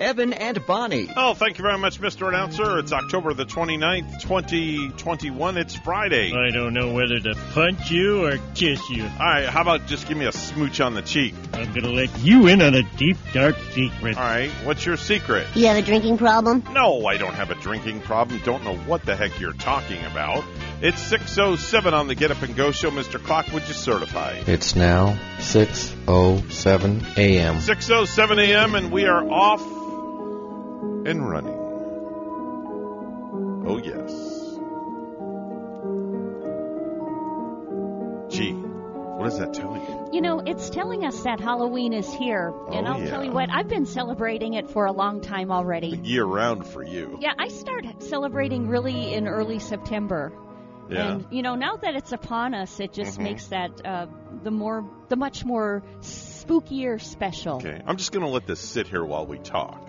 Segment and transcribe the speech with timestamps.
[0.00, 1.10] Evan and Bonnie.
[1.16, 2.28] Oh, thank you very much, Mr.
[2.28, 2.78] Announcer.
[2.78, 5.56] It's October the 29th, 2021.
[5.56, 6.32] It's Friday.
[6.32, 9.04] I don't know whether to punch you or kiss you.
[9.04, 11.34] All right, how about just give me a smooch on the cheek?
[11.52, 14.16] I'm gonna let you in on a deep, dark secret.
[14.16, 15.46] All right, what's your secret?
[15.54, 16.64] You have a drinking problem?
[16.72, 18.40] No, I don't have a drinking problem.
[18.44, 20.44] Don't know what the heck you're talking about.
[20.80, 22.90] It's 6.07 on the Get Up and Go show.
[22.90, 23.22] Mr.
[23.22, 24.42] Clock, would you certify?
[24.46, 27.56] It's now 6:07 a.m.
[27.56, 28.74] 6.07 a.m.
[28.74, 29.62] and we are off
[31.06, 31.60] and running.
[33.66, 34.12] Oh, yes.
[38.30, 40.08] Gee, what does that tell you?
[40.12, 42.52] You know, it's telling us that Halloween is here.
[42.72, 43.10] And Oh, I'll yeah.
[43.10, 45.88] tell you what, I've been celebrating it for a long time already.
[46.02, 47.18] Year round for you.
[47.20, 50.32] Yeah, I start celebrating really in early September.
[50.90, 51.12] Yeah.
[51.12, 53.22] And you know, now that it's upon us, it just Mhm.
[53.22, 54.06] makes that uh,
[54.42, 57.56] the more, the much more spookier special.
[57.56, 59.83] Okay, I'm just going to let this sit here while we talk.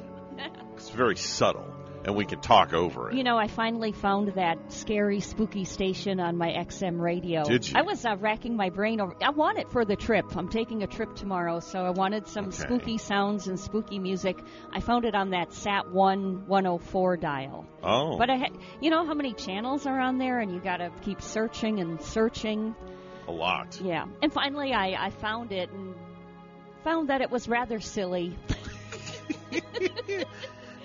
[0.86, 1.66] It's very subtle,
[2.04, 3.16] and we can talk over it.
[3.16, 7.44] You know, I finally found that scary, spooky station on my XM radio.
[7.44, 7.74] Did you?
[7.76, 9.16] I was uh, racking my brain over.
[9.20, 10.38] I want it for the trip.
[10.38, 12.58] I'm taking a trip tomorrow, so I wanted some Okay.
[12.58, 14.38] spooky sounds and spooky music.
[14.72, 17.66] I found it on that Sat One 104 dial.
[17.82, 20.78] oh, But I, ha- you know how many channels are on there, and you got
[20.78, 22.76] to keep searching and searching.
[23.28, 23.82] a lot.
[23.84, 25.96] Yeah, and finally I, I found it and
[26.84, 28.38] found that it was rather silly.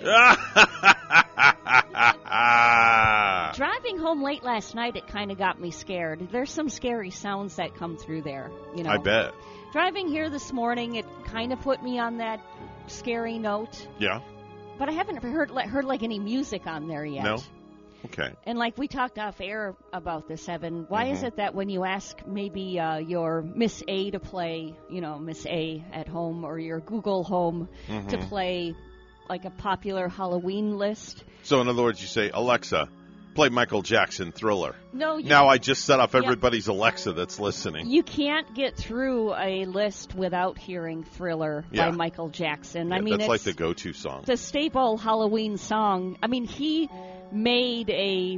[3.55, 6.29] Driving home late last night, it kind of got me scared.
[6.31, 8.49] There's some scary sounds that come through there.
[8.75, 9.33] You know, I bet.
[9.73, 12.39] driving here this morning, it kind of put me on that
[12.87, 13.87] scary note.
[13.99, 14.21] Yeah.
[14.79, 17.23] But I haven't heard heard like any music on there yet.
[17.23, 17.37] No?
[18.05, 18.33] Okay.
[18.47, 21.27] And like we talked off air about this, Evan, why is Mhm.
[21.27, 25.45] it that when you ask maybe uh, your Miss A to play, you know, Miss
[25.45, 28.27] A at home or your Google Home to Mhm.
[28.29, 28.73] play
[29.31, 31.23] like a popular Halloween list?
[31.43, 32.89] So, in other words, you say, Alexa,
[33.33, 34.75] play Michael Jackson Thriller.
[34.91, 36.19] No, you, Now I just set off Yeah.
[36.23, 37.89] everybody's Alexa that's listening.
[37.89, 41.89] you can't get through a list without hearing Thriller Yeah.
[41.89, 42.89] by Michael Jackson.
[42.89, 44.23] Yeah, I mean, that's like the go-to song.
[44.25, 46.17] the staple Halloween song.
[46.21, 46.89] I mean, he
[47.31, 48.37] made a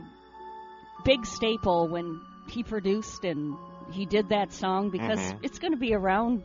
[1.03, 3.55] big staple when he produced and
[3.91, 5.39] he did that song because Mhm.
[5.41, 6.43] it's going to be around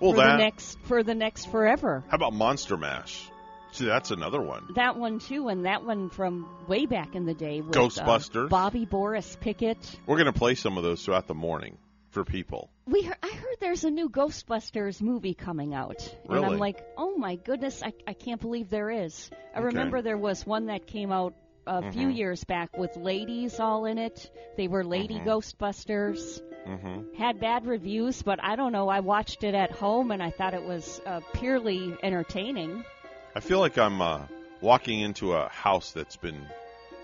[0.00, 0.32] Well, for that.
[0.32, 2.02] the next for the next forever.
[2.08, 3.28] How about Monster Mash?
[3.74, 4.68] See, that's another one.
[4.76, 8.44] That one too, and that one from way back in the day with Ghostbusters.
[8.44, 9.98] uh, Bobby Boris Pickett.
[10.06, 11.76] We're going to play some of those throughout the morning
[12.10, 12.70] for people.
[12.86, 17.16] We heard, I heard there's a new Ghostbusters movie coming out, and I'm like, oh
[17.16, 19.28] my goodness, I, I can't believe there is.
[19.52, 19.66] I Okay.
[19.66, 21.34] remember there was one that came out
[21.66, 22.16] a few Mhm.
[22.16, 24.30] years back with ladies all in it.
[24.56, 25.24] They were lady Mhm.
[25.26, 26.40] Ghostbusters.
[26.64, 28.88] hmm Had bad reviews, but I don't know.
[28.88, 32.84] I watched it at home and I thought it was uh, purely entertaining.
[33.34, 34.20] I feel like I'm uh,
[34.60, 36.40] walking into a house that's been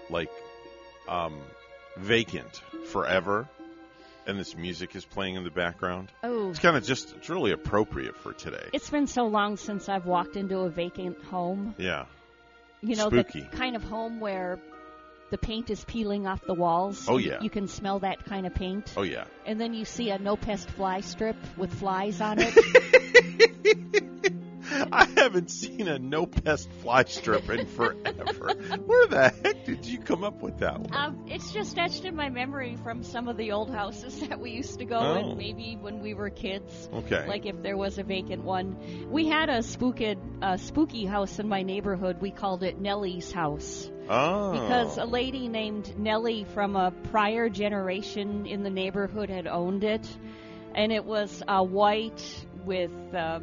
[0.08, 0.30] like
[1.08, 1.40] um,
[1.96, 3.48] vacant forever,
[4.26, 6.10] and this music is playing in the background.
[6.22, 8.68] Oh, It's kind of just it's really appropriate for today.
[8.72, 11.74] it's been so long since I've walked into a vacant home.
[11.78, 12.04] yeah.
[12.82, 13.42] You know, Spooky.
[13.42, 14.58] the kind of home where
[15.30, 17.04] the paint is peeling off the walls.
[17.08, 17.38] Oh, yeah.
[17.42, 18.94] You can smell that kind of paint.
[18.96, 19.24] Oh yeah.
[19.44, 24.32] And then you see a no pest fly strip with flies on it.
[24.70, 28.52] I haven't seen a no pest fly strip in forever.
[28.86, 30.94] Where the heck did you come up with that one?
[30.94, 34.50] um, it's just etched in my memory from some of the old houses that we
[34.50, 35.30] used to go Oh.
[35.30, 36.88] in, maybe when we were kids.
[36.92, 37.26] Okay.
[37.26, 41.48] Like if there was a vacant one, we had a spooked, uh, spooky house in
[41.48, 42.20] my neighborhood.
[42.20, 44.52] We called it Nellie's house oh.
[44.52, 50.06] because a lady named Nellie from a prior generation in the neighborhood had owned it,
[50.74, 52.22] and it was uh, white
[52.64, 53.40] with, uh,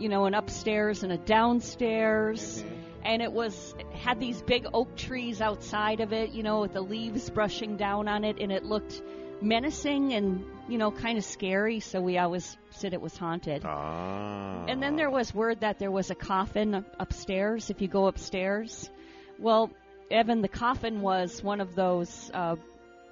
[0.00, 2.64] you know, an upstairs and a downstairs,
[3.04, 6.80] and it was had these big oak trees outside of it, you know, with the
[6.80, 9.02] leaves brushing down on it, and it looked
[9.42, 11.80] menacing and you know kind of scary.
[11.80, 13.62] So we always said it was haunted.
[13.64, 14.64] Ah.
[14.68, 18.90] And then there was word that there was a coffin upstairs if you go upstairs.
[19.38, 19.70] Well,
[20.10, 22.56] Evan, the coffin was one of those uh,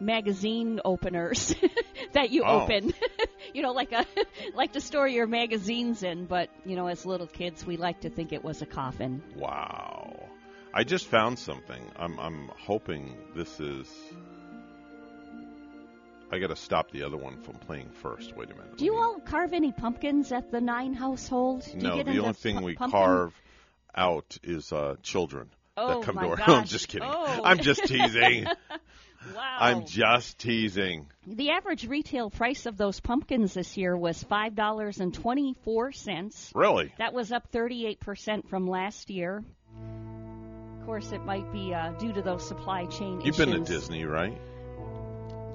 [0.01, 1.55] magazine openers
[2.13, 2.63] that you Oh.
[2.63, 2.93] open.
[3.55, 4.07] you know, like a
[4.55, 6.27] like to store your magazines in.
[6.27, 9.23] But you know, as little kids, we like to think it was a coffin.
[9.37, 10.29] Wow.
[10.75, 11.83] I just found something.
[11.97, 13.89] I'm I'm hoping this is
[16.31, 18.37] I got to stop the other one from playing first.
[18.37, 18.77] Wait a minute.
[18.77, 21.65] Do you me- all carve any pumpkins at the Nine household?
[21.73, 23.01] Do No, the only thing pu- we pumpkin?
[23.01, 23.35] carve
[23.95, 25.49] out is uh, children
[25.79, 26.37] Oh, that come to our.
[26.37, 26.49] gosh.
[26.49, 27.09] I'm just kidding.
[27.11, 27.41] Oh.
[27.45, 28.47] I'm just teasing.
[29.35, 29.57] Wow.
[29.61, 31.07] I'm just teasing.
[31.27, 35.93] The average retail price of those pumpkins this year was five dollars and twenty four
[35.93, 36.51] cents.
[36.55, 36.93] Really?
[36.99, 39.45] That was up thirty eight percent from last year.
[40.81, 43.27] Of course, it might be uh, due to those supply chain issues.
[43.27, 43.55] You've issues.
[43.55, 44.39] been to Disney, right?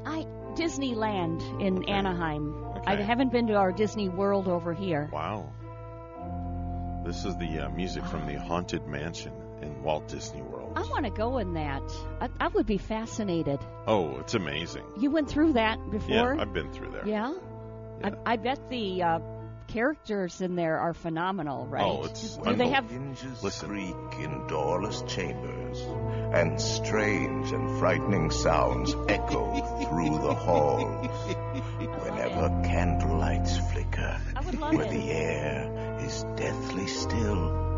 [0.06, 2.54] I Disneyland in Anaheim.
[2.78, 2.82] Okay.
[2.86, 5.10] I haven't been to our Disney World over here.
[5.12, 5.52] Wow.
[7.06, 10.74] This is the uh, music from the Haunted Mansion in Walt Disney World.
[10.76, 11.82] I want to go in that.
[12.22, 13.60] I, I would be fascinated.
[13.88, 14.84] Oh, it's amazing.
[15.00, 16.10] You went through that before?
[16.10, 16.42] Yeah, before?
[16.42, 17.08] I've been through there.
[17.08, 17.34] Yeah?
[18.02, 18.10] Yeah.
[18.26, 19.20] I, I bet the uh,
[19.68, 21.84] characters in there are phenomenal, right?
[21.84, 23.70] Oh, it's Do they have Hinges Listen.
[23.70, 25.80] creak in doorless chambers,
[26.34, 29.54] and strange and frightening sounds echo
[29.86, 31.08] through the halls.
[32.04, 34.92] Whenever candlelights flicker, I would love where it.
[34.92, 37.73] the air is deathly still,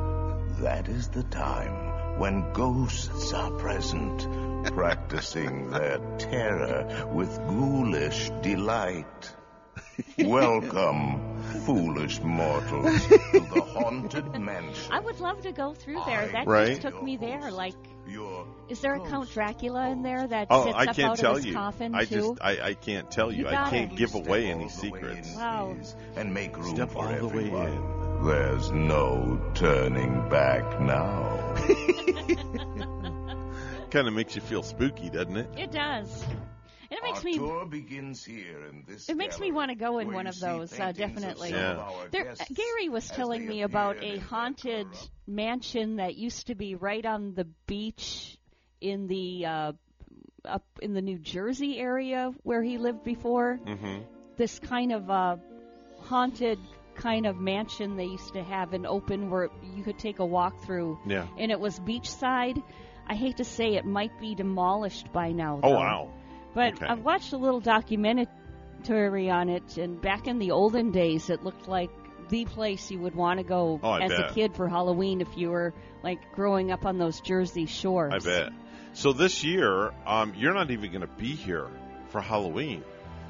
[0.59, 4.27] that is the time when ghosts are present,
[4.73, 9.35] practicing their terror with ghoulish delight.
[10.19, 13.17] Welcome, foolish mortals, to
[13.53, 14.91] the haunted mansion.
[14.91, 16.27] I would love to go through there.
[16.27, 16.67] That Right.
[16.69, 17.51] just took me there.
[17.51, 17.75] Like,
[18.07, 21.17] Your is there a Count Dracula in there that Oh, sits I up can't out
[21.17, 21.53] tell of his you.
[21.53, 22.15] coffin I too?
[22.15, 23.43] just, I, I can't tell you.
[23.43, 23.97] You I got can't it.
[23.97, 25.31] give away any the way secrets.
[25.33, 25.73] in, Wow.
[25.77, 27.67] please, And make room Step for all the way everyone.
[27.67, 28.25] in.
[28.25, 31.53] There's no turning back now.
[33.91, 35.47] Kind of makes you feel spooky, doesn't it?
[35.57, 36.23] it does.
[36.95, 37.37] And it makes Our me.
[37.37, 40.71] tour begins here in this It makes me want to go in one of those,
[40.79, 41.49] uh, definitely.
[41.51, 41.91] of Yeah.
[42.11, 44.87] There, guests Gary was telling me about a haunted
[45.27, 48.37] mansion that used to be right on the beach
[48.79, 49.71] in the uh,
[50.45, 53.59] up in the New Jersey area where he lived before.
[53.65, 54.03] Mm-hmm.
[54.37, 55.35] This kind of uh,
[56.03, 56.59] haunted
[56.95, 60.63] kind of mansion they used to have an open where you could take a walk
[60.63, 61.27] through, Yeah.
[61.37, 62.61] and it was beachside.
[63.07, 65.59] I hate to say it might be demolished by now.
[65.61, 66.09] Oh wow.
[66.55, 66.87] But Okay.
[66.87, 71.67] I've watched a little documentary on it, and back in the olden days, it looked
[71.67, 71.91] like
[72.29, 74.31] the place you would want to go Oh, as bet.
[74.31, 78.13] a kid for Halloween if you were like growing up on those Jersey shores.
[78.13, 78.53] I bet.
[78.93, 81.67] So this year, um, you're not even going to be here
[82.09, 82.83] for Halloween.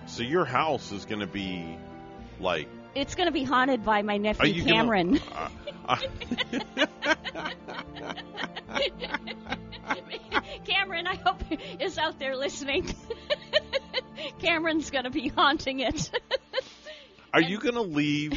[0.05, 1.77] So your house is going to be
[2.39, 2.69] like.
[2.95, 5.19] It's going to be haunted by my nephew you gonna- Cameron.
[5.87, 5.97] Uh,
[10.65, 11.41] Cameron, I hope
[11.79, 12.93] is out there listening.
[14.41, 16.09] Cameron's going to be haunting it.
[17.33, 18.33] are you going to leave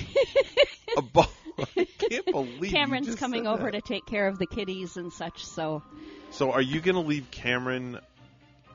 [0.97, 1.31] a ball?
[1.77, 3.73] I can't believe Cameron's coming over that.
[3.73, 5.45] to take care of the kitties and such.
[5.45, 5.83] So
[6.31, 7.99] So are you going to leave Cameron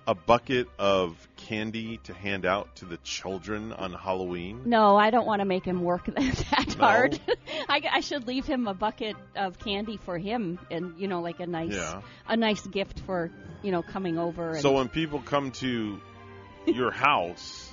[0.06, 4.62] a bucket of candy to hand out to the children on Halloween?
[4.66, 6.86] No, I don't want to make him work that No?
[6.86, 7.20] hard.
[7.70, 11.40] I, I should leave him a bucket of candy for him, and you know, like
[11.40, 12.02] a nice, Yeah.
[12.28, 14.50] a nice gift for you know coming over.
[14.52, 16.02] And, So when people come to
[16.66, 17.72] your house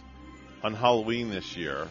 [0.62, 1.88] on Halloween this year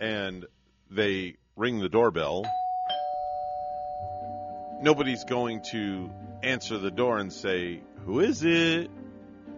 [0.00, 0.46] and
[0.90, 2.44] they ring the doorbell,
[4.82, 6.10] nobody's going to
[6.42, 8.90] answer the door and say, "Who is it?"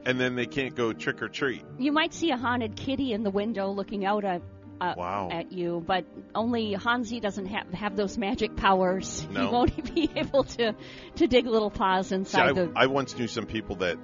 [0.04, 1.62] And then they can't go trick or treat.
[1.78, 4.42] you might see a haunted kitty in the window looking out at.
[4.80, 5.28] Uh, Wow.
[5.30, 9.24] At you, but only Hansi doesn't have have those magic powers.
[9.30, 9.42] No.
[9.42, 10.74] He won't be able to
[11.16, 12.72] to dig little paws See, inside I, the.
[12.74, 13.96] I once knew some people that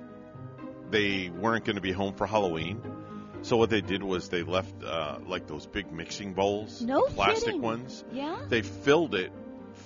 [0.91, 2.81] they weren't going to be home for Halloween.
[3.43, 7.45] So what they did was they left uh, like those big mixing bowls, No plastic
[7.47, 7.61] kidding.
[7.63, 8.05] ones.
[8.13, 8.39] yeah.
[8.49, 9.33] They filled it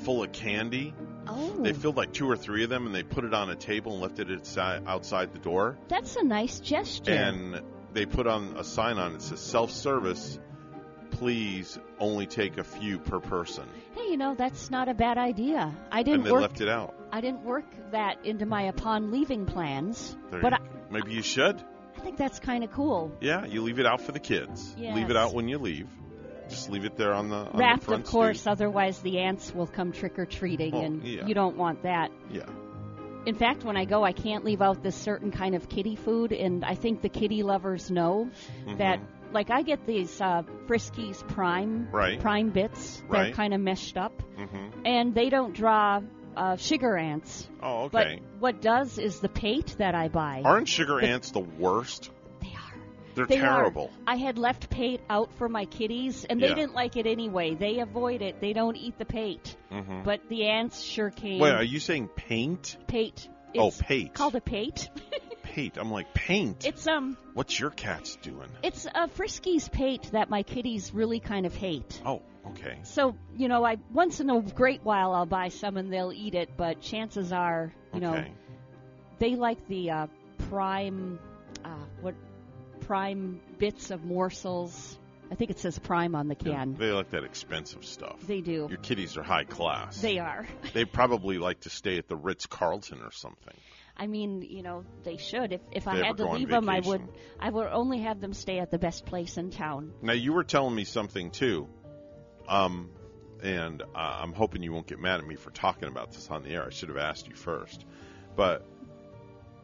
[0.04, 0.94] full of candy.
[1.35, 3.57] Oh, They filled like two or three of them, and they put it on a
[3.57, 4.29] table and left it
[4.87, 5.79] outside, the door.
[5.89, 7.12] that's a nice gesture.
[7.12, 7.61] And
[7.93, 10.39] they put on a sign on it says self-service.
[11.11, 13.65] Please only take a few per person.
[13.95, 15.73] hey, you know that's not a bad idea.
[15.91, 16.95] I didn't And they work left it out.
[17.12, 21.23] I didn't work that into my upon leaving plans, There but you I, maybe you
[21.23, 21.62] should.
[21.97, 23.12] I think that's kind of cool.
[23.21, 24.75] Yeah, you leave it out for the kids.
[24.79, 25.87] Leave it out when you leave.
[26.52, 29.54] Just leave it there on the on the Wrapped, front of course, otherwise the ants
[29.54, 31.26] will come trick or treating, Oh, and yeah.
[31.26, 32.11] you don't want that.
[32.30, 32.47] Yeah.
[33.25, 36.32] In fact, when I go, I can't leave out this certain kind of kitty food,
[36.32, 38.30] and I think the kitty lovers know
[38.66, 38.78] Mhm.
[38.78, 39.00] that.
[39.32, 42.21] Like I get these uh, Friskies Prime Right.
[42.21, 43.02] Prime bits.
[43.11, 46.00] They're kind of meshed up, hmm and they don't draw
[46.37, 47.49] uh, sugar ants.
[47.62, 48.21] Oh, okay.
[48.21, 50.42] But what does is the pate that I buy.
[50.44, 52.11] Aren't sugar the- ants the worst?
[53.14, 53.26] They are.
[53.26, 53.57] They're They are.
[53.57, 53.90] terrible.
[54.07, 56.54] I had left pate out for my kitties, and they Yeah.
[56.54, 57.54] didn't like it anyway.
[57.54, 58.40] They avoid it.
[58.40, 59.57] They don't eat the pate.
[59.71, 61.40] hmm But the ants sure came.
[61.40, 62.76] Wait, are you saying paint?
[62.87, 63.28] pate?
[63.57, 64.14] Oh, It's pate.
[64.14, 64.88] Called a pate.
[65.42, 65.76] pate.
[65.76, 66.64] I'm like, paint?
[66.66, 68.49] It's um, What's your cat's doing?
[68.62, 72.00] it's a Friskies pate that my kitties really kind of hate.
[72.07, 72.78] Oh, okay.
[72.85, 76.35] So you know, I once in a great while I'll buy some and they'll eat
[76.35, 78.25] it, but chances are, you know,
[79.19, 80.07] they like the uh,
[80.49, 81.19] prime,
[81.64, 81.69] uh,
[82.00, 82.14] what
[82.87, 84.99] prime bits of morsels.
[85.31, 86.75] I think it says prime on the can.
[86.75, 88.21] They like that expensive stuff.
[88.27, 88.67] They do.
[88.69, 90.01] Your kitties are high class.
[90.01, 90.47] They are.
[90.75, 93.55] They probably like to stay at the Ritz Carlton or something.
[93.97, 95.53] I mean, you know, they should.
[95.53, 97.03] If if I had to leave them, I would.
[97.39, 99.93] I would only have them stay at the best place in town.
[100.03, 101.69] Now you were telling me something too,
[102.49, 102.91] um,
[103.43, 106.43] and uh, I'm hoping you won't get mad at me for talking about this on
[106.43, 106.67] the air.
[106.67, 107.85] I should have asked you first,
[108.37, 108.67] but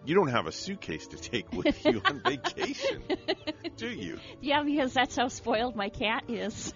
[0.09, 3.03] you don't have a suitcase to take with you on vacation,
[3.77, 4.19] do you?
[4.41, 6.73] Yeah, because that's how spoiled my cat is.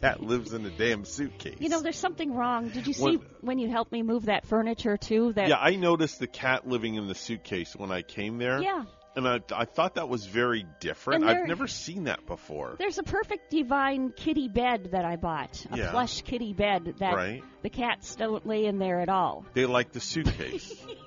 [0.00, 1.56] Cat lives in a damn suitcase.
[1.60, 2.68] you know, there's something wrong.
[2.70, 5.32] Did you see What- when you helped me move that furniture too?
[5.34, 8.60] That yeah, I noticed the cat living in the suitcase when I came there.
[8.60, 8.84] yeah.
[9.14, 11.24] And I, I thought that was very different.
[11.24, 12.76] And I've never seen that before.
[12.78, 15.66] There's a perfect divine kitty bed that I bought.
[15.70, 15.90] A Yeah.
[15.90, 17.44] plush kitty bed that Right.
[17.60, 19.44] the cats don't lay in there at all.
[19.52, 20.74] They like the suitcase.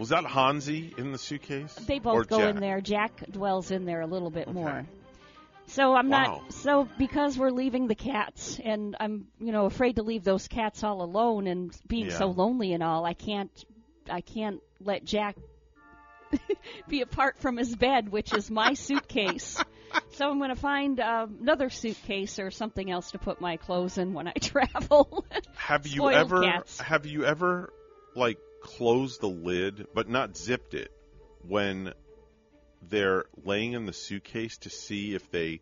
[0.00, 1.74] Was that Hansi in the suitcase?
[1.86, 2.50] They both Or go Jack?
[2.54, 2.80] in there.
[2.80, 4.54] Jack dwells in there a little bit Okay.
[4.54, 4.86] more.
[5.66, 6.42] So I'm Wow.
[6.42, 10.48] not so because we're leaving the cats and I'm you know afraid to leave those
[10.48, 12.16] cats all alone and being Yeah.
[12.18, 13.50] so lonely and all I can't
[14.10, 15.36] I can't let Jack
[16.88, 19.62] be apart from his bed which is my suitcase.
[20.12, 23.96] So I'm going to find uh, another suitcase or something else to put my clothes
[23.96, 25.24] in when I travel.
[25.54, 26.80] Have you ever cats.
[26.80, 27.72] have you ever
[28.16, 30.92] like closed the lid but not zipped it
[31.46, 31.92] when
[32.88, 35.60] they're laying in the suitcase to see if they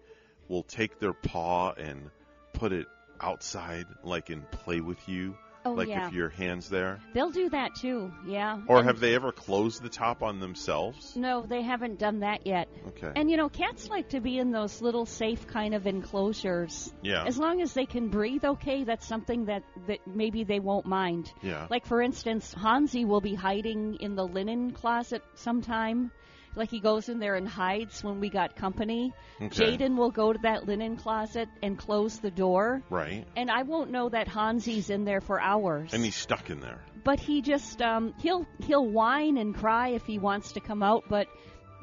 [0.49, 2.11] will take their paw and
[2.53, 2.87] put it
[3.21, 5.37] outside like and play with you
[5.69, 6.07] oh like yeah.
[6.09, 8.13] if your hands there They'll do that too.
[8.27, 8.61] Yeah.
[8.69, 12.47] or And- have they ever closed the top on themselves No, they haven't done that
[12.47, 12.69] yet.
[12.89, 16.93] okay And you know, cats like to be in those little safe kind of enclosures.
[17.03, 20.87] yeah As long as they can breathe okay, that's something that, that maybe they won't
[20.87, 21.33] mind.
[21.43, 26.11] yeah Like for instance, Hansi will be hiding in the linen closet sometime.
[26.59, 29.15] Like he goes in there and hides when we got company.
[29.41, 29.77] okay.
[29.79, 32.83] Jaden will go to that linen closet and close the door.
[32.91, 35.95] right And I won't know that Hansi's in there for hours.
[35.95, 40.05] and he's stuck in there but he just um, he'll he'll whine and cry if
[40.05, 41.27] he wants to come out, but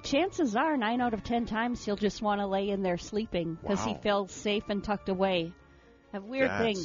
[0.03, 3.57] chances are nine out of ten times he'll just want to lay in there sleeping
[3.59, 5.51] because he feels safe and tucked away.
[6.13, 6.77] A weird thing.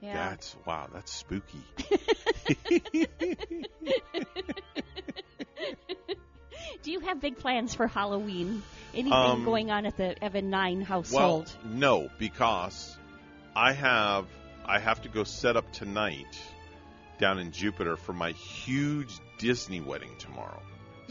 [0.00, 0.30] Yeah.
[0.30, 1.62] that's wow that's spooky
[6.82, 8.62] Do you have big plans for Halloween?
[8.92, 11.54] Anything Um, going on at the Evan Nine household?
[11.64, 12.96] Well, no, because
[13.54, 14.26] I have
[14.64, 16.38] I have to go set up tonight
[17.18, 20.62] down in Jupiter for my huge Disney wedding tomorrow.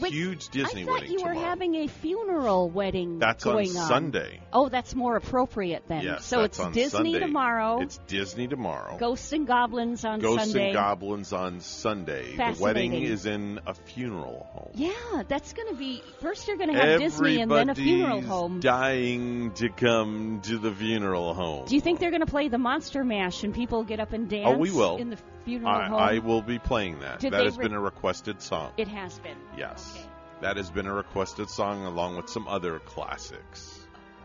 [0.02, 1.46] Wait, huge Disney I thought wedding you were tomorrow.
[1.48, 4.40] having a funeral wedding That's going on Sunday.
[4.52, 6.02] Oh, that's more appropriate then.
[6.02, 7.18] Yes, so it's on Disney Sunday.
[7.20, 7.80] tomorrow.
[7.80, 8.96] It's Disney tomorrow.
[8.98, 10.52] Ghosts and Goblins on Ghosts Sunday.
[10.52, 12.36] Ghosts and Goblins on Sunday.
[12.36, 14.70] The wedding is in a funeral home.
[14.74, 16.48] Yeah, that's going to be first.
[16.48, 18.60] You're going to have Disney and then a funeral home.
[18.60, 21.66] dying to come to the funeral home.
[21.66, 24.28] Do you think they're going to play the Monster Mash and people get up and
[24.28, 24.48] dance?
[24.48, 24.96] Oh, we will.
[24.96, 26.00] in the funeral I, home.
[26.00, 27.20] I will be playing that.
[27.20, 28.72] Did that has re- been a requested song.
[28.76, 29.36] It has been.
[29.56, 29.92] Yes.
[29.94, 30.06] Okay.
[30.42, 33.78] That has been a requested song along with some other classics.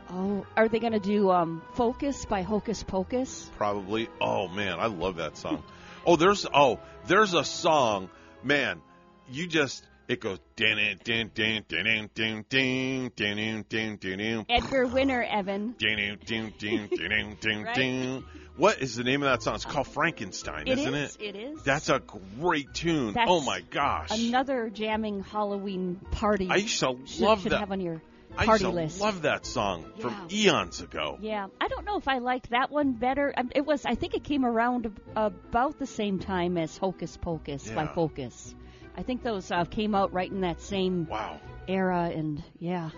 [0.09, 3.51] Oh, are they going to do um, "Focus" by Hocus Pocus?
[3.57, 4.09] Probably.
[4.21, 5.63] Oh man, I love that song.
[6.05, 8.09] oh, there's oh, there's a song,
[8.43, 8.81] man.
[9.29, 15.23] You just it goes din din din din din din din din din Edgar Winter,
[15.29, 15.75] Evan.
[15.77, 18.23] din din din din din din.
[18.57, 19.53] What is the name of that song?
[19.55, 21.15] It's called Frankenstein, It isn't is.
[21.17, 21.21] it?
[21.21, 21.61] It is.
[21.61, 22.01] That's a
[22.39, 23.13] great tune.
[23.13, 24.09] That's oh my gosh.
[24.09, 26.47] another jamming Halloween party.
[26.49, 27.59] I used to should, love should that.
[27.59, 28.01] have on your
[28.35, 28.99] I party used to list.
[29.01, 31.17] love that song from eons ago.
[31.21, 33.31] Yeah, I don't know if I like that one better.
[33.37, 37.69] Um, It was, I think, it came around about the same time as Hocus Pocus
[37.69, 37.93] by Yeah.
[37.93, 38.55] Focus.
[38.97, 41.39] I think those uh, came out right in that same Wow.
[41.67, 42.89] era, and yeah,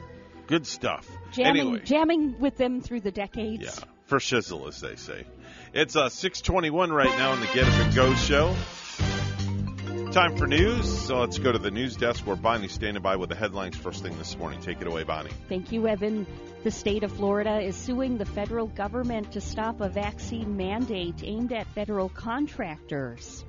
[0.48, 1.08] Good stuff.
[1.34, 3.64] jamming, anyway, jamming with them through the decades.
[3.64, 5.26] yeah, for shizzle, as they say.
[5.74, 8.56] It's uh, 621 right now in the Get Up and Go show.
[10.12, 13.30] Time for news, so let's go to the news desk where Bonnie's standing by with
[13.30, 14.60] the headlines first thing this morning.
[14.60, 15.30] Take it away, Bonnie.
[15.50, 16.26] Thank you, Evan.
[16.64, 21.54] The state of Florida is suing the federal government to stop a vaccine mandate aimed
[21.54, 23.46] at federal contractors.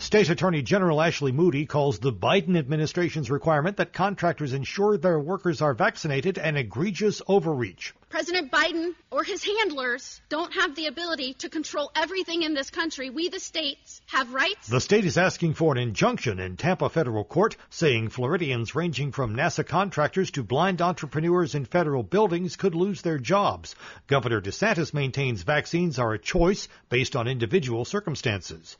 [0.00, 5.60] State Attorney General Ashley Moody calls the Biden administration's requirement that contractors ensure their workers
[5.60, 7.92] are vaccinated an egregious overreach.
[8.08, 13.10] President Biden or his handlers don't have the ability to control everything in this country.
[13.10, 14.68] We, the states, have rights.
[14.68, 19.36] The state is asking for an injunction in Tampa federal court, saying Floridians ranging from
[19.36, 23.76] NASA contractors to blind entrepreneurs in federal buildings could lose their jobs.
[24.06, 28.78] Governor DeSantis maintains vaccines are a choice based on individual circumstances.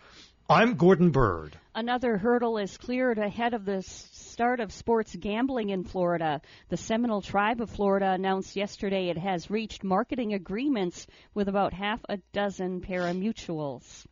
[0.50, 1.56] I'm Gordon Bird.
[1.76, 6.40] Another hurdle is cleared ahead of the start of sports gambling in Florida.
[6.70, 12.04] The Seminole Tribe of Florida announced yesterday it has reached marketing agreements with about half
[12.08, 14.04] a dozen pari-mutuels.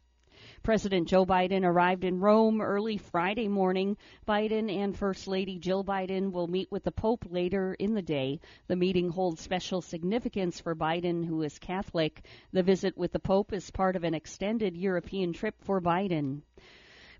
[0.68, 3.96] President Joe Biden arrived in Rome early Friday morning.
[4.28, 8.38] Biden and First Lady Jill Biden will meet with the Pope later in the day.
[8.66, 12.20] The meeting holds special significance for Biden, who is Catholic.
[12.52, 16.42] The visit with the Pope is part of an extended European trip for Biden.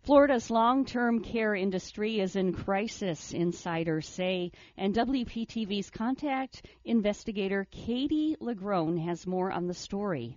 [0.02, 8.37] Florida's long term care industry is in crisis, insiders say, and WPTV's contact investigator Katie
[8.40, 10.37] LaGrone has more on the story.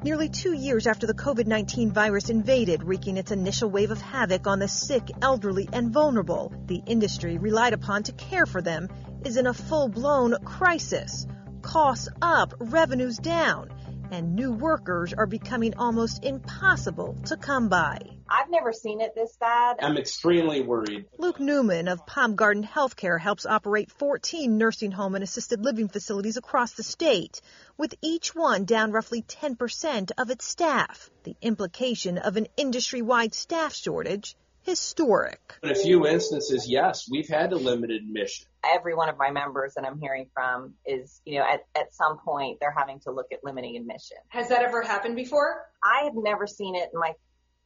[0.00, 4.46] Nearly two years after the COVID 19 virus invaded, wreaking its initial wave of havoc
[4.46, 8.88] on the sick, elderly, and vulnerable, the industry relied upon to care for them
[9.24, 11.26] is in a full blown crisis.
[11.62, 13.70] Costs up, revenues down,
[14.10, 17.98] and new workers are becoming almost impossible to come by.
[18.30, 19.76] I've never seen it this bad.
[19.80, 21.06] I'm extremely worried.
[21.18, 26.36] Luke Newman of Palm Garden Healthcare helps operate 14 nursing home and assisted living facilities
[26.36, 27.40] across the state,
[27.76, 31.10] with each one down roughly 10% of its staff.
[31.24, 34.36] The implication of an industry wide staff shortage
[34.68, 35.54] historic.
[35.62, 38.46] In a few instances, yes, we've had a limited admission.
[38.62, 42.18] Every one of my members that I'm hearing from is, you know, at, at some
[42.18, 44.18] point they're having to look at limiting admission.
[44.28, 45.64] Has that ever happened before?
[45.82, 47.14] I have never seen it in my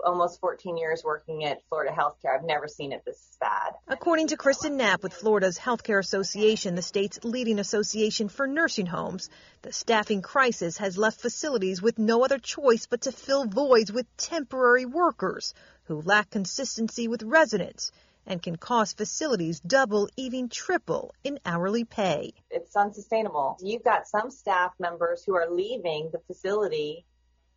[0.05, 2.37] almost 14 years working at Florida Healthcare.
[2.37, 3.73] I've never seen it this bad.
[3.89, 9.31] According to Kristen Knapp with Florida's Healthcare Association, the state's leading association for nursing homes,
[9.63, 14.07] the staffing crisis has left facilities with no other choice but to fill voids with
[14.17, 17.93] temporary workers who lack consistency with residents
[18.27, 22.33] and can cost facilities double, even triple in hourly pay.
[22.51, 23.57] It's unsustainable.
[23.61, 27.05] You've got some staff members who are leaving the facility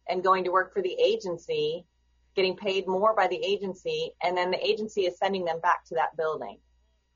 [0.07, 1.85] and going to work for the agency
[2.35, 5.95] getting paid more by the agency, and then the agency is sending them back to
[5.95, 6.57] that building.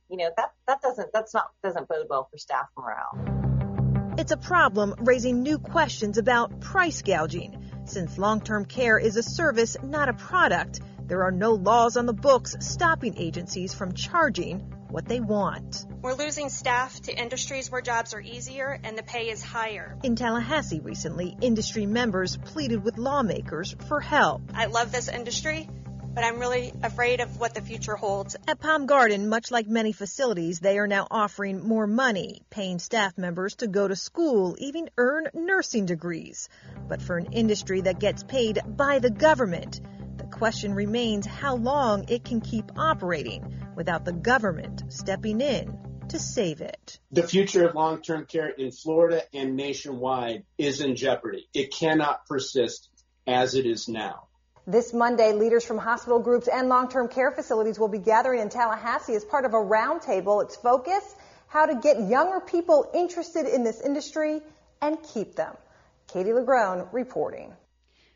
[0.09, 4.15] You know, that, that doesn't, that's not, doesn't bode well for staff morale.
[4.17, 7.63] It's a problem raising new questions about price gouging.
[7.85, 12.13] Since long-term care is a service, not a product, there are no laws on the
[12.13, 15.85] books stopping agencies from charging what they want.
[16.03, 19.97] We're losing staff to industries where jobs are easier and the pay is higher.
[20.03, 24.43] In Tallahassee recently, industry members pleaded with lawmakers for help.
[24.53, 25.67] I love this industry,
[26.13, 28.35] but I'm really afraid of what the future holds.
[28.47, 33.17] At Palm Garden, much like many facilities, they are now offering more money, paying staff
[33.17, 36.49] members to go to school, even earn nursing degrees.
[36.87, 39.81] But for an industry that gets paid by the government,
[40.39, 46.61] question remains how long it can keep operating without the government stepping in to save
[46.61, 46.97] it.
[47.11, 51.49] The future of long term care in Florida and nationwide is in jeopardy.
[51.53, 52.89] It cannot persist
[53.27, 54.29] as it is now.
[54.65, 58.47] This Monday, leaders from hospital groups and long term care facilities will be gathering in
[58.47, 60.41] Tallahassee as part of a roundtable.
[60.41, 61.03] Its focus
[61.47, 64.39] how to get younger people interested in this industry
[64.81, 65.53] and keep them.
[66.07, 67.51] Katie LaGrone reporting.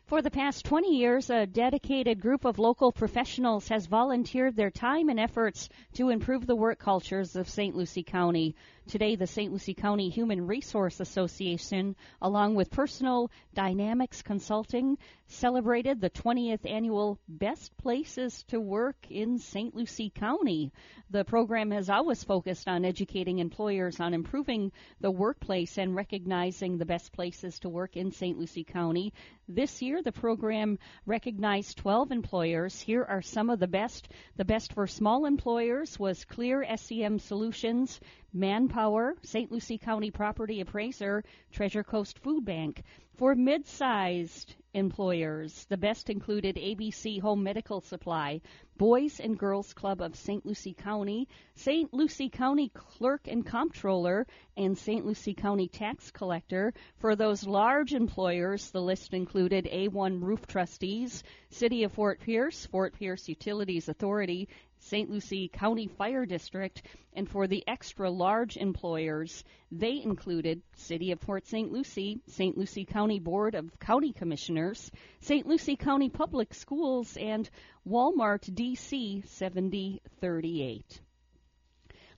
[0.06, 5.08] For the past 20 years, a dedicated group of local professionals has volunteered their time
[5.08, 7.74] and efforts to improve the work cultures of St.
[7.74, 8.54] Lucie County.
[8.86, 9.50] Today, the St.
[9.50, 17.74] Lucie County Human Resource Association, along with Personal Dynamics Consulting, celebrated the 20th annual Best
[17.78, 19.74] Places to Work in St.
[19.74, 20.70] Lucie County.
[21.10, 24.70] The program has always focused on educating employers on improving
[25.00, 28.38] the workplace and recognizing the best places to work in St.
[28.38, 29.14] Lucie County.
[29.48, 32.80] This year, the program recognized 12 employers.
[32.80, 34.08] Here are some of the best.
[34.36, 37.98] The best for small employers was Clear SEM Solutions,
[38.34, 39.52] Manpower, St.
[39.52, 42.82] Lucie County Property Appraiser, Treasure Coast Food Bank.
[43.14, 48.40] For mid-sized employers, the best included ABC Home Medical Supply,
[48.76, 50.44] Boys and Girls Club of St.
[50.44, 51.94] Lucie County, St.
[51.94, 55.06] Lucie County Clerk and Comptroller, and St.
[55.06, 56.74] Lucie County Tax Collector.
[56.96, 62.94] For those large employers, the list included A1 Roof Trusses, City of Fort Pierce, Fort
[62.98, 64.48] Pierce Utilities Authority,
[64.84, 65.10] St.
[65.10, 66.82] Lucie County Fire District,
[67.14, 69.42] and for the extra large employers,
[69.72, 71.72] they included City of Port St.
[71.72, 72.56] Lucie, St.
[72.56, 75.46] Lucie County Board of County Commissioners, St.
[75.46, 77.48] Lucie County Public Schools, and
[77.88, 81.00] Walmart DC 7038.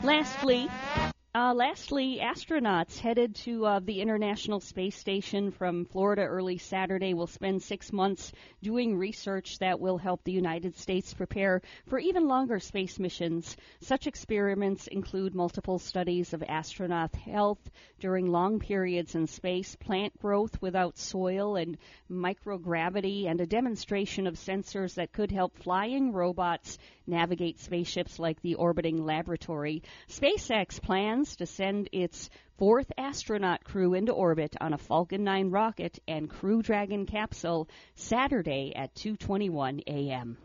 [0.03, 0.69] Lastly,
[1.37, 7.27] uh, lastly, astronauts headed to uh, the International Space Station from Florida early Saturday will
[7.27, 12.59] spend six months doing research that will help the United States prepare for even longer
[12.59, 13.55] space missions.
[13.83, 17.70] Such experiments include multiple studies of astronaut health
[18.01, 21.77] during long periods in space, plant growth without soil and
[22.11, 28.55] microgravity, and a demonstration of sensors that could help flying robots navigate spaceships like the
[28.55, 29.83] orbiting laboratory.
[30.09, 35.99] SpaceX plans to send its fourth astronaut crew into orbit on a Falcon 9 rocket
[36.09, 40.37] and Crew Dragon capsule Saturday at 2:21 a.m.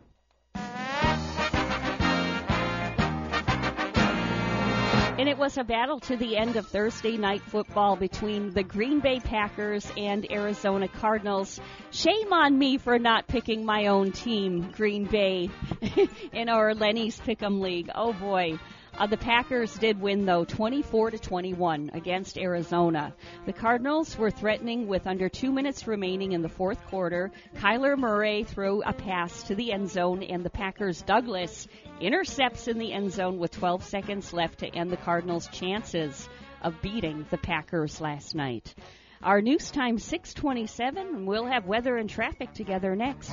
[5.18, 9.00] And it was a battle to the end of Thursday night football between the Green
[9.00, 11.60] Bay Packers and Arizona Cardinals.
[11.90, 15.50] Shame on me for not picking my own team, Green Bay,
[16.32, 17.90] in our Lenny's Pick'em League.
[17.94, 18.58] Oh boy.
[18.98, 23.14] Uh, the Packers did win though, 24 to 21 against Arizona.
[23.46, 27.32] The Cardinals were threatening with under two minutes remaining in the fourth quarter.
[27.56, 31.68] Kyler Murray threw a pass to the end zone, and the Packers' Douglas
[32.00, 36.28] intercepts in the end zone with 12 seconds left to end the Cardinals' chances
[36.60, 38.74] of beating the Packers last night.
[39.22, 43.32] Our news time 627, and we'll have weather and traffic together next.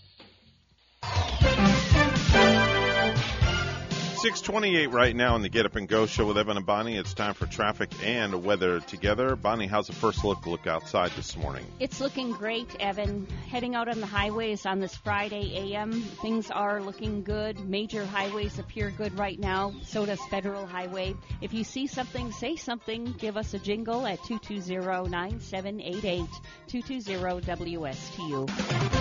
[4.21, 6.95] 628 right now in the Get Up and Go show with Evan and Bonnie.
[6.95, 9.35] It's time for traffic and weather together.
[9.35, 11.65] Bonnie, how's the first look look outside this morning?
[11.79, 13.25] It's looking great, Evan.
[13.49, 17.67] Heading out on the highways on this Friday AM, things are looking good.
[17.67, 19.73] Major highways appear good right now.
[19.85, 21.15] So does Federal Highway.
[21.41, 23.15] If you see something, say something.
[23.17, 26.27] Give us a jingle at 220-9788,
[26.69, 28.47] 220-WSTU.
[28.71, 29.00] And this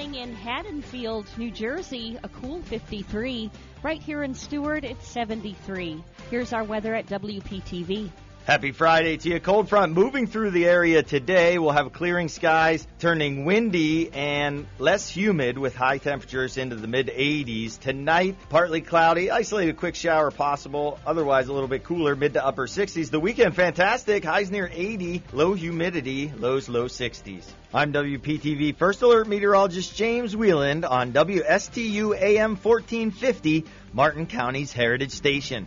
[0.00, 3.50] in Haddonfield, New Jersey, a cool 53.
[3.82, 6.02] Right here in Stuart, it's 73.
[6.30, 8.10] Here's our weather at WPTV.
[8.46, 9.38] Happy Friday to you.
[9.38, 11.58] Cold front moving through the area today.
[11.58, 17.08] We'll have clearing skies, turning windy and less humid with high temperatures into the mid
[17.08, 17.78] 80s.
[17.78, 20.98] Tonight, partly cloudy, isolated quick shower possible.
[21.06, 23.10] Otherwise, a little bit cooler, mid to upper 60s.
[23.10, 24.24] The weekend, fantastic.
[24.24, 27.44] Highs near 80, low humidity, lows low 60s.
[27.74, 35.66] I'm WPTV First Alert Meteorologist James Wieland on WSTU AM 1450, Martin County's Heritage Station.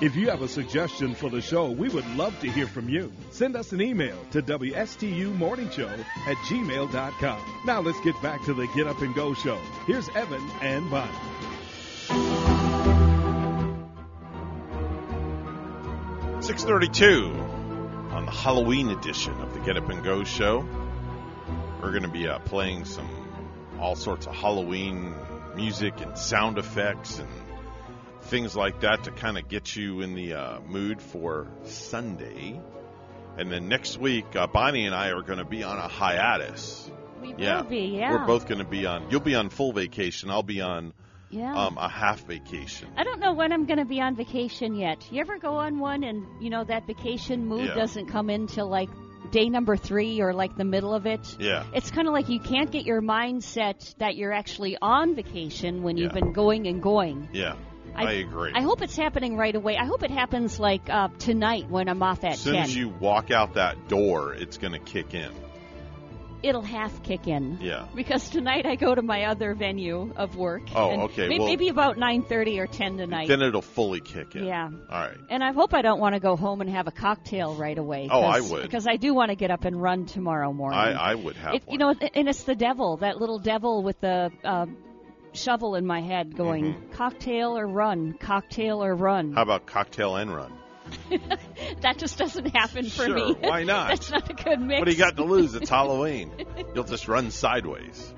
[0.00, 3.12] If you have a suggestion for the show, we would love to hear from you.
[3.30, 7.62] Send us an email to WSTUmorningshow at gmail.com.
[7.66, 9.60] Now let's get back to the Get Up and Go show.
[9.86, 11.12] Here's Evan and Bonnie.
[16.42, 17.30] 632
[18.10, 20.66] on the Halloween edition of the Get Up and Go show.
[21.80, 23.08] We're going to be uh, playing some
[23.78, 25.14] all sorts of Halloween
[25.54, 27.28] music and sound effects and
[28.32, 32.58] things like that to kind of get you in the uh, mood for Sunday.
[33.36, 36.90] And then next week, uh, Bonnie and I are going to be on a hiatus.
[37.20, 38.10] We yeah, will be, yeah.
[38.10, 39.10] We're both going to be on.
[39.10, 40.30] You'll be on full vacation.
[40.30, 40.94] I'll be on
[41.28, 41.52] Yeah.
[41.54, 42.88] um, a half vacation.
[42.96, 45.06] I don't know when I'm going to be on vacation yet.
[45.12, 47.74] You ever go on one and, you know, that vacation mood Yeah.
[47.74, 48.88] doesn't come in till like
[49.30, 51.36] day number three or like the middle of it?
[51.38, 51.64] Yeah.
[51.74, 55.98] It's kind of like you can't get your mindset that you're actually on vacation when
[55.98, 57.28] you've been going and going.
[57.34, 57.56] Yeah,
[57.94, 58.52] I, agree.
[58.54, 59.76] I hope it's happening right away.
[59.76, 62.62] I hope it happens like uh, tonight when I'm off at as soon 10.
[62.62, 65.30] as you walk out that door, it's going to kick in.
[66.42, 67.58] It'll half kick in.
[67.60, 67.86] Yeah.
[67.94, 70.62] Because tonight I go to my other venue of work.
[70.74, 73.28] Oh, okay, may- well- maybe about 9:30 or 10 tonight.
[73.28, 74.44] Then it'll fully kick in.
[74.46, 74.68] Yeah.
[74.68, 75.16] All right.
[75.30, 78.08] And I hope I don't want to go home and have a cocktail right away.
[78.10, 78.62] Oh, I would.
[78.62, 80.80] Because I do want to get up and run tomorrow morning.
[80.80, 84.00] I, I would have It, you know, and it's the devil, that little devil with
[84.00, 84.76] the um,
[85.32, 89.26] shovel in my head going, cocktail or run, cocktail or run.
[89.28, 89.36] Mm-hmm.
[89.36, 90.52] How about cocktail and run?
[91.80, 93.36] that just doesn't happen for Sure, me.
[93.40, 93.88] why not?
[93.88, 94.80] That's not a good mix.
[94.80, 95.54] What do you got to lose?
[95.54, 96.30] It's Halloween.
[96.74, 98.12] You'll just run sideways.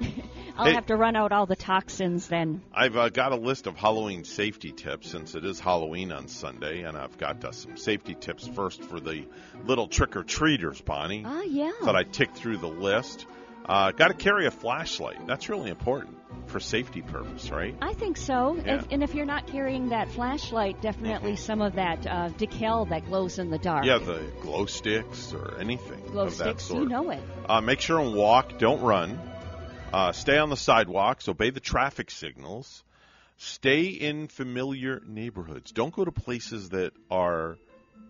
[0.56, 0.74] I'll Hey.
[0.74, 2.62] have to run out all the toxins then.
[2.72, 6.82] I've uh, got a list of Halloween safety tips since it is Halloween on Sunday,
[6.82, 9.24] and I've got uh, some safety tips first for the
[9.64, 11.24] little trick or treaters, Bonnie.
[11.26, 11.72] Ah, yeah.
[11.82, 13.26] Thought I'd tick through the list.
[13.66, 15.26] Uh, got to carry a flashlight.
[15.26, 16.16] That's really important
[16.54, 17.74] for safety purpose, right?
[17.82, 18.54] I think so.
[18.54, 18.76] Yeah.
[18.76, 23.06] If, and if you're not carrying that flashlight, definitely some of that uh, decal that
[23.06, 23.84] glows in the dark.
[23.84, 26.84] Yeah, the glow sticks or anything glow of that sticks, sort.
[26.84, 27.20] you know it.
[27.48, 29.18] Uh, make sure and walk, don't run.
[29.92, 32.84] Uh, stay on the sidewalks, obey the traffic signals.
[33.36, 35.72] Stay in familiar neighborhoods.
[35.72, 37.58] Don't go to places that are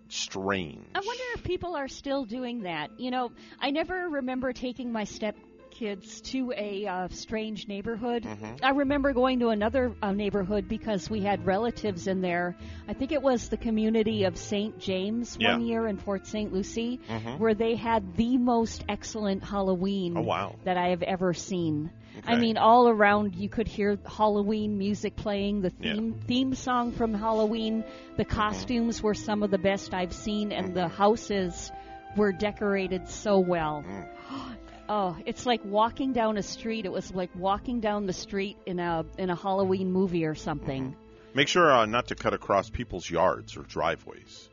[0.08, 0.84] strange.
[0.94, 3.00] I wonder if people are still doing that.
[3.00, 5.34] You know, I never remember taking my step
[5.74, 8.22] kids to a uh, strange neighborhood.
[8.22, 8.60] Mhm.
[8.62, 12.56] I remember going to another uh, neighborhood because we had relatives in there.
[12.88, 14.78] I think it was the community of St.
[14.78, 15.52] James Yeah.
[15.52, 16.52] one year in Port St.
[16.52, 17.38] Lucie, Mhm.
[17.38, 20.54] where they had the most excellent Halloween Oh, wow.
[20.64, 21.90] that I have ever seen.
[22.24, 25.94] I mean, all around you could hear Halloween music playing, the Yeah.
[25.94, 27.82] theme theme song from Halloween.
[28.16, 31.72] The costumes were some of the best I've seen, and the houses
[32.16, 33.82] were decorated so well.
[34.88, 36.84] Oh, it's like walking down a street.
[36.84, 40.94] It was like walking down the street in a in a Halloween movie or something.
[41.34, 44.48] Make sure uh, not to cut across people's yards or driveways.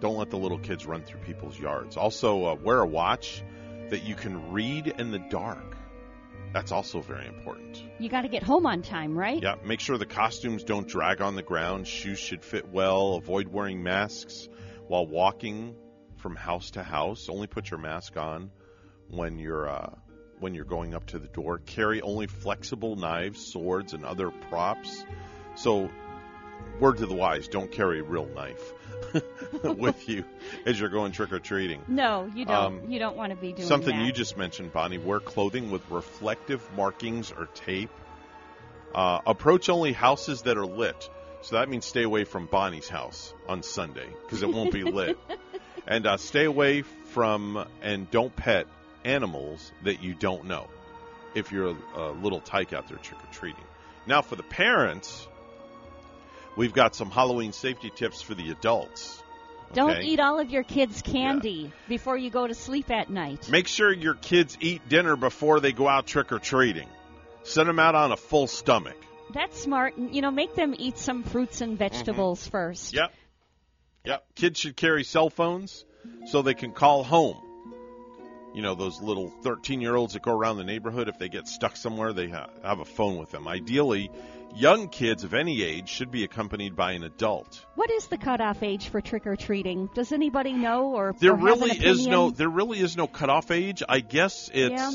[0.00, 1.96] Don't let the little kids run through people's yards.
[1.96, 3.42] Also, uh, wear a watch
[3.90, 5.76] that you can read in the dark.
[6.52, 7.82] That's also very important.
[7.98, 9.42] You got to get home on time, right?
[9.42, 11.86] Yeah, make sure the costumes don't drag on the ground.
[11.86, 13.14] Shoes should fit well.
[13.14, 14.48] Avoid wearing masks
[14.86, 15.74] while walking
[16.16, 17.28] from house to house.
[17.28, 18.50] Only put your mask on
[19.10, 19.90] when you're uh,
[20.40, 21.58] when you're going up to the door.
[21.58, 25.04] Carry only flexible knives, swords, and other props.
[25.56, 25.90] So,
[26.80, 28.72] word to the wise: don't carry a real knife
[29.64, 30.24] with you
[30.66, 31.82] as you're going trick or treating.
[31.88, 32.56] No, you don't.
[32.56, 33.66] Um, you don't want to be doing that.
[33.66, 34.06] Something that.
[34.06, 34.98] you just mentioned, Bonnie.
[34.98, 37.90] Wear clothing with reflective markings or tape.
[38.94, 41.10] Uh, approach only houses that are lit.
[41.40, 45.18] So that means stay away from Bonnie's house on Sunday because it won't be lit.
[45.86, 48.66] and uh, stay away from and don't pet
[49.04, 50.68] animals that you don't know
[51.34, 53.64] if you're a, a little tyke out there trick or treating.
[54.06, 55.26] Now, for the parents,
[56.56, 59.22] we've got some Halloween safety tips for the adults.
[59.74, 63.50] Don't eat all of your kids' candy before you go to sleep at night.
[63.50, 66.88] Make sure your kids eat dinner before they go out trick or treating.
[67.42, 68.96] Send them out on a full stomach.
[69.32, 69.98] That's smart.
[69.98, 71.78] You know, make them eat some fruits and mm-hmm.
[71.78, 72.94] vegetables first.
[72.94, 73.12] Yep.
[74.04, 74.24] Yep.
[74.34, 75.84] Kids should carry cell phones
[76.26, 77.36] so they can call home.
[78.54, 81.46] You know, those little 13 year olds that go around the neighborhood, if they get
[81.46, 83.46] stuck somewhere, they ha- have a phone with them.
[83.46, 84.10] Ideally,
[84.54, 87.64] young kids of any age should be accompanied by an adult.
[87.74, 89.88] What is the cutoff age for trick or treating?
[89.94, 93.82] Does anybody know or There or really is no there really is no cutoff age.
[93.88, 94.90] I guess it's Yeah.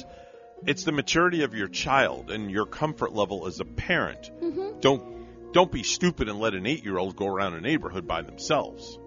[0.66, 4.32] it's the maturity of your child and your comfort level as a parent.
[4.42, 4.82] Mhm.
[4.82, 5.14] Don't
[5.54, 8.98] don't be stupid and let an 8-year-old go around a neighborhood by themselves.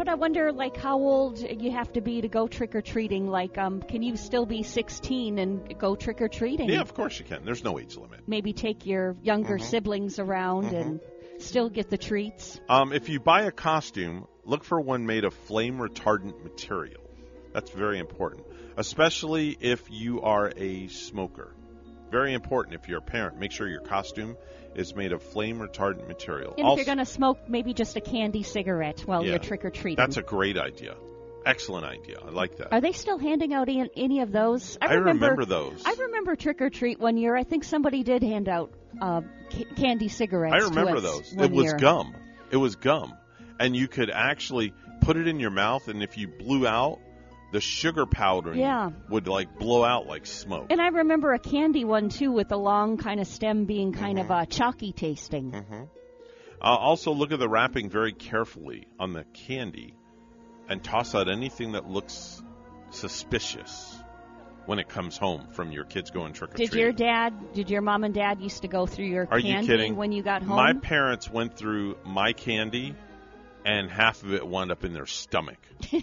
[0.00, 3.26] But I wonder, like, how old you have to be to go trick or treating.
[3.26, 6.70] Like, um, can you still be 16 and go trick or treating?
[6.70, 7.44] Yeah, of course you can.
[7.44, 8.20] There's no age limit.
[8.26, 9.62] Maybe take your younger Mhm.
[9.62, 10.80] siblings around Mhm.
[10.80, 11.00] and
[11.36, 12.58] still get the treats.
[12.66, 17.02] Um, if you buy a costume, look for one made of flame retardant material.
[17.52, 18.46] That's very important,
[18.78, 21.54] especially if you are a smoker.
[22.10, 23.38] Very important if you're a parent.
[23.38, 24.36] Make sure your costume
[24.74, 26.54] is made of flame retardant material.
[26.56, 29.30] And if you're going to smoke, maybe just a candy cigarette while Yeah.
[29.30, 29.96] you're trick or treating.
[29.96, 30.96] That's a great idea.
[31.46, 32.18] Excellent idea.
[32.24, 32.72] I like that.
[32.72, 34.76] Are they still handing out any, any of those?
[34.82, 35.82] I remember those.
[35.86, 37.34] I remember trick or treat one year.
[37.34, 40.54] I think somebody did hand out uh, ca- candy cigarettes.
[40.54, 41.32] I remember those.
[41.32, 41.76] It was year.
[41.76, 42.14] gum.
[42.50, 43.14] It was gum.
[43.58, 46.98] And you could actually put it in your mouth, and if you blew out,
[47.52, 48.90] the sugar powder Yeah.
[49.08, 50.66] would like blow out like smoke.
[50.70, 54.18] And I remember a candy one too, with the long kind of stem being kind
[54.18, 55.54] of uh, chalky tasting.
[55.54, 59.94] Uh, also, look at the wrapping very carefully on the candy
[60.68, 62.42] and toss out anything that looks
[62.90, 63.96] suspicious
[64.66, 66.70] when it comes home from your kids going trick or treating.
[66.72, 67.54] Did your dad?
[67.54, 69.96] Did your mom and dad used to go through your Are candy you kidding?
[69.96, 70.56] when you got home?
[70.56, 72.94] My parents went through my candy,
[73.64, 75.58] and half of it wound up in their stomach.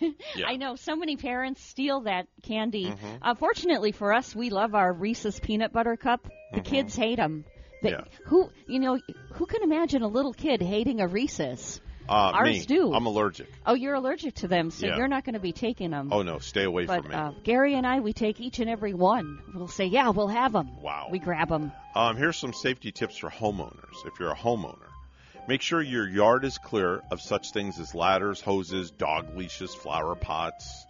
[0.00, 0.46] Yeah.
[0.46, 2.86] I know so many parents steal that candy.
[2.86, 3.18] Mhm.
[3.22, 6.28] Uh, fortunately for us, we love our Reese's peanut butter cup.
[6.52, 6.64] The Mhm.
[6.64, 7.44] kids hate them.
[7.82, 8.04] They, Yeah.
[8.26, 8.98] Who you know?
[9.34, 11.80] Who can imagine a little kid hating a Reese's?
[12.08, 12.94] Uh, Ours me, do.
[12.94, 13.48] I'm allergic.
[13.66, 14.96] Oh, you're allergic to them, so Yeah.
[14.96, 16.08] you're not going to be taking them.
[16.10, 17.14] Oh no, stay away but from me.
[17.14, 19.40] uh, Gary and I, we take each and every one.
[19.54, 20.80] We'll say, yeah, we'll have them.
[20.80, 21.08] Wow.
[21.10, 21.70] We grab them.
[21.94, 24.06] Um, here's some safety tips for homeowners.
[24.06, 24.88] If you're a homeowner,
[25.48, 30.14] make sure your yard is clear of such things as ladders, hoses, dog leashes, flower
[30.14, 30.86] pots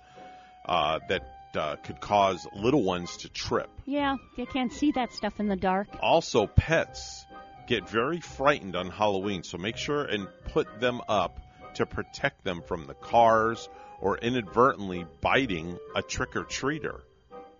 [0.66, 1.22] uh, that
[1.54, 3.70] uh, could cause little ones to trip.
[3.86, 5.88] Yeah, you can't see that stuff in the dark.
[6.02, 7.24] Also, pets
[7.68, 11.40] get very frightened on Halloween, so make sure and put them up
[11.74, 13.68] to protect them from the cars
[14.00, 17.00] or inadvertently biting a trick or treater.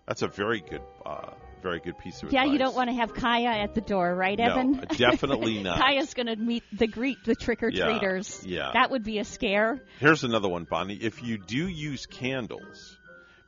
[0.05, 2.47] That's a very good, uh, very good piece of Yeah, advice.
[2.47, 4.85] Yeah, you don't want to have Kaya at the door, right, No, Evan?
[4.97, 5.79] definitely not.
[5.79, 8.43] Kaya's going to meet the greet the trick or Yeah, treaters.
[8.45, 8.71] yeah.
[8.73, 9.79] that would be a scare.
[9.99, 10.95] Here's another one, Bonnie.
[10.95, 12.97] If you do use candles,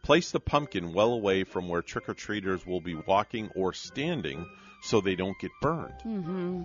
[0.02, 4.46] place the pumpkin well away from where trick or treaters will be walking or standing
[4.84, 5.94] so they don't get burned.
[6.06, 6.64] Mm-hmm.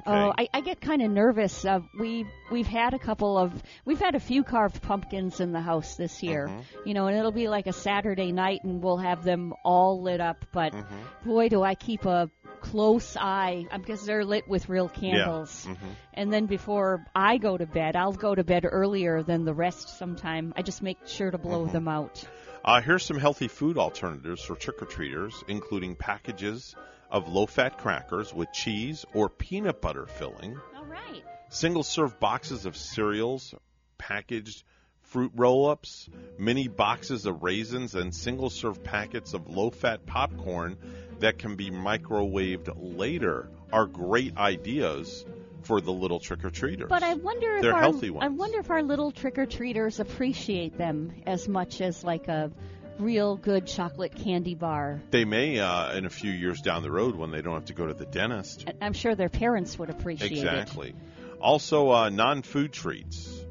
[0.00, 0.10] Okay.
[0.10, 1.64] Oh, I, I get kind of nervous.
[1.64, 3.52] Uh, we we've had a couple of
[3.84, 6.48] we've had a few carved pumpkins in the house this year.
[6.48, 6.64] Mhm.
[6.86, 10.20] You know, and it'll be like a Saturday night, and we'll have them all lit
[10.20, 10.44] up.
[10.52, 11.28] But Mm-hmm.
[11.28, 12.30] boy, do I keep a
[12.60, 15.64] close eye because they're lit with real candles.
[15.66, 15.76] Mhm.
[16.14, 19.96] And then before I go to bed, I'll go to bed earlier than the rest.
[19.98, 21.72] Sometime I just make sure to blow Mhm.
[21.72, 22.24] them out.
[22.64, 26.74] Uh, here's some healthy food alternatives for trick or treaters, including packages
[27.10, 31.22] of low fat crackers with cheese or peanut butter filling, All right.
[31.48, 33.54] single serve boxes of cereals,
[33.96, 34.64] packaged
[35.02, 40.76] fruit roll ups, mini boxes of raisins, and single serve packets of low fat popcorn
[41.20, 45.24] that can be microwaved later are great ideas
[45.62, 46.88] for the little trick or treaters.
[46.88, 48.24] But I wonder if They're our, healthy ones.
[48.24, 52.50] I wonder if our little trick or treaters appreciate them as much as like a
[52.98, 55.00] real good chocolate candy bar.
[55.10, 57.74] They may, uh, in a few years down the road, when they don't have to
[57.74, 58.64] go to the dentist.
[58.66, 60.38] And I'm sure their parents would appreciate it.
[60.38, 60.94] Exactly.
[61.40, 63.44] Also, uh, non-food treats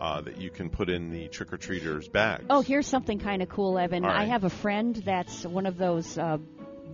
[0.00, 2.44] uh, that you can put in the trick or treaters bag.
[2.50, 4.04] Oh, here's something kind of cool, Evan.
[4.04, 6.38] All I have a friend that's one of those uh,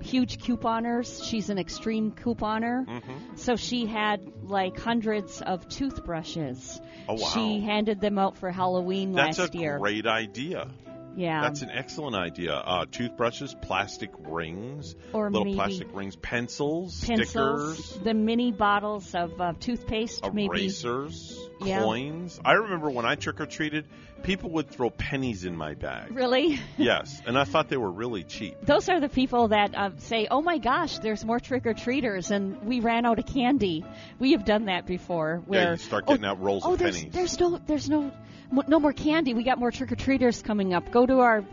[0.03, 1.25] huge couponers.
[1.25, 2.87] She's an extreme couponer.
[2.87, 3.39] Mhm.
[3.39, 6.81] So she had like hundreds of toothbrushes.
[7.09, 7.29] Oh, wow.
[7.35, 9.79] She handed them out for Halloween That's last a year.
[9.79, 10.69] great idea.
[11.17, 11.43] Yeah.
[11.43, 12.55] That's an excellent idea.
[12.55, 19.15] Uh, toothbrushes, plastic rings, Or little maybe plastic rings, pencils, Pencils, stickers, the mini bottles
[19.15, 20.47] of uh, toothpaste, maybe.
[20.47, 21.81] erasers, Yeah.
[21.83, 22.41] coins.
[22.45, 23.87] I remember when I trick or treated,
[24.23, 26.13] people would throw pennies in my bag.
[26.13, 26.59] Really?
[26.77, 28.57] yes, and I thought they were really cheap.
[28.63, 32.31] Those are the people that uh, say, "Oh my gosh, there's more trick or treaters,
[32.31, 33.85] and we ran out of candy."
[34.19, 35.43] We have done that before.
[35.47, 37.13] Where yeah, you start getting out rolls oh, of there's pennies.
[37.13, 38.13] there's no there's no
[38.51, 39.35] no more candy.
[39.35, 40.91] We got more trick or treaters coming up.
[40.91, 41.45] Go to our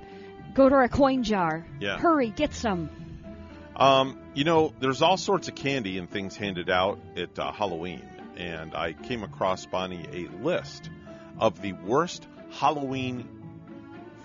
[0.54, 1.66] go to our coin jar.
[1.80, 1.98] Yeah.
[1.98, 2.90] Hurry, get some.
[3.76, 8.02] Um, you know, there's all sorts of candy and things handed out at uh, Halloween,
[8.36, 10.90] and I came across Bonnie a list
[11.40, 13.28] of the worst Halloween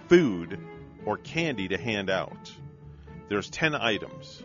[0.08, 0.58] food
[1.04, 2.52] or candy to hand out.
[3.28, 4.41] There's 10 items.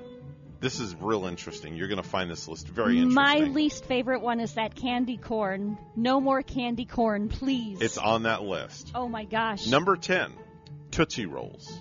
[0.59, 1.75] This is real interesting.
[1.75, 3.13] You're going to find this list very interesting.
[3.13, 5.77] My least favorite one is that candy corn.
[5.95, 7.79] No more candy corn, please.
[7.81, 8.91] It's on that list.
[8.95, 9.67] oh my gosh.
[9.67, 10.33] Number 10,
[10.91, 11.79] Tootsie Rolls.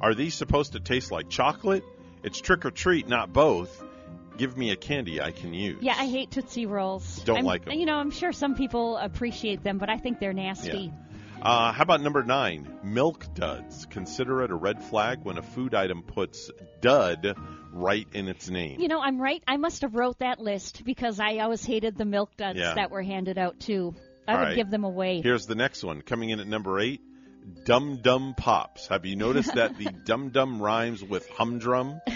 [0.00, 1.84] Are these supposed to taste like chocolate?
[2.24, 3.82] It's trick or treat, not both.
[4.36, 5.78] Give me a candy I can use.
[5.80, 7.22] Yeah, I hate Tootsie Rolls.
[7.24, 7.78] Don't I'm- like 'em.
[7.78, 10.92] You know, I'm sure some people appreciate them, but I think they're nasty.
[11.40, 12.66] Uh, how about number nine?
[12.82, 13.86] Milk duds.
[13.90, 16.50] Consider it a red flag when a food item puts
[16.80, 17.36] dud
[17.76, 18.80] right in its name.
[18.80, 19.42] You know, I'm right.
[19.46, 22.74] I must have wrote that list because I always hated the milk duds Yeah.
[22.74, 23.94] that were handed out too.
[24.26, 24.56] I All would right.
[24.56, 25.20] give them away.
[25.22, 26.02] Here's the next one.
[26.02, 27.00] Coming in at number eight,
[27.64, 28.88] Dum Dum Pops.
[28.88, 32.00] Have you noticed that the Dum Dum rhymes with humdrum?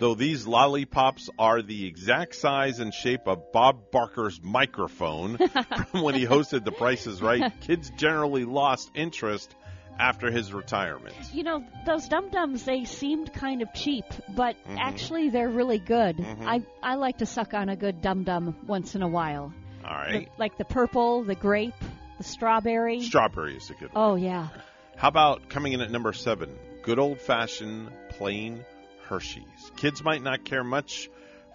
[0.00, 5.36] Though these lollipops are the exact size and shape of Bob Barker's microphone
[5.90, 9.54] from when he hosted The Price is Right, kids generally lost interest
[9.98, 11.14] after his retirement.
[11.32, 14.78] You know, those dum dums they seemed kind of cheap, but Mhm.
[14.80, 16.16] actually they're really good.
[16.16, 16.46] Mhm.
[16.46, 19.52] I I like to suck on a good dum dum once in a while.
[19.84, 20.26] All right.
[20.26, 21.74] The- like the purple, the grape,
[22.18, 23.00] the strawberry.
[23.02, 24.04] Strawberry is a good one.
[24.12, 24.48] Oh yeah.
[24.96, 26.50] How about coming in at number seven?
[26.82, 28.64] Good old fashioned plain
[29.08, 29.70] Hershey's.
[29.76, 31.08] Kids might not care much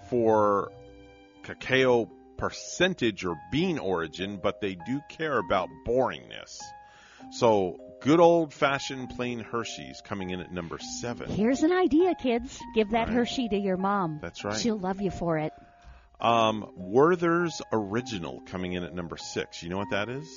[0.10, 0.72] for
[1.44, 6.60] cacao percentage or bean origin, but they do care about boringness.
[7.32, 11.30] So, good old fashioned plain Hershey's coming in at number seven.
[11.30, 12.60] Here's an idea, kids.
[12.76, 13.16] Give that Right.
[13.16, 14.20] Hershey to your mom.
[14.22, 14.58] That's right.
[14.58, 15.54] She'll love you for it.
[16.20, 19.62] Um, Werther's Original coming in at number six.
[19.62, 20.28] You know what that is?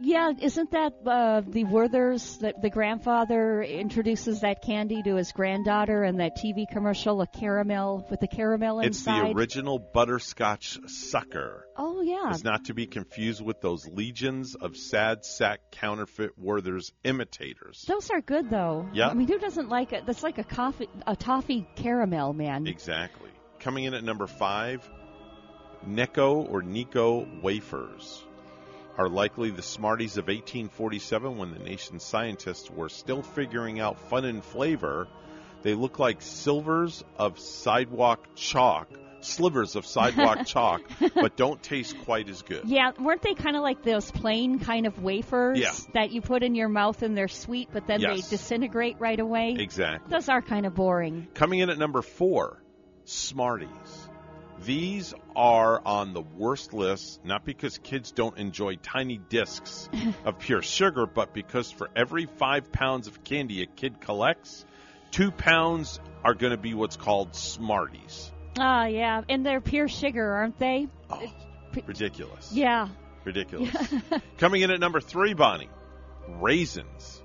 [0.00, 2.38] Yeah, isn't that uh, the Werther's?
[2.38, 8.06] The, the grandfather introduces that candy to his granddaughter, and that TV commercial, a caramel
[8.10, 11.66] with the caramel It's the original butterscotch sucker.
[11.76, 12.30] oh yeah.
[12.30, 17.84] is not to be confused with those legions of sad sack counterfeit Werther's imitators.
[17.86, 18.88] Those are good though.
[18.92, 19.08] Yeah.
[19.08, 20.06] I mean, who doesn't like it?
[20.06, 22.66] That's like a coffee, a toffee caramel, man.
[22.66, 23.30] Exactly.
[23.60, 24.88] Coming in at number five,
[25.86, 28.24] Necco or Nico wafers
[28.98, 34.24] are likely the Smarties of 1847 when the nation's scientists were still figuring out fun
[34.24, 35.08] and flavor.
[35.62, 38.88] They look like silvers of sidewalk chalk,
[39.20, 40.82] slivers of sidewalk chalk,
[41.14, 42.62] but don't taste quite as good.
[42.66, 45.72] Yeah, weren't they kind of like those plain kind of wafers Yeah.
[45.94, 48.28] that you put in your mouth and they're sweet, but then Yes.
[48.28, 49.56] they disintegrate right away?
[49.58, 50.10] Exactly.
[50.10, 51.28] Those are kind of boring.
[51.34, 52.60] Coming in at number four,
[53.04, 54.08] Smarties.
[54.64, 59.88] These are on the worst list, not because kids don't enjoy tiny discs
[60.24, 64.64] of pure sugar, but because for every five pounds of candy a kid collects,
[65.10, 68.30] two pounds are going to be what's called Smarties.
[68.58, 70.88] Ah, yeah, and they're pure sugar, aren't they?
[71.10, 71.22] Oh,
[71.86, 72.52] Ridiculous.
[72.52, 72.88] Yeah.
[73.24, 73.74] Ridiculous.
[74.38, 75.70] Coming in at number three, Bonnie,
[76.28, 77.22] raisins.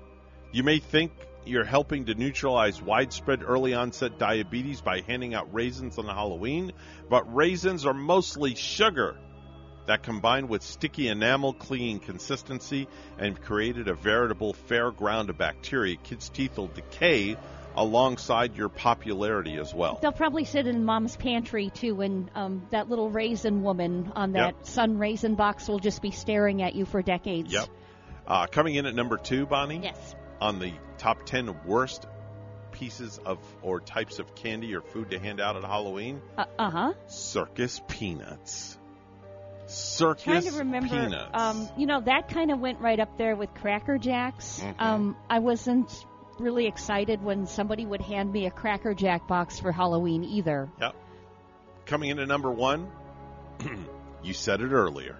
[0.52, 1.12] You may think
[1.48, 6.72] you're helping to neutralize widespread early onset diabetes by handing out raisins on Halloween,
[7.08, 9.16] but raisins are mostly sugar
[9.86, 12.86] that combined with sticky enamel clinging consistency
[13.18, 15.96] and created a veritable fairground of bacteria.
[15.96, 17.36] Kids' teeth will decay
[17.74, 19.98] alongside your popularity as well.
[20.02, 24.56] They'll probably sit in mom's pantry too, and um, that little raisin woman on that
[24.56, 24.66] Yep.
[24.66, 27.52] sun raisin box will just be staring at you for decades.
[27.52, 27.68] Yep.
[28.26, 29.80] Uh, coming in at number two, Bonnie.
[29.82, 30.14] Yes.
[30.40, 32.06] On the top ten worst
[32.72, 36.92] pieces of or types of candy or food to hand out at Halloween, Uh huh.
[37.06, 38.78] circus peanuts.
[39.66, 41.30] Circus Trying to remember, peanuts.
[41.34, 44.60] um, you know, that kind of went right up there with Cracker Jacks.
[44.64, 44.74] Mhm.
[44.80, 45.90] Um, I wasn't
[46.38, 50.70] really excited when somebody would hand me a Cracker Jack box for Halloween either.
[50.80, 50.94] Yep.
[51.84, 52.90] Coming in at number one,
[54.22, 55.16] you said it earlier.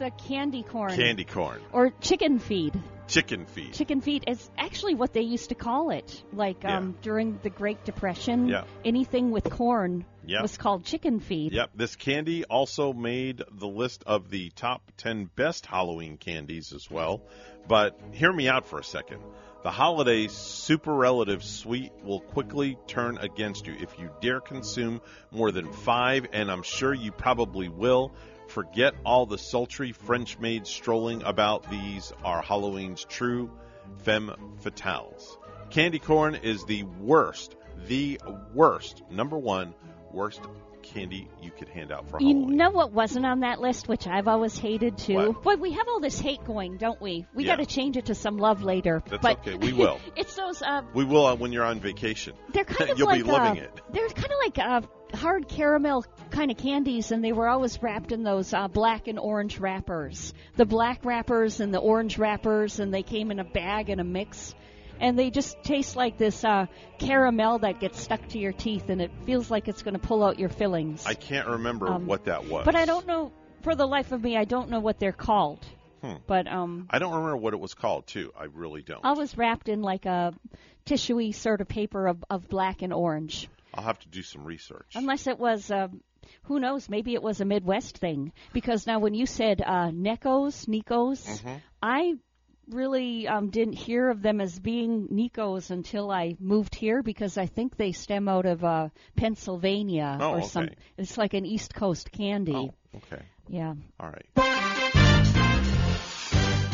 [0.00, 0.96] The candy corn.
[0.96, 2.72] Candy corn, Or chicken feed.
[3.06, 3.74] chicken feed.
[3.74, 6.24] Chicken feed is actually what they used to call it.
[6.32, 8.64] Like um, during the Great Depression, Yeah.
[8.82, 10.40] anything with corn Yep.
[10.40, 11.52] was called chicken feed.
[11.52, 16.90] Yep, this candy also made the list of the top 10 best Halloween candies as
[16.90, 17.20] well.
[17.68, 19.20] But hear me out for a second.
[19.64, 25.52] The holiday super relative sweet will quickly turn against you if you dare consume more
[25.52, 28.12] than five, and I'm sure you probably will.
[28.50, 31.70] Forget all the sultry French maids strolling about.
[31.70, 33.48] These are Halloween's true
[33.98, 35.36] femme fatales.
[35.70, 37.54] Candy corn is the worst,
[37.86, 38.20] the
[38.52, 39.72] worst, number one,
[40.10, 40.40] worst
[40.94, 42.56] candy you could hand out for You Halloween?
[42.56, 45.14] know what wasn't on that list, which I've always hated too?
[45.14, 45.42] What?
[45.42, 47.26] Boy, we have all this hate going, don't we?
[47.34, 47.56] We Yeah.
[47.56, 49.02] got to change it to some love later.
[49.08, 49.54] That's but okay.
[49.54, 49.98] We will.
[50.16, 50.62] it's those.
[50.62, 52.34] Uh, We will uh, when you're on vacation.
[52.52, 53.80] they're kind of You'll like be loving uh, it.
[53.92, 58.12] They're kind of like uh, hard caramel kind of candies, and they were always wrapped
[58.12, 60.34] in those uh, black and orange wrappers.
[60.56, 64.04] The black wrappers and the orange wrappers, and they came in a bag and a
[64.04, 64.54] mix.
[65.00, 66.66] And they just taste like this uh,
[66.98, 70.22] caramel that gets stuck to your teeth, and it feels like it's going to pull
[70.22, 71.06] out your fillings.
[71.06, 72.64] I can't remember Um, what that was.
[72.66, 73.32] But I don't know,
[73.62, 75.64] for the life of me, I don't know what they're called.
[76.02, 76.14] Hmm.
[76.26, 78.32] But um, I don't remember what it was called too.
[78.38, 79.04] I really don't.
[79.04, 80.32] I was wrapped in like a
[80.86, 83.48] tissuey sort of paper of, of black and orange.
[83.74, 84.92] I'll have to do some research.
[84.94, 86.00] Unless it was, um,
[86.44, 88.32] who knows, maybe it was a Midwest thing.
[88.52, 91.54] Because now when you said uh, Necos, Nicos, Mm-hmm.
[91.82, 92.14] I
[92.72, 97.46] really um, didn't hear of them as being Nicos until I moved here because I
[97.46, 100.46] think they stem out of uh, Pennsylvania Oh, or okay.
[100.46, 100.68] some.
[100.98, 102.54] It's like an East Coast candy.
[102.54, 103.22] Oh, okay.
[103.48, 103.74] Yeah.
[103.98, 104.89] All right.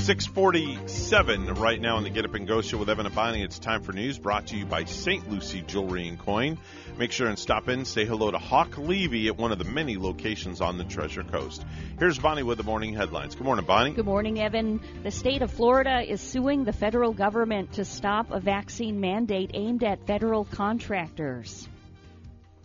[0.07, 3.42] 647 right now on the Get Up and Go show with Evan Bonnie.
[3.42, 5.28] It's time for news brought to you by St.
[5.28, 6.59] Lucie Jewelry and Coin.
[6.96, 9.96] Make sure and stop in, say hello to Hawk Levy at one of the many
[9.96, 11.64] locations on the Treasure Coast.
[11.98, 13.34] Here's Bonnie with the morning headlines.
[13.34, 13.94] Good morning, Bonnie.
[13.94, 14.80] Good morning, Evan.
[15.02, 19.82] The state of Florida is suing the federal government to stop a vaccine mandate aimed
[19.82, 21.68] at federal contractors.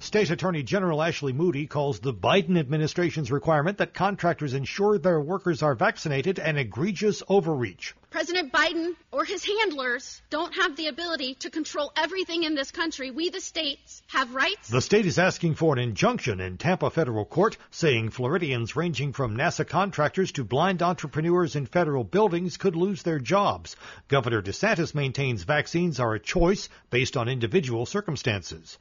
[0.01, 5.61] State Attorney General Ashley Moody calls the Biden administration's requirement that contractors ensure their workers
[5.61, 7.93] are vaccinated an egregious overreach.
[8.09, 13.11] President Biden or his handlers don't have the ability to control everything in this country.
[13.11, 14.69] We, the states, have rights.
[14.69, 19.37] The state is asking for an injunction in Tampa federal court saying Floridians ranging from
[19.37, 23.75] NASA contractors to blind entrepreneurs in federal buildings could lose their jobs.
[24.07, 28.79] Governor DeSantis maintains vaccines are a choice based on individual circumstances.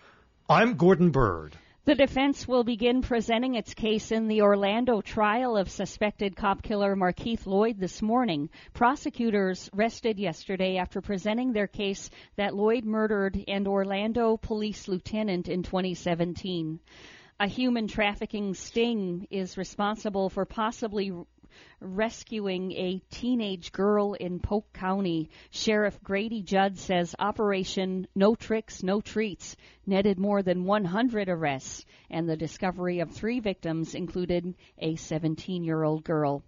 [0.50, 1.56] I'm Gordon Bird.
[1.84, 6.96] The defense will begin presenting its case in the Orlando trial of suspected cop killer
[6.96, 8.50] Markeith Lloyd this morning.
[8.72, 15.62] Prosecutors rested yesterday after presenting their case that Lloyd murdered an Orlando police lieutenant in
[15.62, 16.80] 2017.
[17.38, 21.12] A human trafficking sting is responsible for possibly
[21.80, 25.30] rescuing a teenage girl in Polk County.
[25.50, 32.28] Sheriff Grady Judd says Operation No Tricks, No Treats netted more than 100 arrests, and
[32.28, 36.42] the discovery of three victims included a 17 year old girl.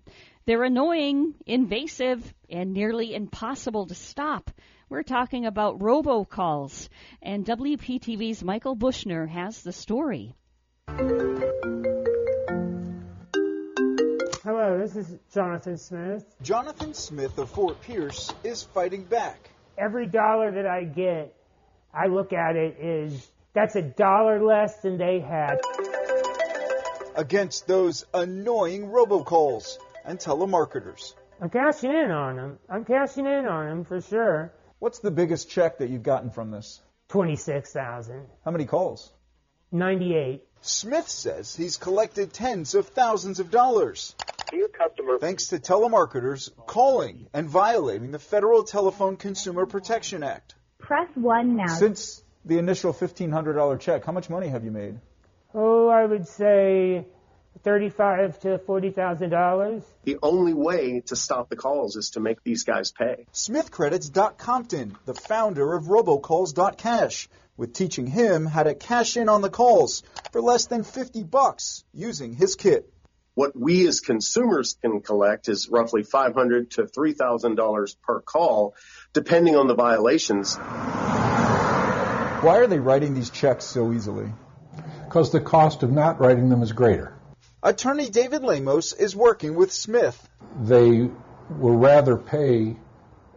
[0.45, 4.51] They're annoying, invasive, and nearly impossible to stop.
[4.89, 6.89] We're talking about robocalls,
[7.23, 10.35] and WPTV's Michael Buczyner has the story.
[14.45, 16.25] Hello, this is Jonathan Smith.
[16.43, 19.51] Jonathan Smith of Fort Pierce is fighting back.
[19.79, 21.33] Every dollar that I get,
[21.95, 25.61] I look at it is that's a dollar less than they had.
[27.15, 31.15] against those annoying robocalls and telemarketers.
[31.41, 32.59] I'm cashing in on them.
[32.69, 34.53] I'm cashing in on them for sure.
[34.81, 36.81] What's the biggest check that you've gotten from this?
[37.09, 38.27] Twenty-six thousand.
[38.45, 39.13] How many calls?
[39.71, 40.43] Ninety-eight.
[40.63, 44.15] Smith says he's collected tens of thousands of dollars.
[44.51, 50.55] Dear customer, Thanks to telemarketers calling and violating the Federal Telephone Consumer Protection Act.
[50.79, 51.67] Press 1 now.
[51.67, 54.99] Since the initial $1,500 check, how much money have you made?
[55.55, 57.07] Oh, I would say
[57.63, 59.83] thirty-five to forty thousand dollars.
[60.05, 63.27] the only way to stop the calls is to make these guys pay.
[63.33, 67.29] Smith credits Doc Compton, the founder of robocalls.cash,
[67.59, 71.85] with teaching him how to cash in on the calls for less than 50 bucks
[71.93, 72.92] using his kit.
[73.35, 78.75] What we as consumers can collect is roughly 500 to $3,000 per call,
[79.15, 80.57] depending on the violations.
[80.57, 84.31] Why are they writing these checks so easily?
[85.05, 87.15] Because the cost of not writing them is greater.
[87.63, 90.29] Attorney David Lamos is working with Smith.
[90.61, 91.09] They
[91.49, 92.77] will rather pay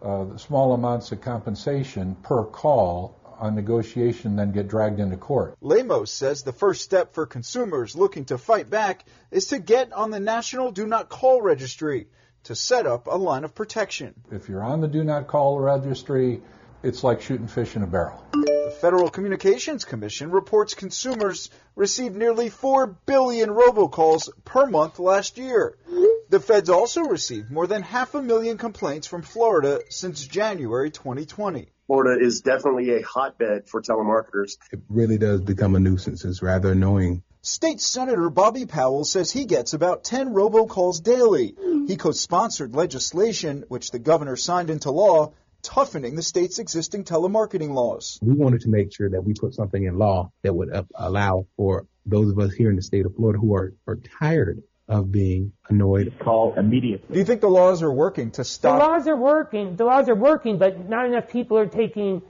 [0.01, 5.55] uh, small amounts of compensation per call on negotiation than get dragged into court.
[5.61, 10.11] Lamos says the first step for consumers looking to fight back is to get on
[10.11, 12.07] the National Do Not Call Registry
[12.45, 14.13] to set up a line of protection.
[14.31, 16.41] If you're on the do not call registry,
[16.83, 18.23] it's like shooting fish in a barrel.
[18.33, 25.77] The Federal Communications Commission reports consumers received nearly 4 billion robocalls per month last year.
[26.29, 31.71] The feds also received more than half a million complaints from Florida since January 2020.
[31.87, 34.57] Florida is definitely a hotbed for telemarketers.
[34.71, 36.25] It really does become a nuisance.
[36.25, 37.23] It's rather annoying.
[37.41, 41.55] State Senator Bobby Powell says he gets about 10 robocalls daily.
[41.87, 48.17] He co-sponsored legislation, which the governor signed into law, toughening the state's existing telemarketing laws.
[48.21, 51.45] We wanted to make sure that we put something in law that would uh, allow
[51.55, 55.11] for those of us here in the state of Florida who are, are tired of
[55.11, 56.13] being annoyed.
[56.19, 57.13] Call immediately.
[57.13, 58.79] Do you think the laws are working to stop?
[58.79, 59.75] The laws are working.
[59.75, 62.21] The laws are working, but not enough people are taking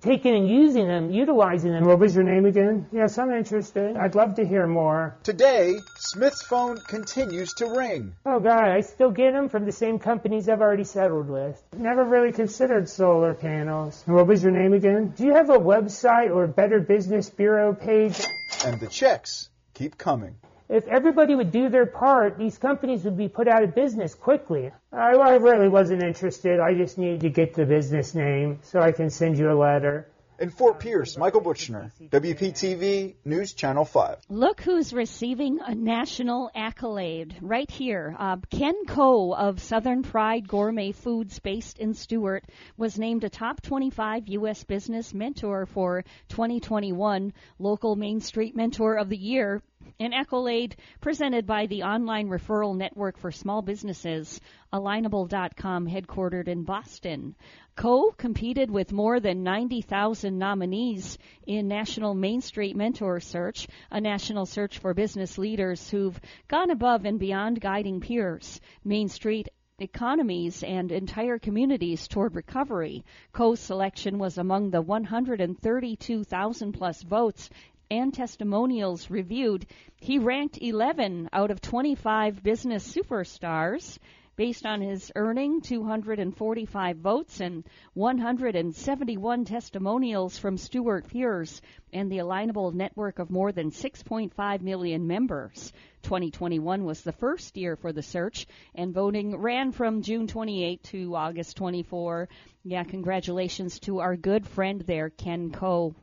[0.00, 1.84] taking and using them, utilizing them.
[1.84, 2.86] What was your name again?
[2.92, 3.96] Yes, I'm interested.
[3.96, 5.16] I'd love to hear more.
[5.22, 8.14] Today, Smith's phone continues to ring.
[8.24, 11.62] Oh, God, I still get them from the same companies I've already settled with.
[11.76, 14.02] Never really considered solar panels.
[14.06, 15.12] What was your name again?
[15.16, 18.20] Do you have a website or Better Business Bureau page?
[18.64, 20.36] And the checks keep coming
[20.70, 24.70] if everybody would do their part, these companies would be put out of business quickly.
[24.92, 26.60] I, I really wasn't interested.
[26.60, 30.06] I just needed to get the business name so I can send you a letter.
[30.38, 34.18] In Fort Pierce, Michael Buczyner, WPTV News Channel 5.
[34.30, 38.14] Look who's receiving a national accolade right here.
[38.16, 42.44] Uh, Ken Coe of Southern Pride Gourmet Foods, based in Stuart,
[42.78, 44.64] was named a top 25 U.S.
[44.64, 49.60] business mentor for 2021, local Main Street Mentor of the Year
[49.98, 54.40] an accolade presented by the online referral network for small businesses,
[54.72, 57.34] Alignable.com, headquartered in Boston.
[57.76, 64.46] Coe competed with more than 90,000 nominees in National Main Street Mentor Search, a national
[64.46, 68.60] search for business leaders who've gone above and beyond guiding peers.
[68.84, 69.48] Main Street
[69.80, 73.02] economies and entire communities toward recovery.
[73.32, 77.48] Coe's selection was among the 132,000 plus votes
[77.90, 79.66] and testimonials reviewed,
[79.96, 83.98] he ranked 11 out of 25 business superstars
[84.36, 87.62] based on his earning 245 votes and
[87.92, 91.60] 171 testimonials from Stuart peers
[91.92, 95.72] and the alignable network of more than 6.5 million members.
[96.04, 101.14] 2021 was the first year for the search, and voting ran from June 28 to
[101.14, 102.28] August 24.
[102.64, 105.94] Yeah, congratulations to our good friend there, Ken Coe.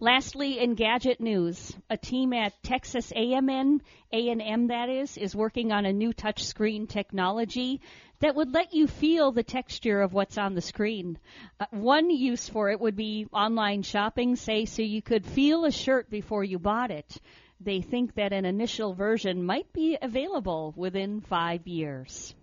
[0.00, 3.80] Lastly, in gadget news, a team at Texas A&M,
[4.12, 7.80] A&M that is, is working on a new touchscreen technology
[8.20, 11.18] that would let you feel the texture of what's on the screen.
[11.60, 15.70] Uh, one use for it would be online shopping, say, so you could feel a
[15.70, 17.16] shirt before you bought it.
[17.60, 22.34] They think that an initial version might be available within five years.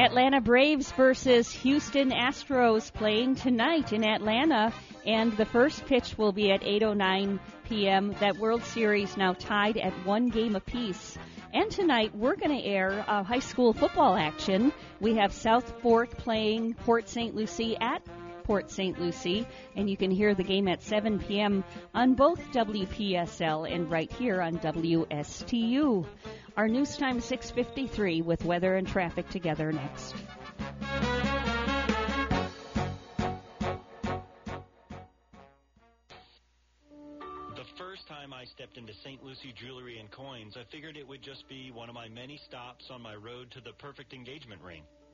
[0.00, 4.72] Atlanta Braves versus Houston Astros playing tonight in Atlanta,
[5.04, 7.38] and the first pitch will be at 8:09
[7.68, 8.14] p.m.
[8.18, 11.18] That World Series now tied at one game apiece.
[11.52, 14.72] And tonight we're going to air uh, high school football action.
[15.00, 17.34] We have South Fork playing Port St.
[17.34, 18.00] Lucie at
[18.44, 18.98] Port St.
[19.00, 21.64] Lucie, and you can hear the game at 7 p.m.
[21.94, 26.06] on both WPSL and right here on WSTU.
[26.56, 30.14] Our news time 6:53 with weather and traffic together next.
[37.54, 39.22] The first time I stepped into St.
[39.24, 42.90] Lucie Jewelry and Coins, I figured it would just be one of my many stops
[42.90, 44.82] on my road to the perfect engagement ring.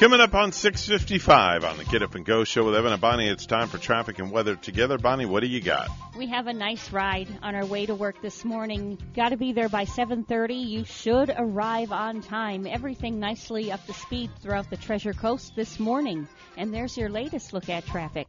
[0.00, 3.28] Coming up on 6:55 on the Get Up and Go show with Evan and Bonnie,
[3.28, 4.96] it's time for traffic and weather together.
[4.96, 5.90] Bonnie, what do you got?
[6.16, 8.96] We have a nice ride on our way to work this morning.
[9.14, 10.54] Got to be there by 7:30.
[10.54, 12.66] You should arrive on time.
[12.66, 16.26] Everything nicely up to speed throughout the Treasure Coast this morning.
[16.56, 18.26] And there's your latest look at traffic.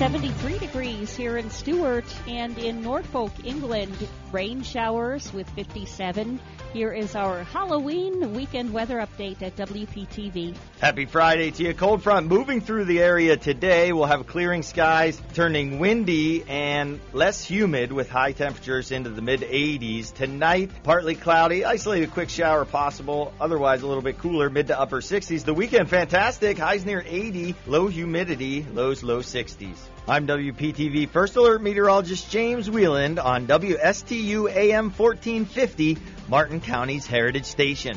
[0.00, 3.94] 73 degrees here in Stuart and in Norfolk, England.
[4.32, 6.40] Rain showers with 57.
[6.72, 10.56] Here is our Halloween weekend weather update at WPTV.
[10.80, 11.74] Happy Friday to you.
[11.74, 13.92] Cold front moving through the area today.
[13.92, 19.40] We'll have clearing skies, turning windy and less humid with high temperatures into the mid
[19.40, 20.14] 80s.
[20.14, 23.34] Tonight, partly cloudy, isolated quick shower possible.
[23.38, 25.44] Otherwise, a little bit cooler, mid to upper 60s.
[25.44, 26.56] The weekend, fantastic.
[26.56, 29.76] Highs near 80, low humidity, lows low 60s.
[30.10, 35.98] I'm WPTV First Alert meteorologist James Wieland on WSTU AM 1450,
[36.28, 37.96] Martin County's Heritage Station.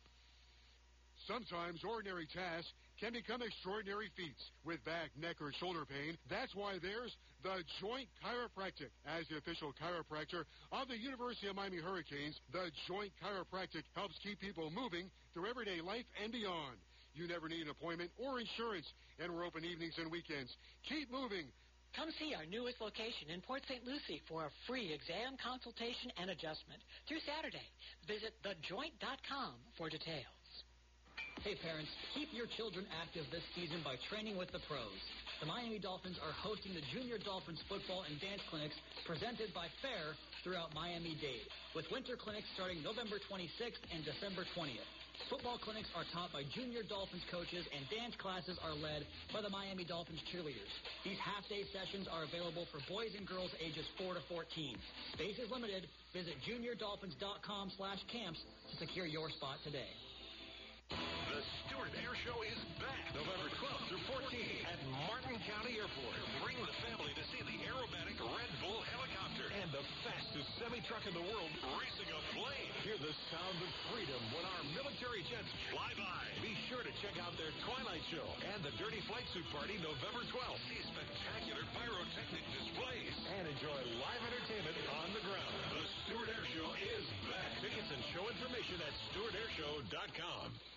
[1.27, 4.41] Sometimes ordinary tasks can become extraordinary feats.
[4.65, 8.93] With back, neck, or shoulder pain, that's why there's the Joint Chiropractic.
[9.05, 14.39] As the official chiropractor of the University of Miami Hurricanes, the Joint Chiropractic helps keep
[14.39, 16.77] people moving through everyday life and beyond.
[17.13, 18.87] You never need an appointment or insurance,
[19.19, 20.53] and we're open evenings and weekends.
[20.87, 21.49] Keep moving.
[21.95, 23.83] Come see our newest location in Port St.
[23.83, 27.67] Lucie for a free exam, consultation, and adjustment through Saturday.
[28.07, 30.40] Visit thejoint.com for details.
[31.41, 35.01] Hey parents, keep your children active this season by training with the pros.
[35.41, 38.77] The Miami Dolphins are hosting the Junior Dolphins football and dance clinics
[39.09, 40.13] presented by FAIR
[40.45, 44.85] throughout Miami-Dade, with winter clinics starting November 26th and December 20th.
[45.33, 49.01] Football clinics are taught by Junior Dolphins coaches and dance classes are led
[49.33, 50.69] by the Miami Dolphins cheerleaders.
[51.01, 54.77] These half-day sessions are available for boys and girls ages 4 to 14.
[55.17, 55.89] Space is limited.
[56.13, 58.37] Visit juniordolphins.com slash camps
[58.69, 59.89] to secure your spot today.
[61.41, 64.77] The Stuart Air Show is back November 12th through 14th at
[65.09, 66.21] Martin County Airport.
[66.45, 71.17] Bring the family to see the aerobatic Red Bull helicopter and the fastest semi-truck in
[71.17, 71.49] the world
[71.81, 72.69] racing a plane.
[72.85, 76.21] Hear the sound of freedom when our military jets fly by.
[76.45, 80.21] Be sure to check out their Twilight Show and the Dirty Flight Suit Party November
[80.29, 80.61] 12th.
[80.69, 85.57] See spectacular pyrotechnic displays and enjoy live entertainment on the ground.
[85.73, 87.49] The Stuart Air Show is back.
[87.65, 90.70] Tickets and show information at stuartairshow.com.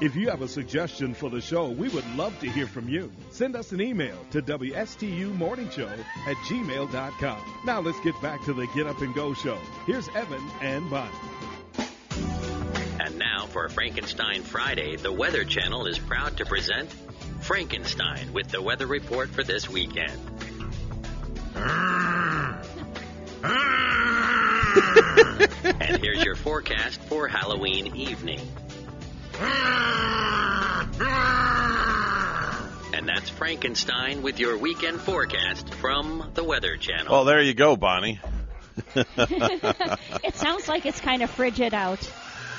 [0.00, 3.12] If you have a suggestion for the show, we would love to hear from you.
[3.30, 5.90] Send us an email to WSTUmorningshow
[6.26, 7.60] at gmail.com.
[7.66, 9.58] Now let's get back to the Get Up and Go show.
[9.84, 11.10] Here's Evan and Bonnie.
[12.98, 16.90] And now for Frankenstein Friday, the Weather Channel is proud to present
[17.40, 20.18] Frankenstein with the weather report for this weekend.
[25.80, 28.40] and here's your forecast for Halloween evening.
[33.00, 37.10] And that's Frankenstein with your weekend forecast from the Weather Channel.
[37.10, 38.20] Well, there you go, Bonnie.
[38.94, 42.12] it sounds like it's kind of frigid out.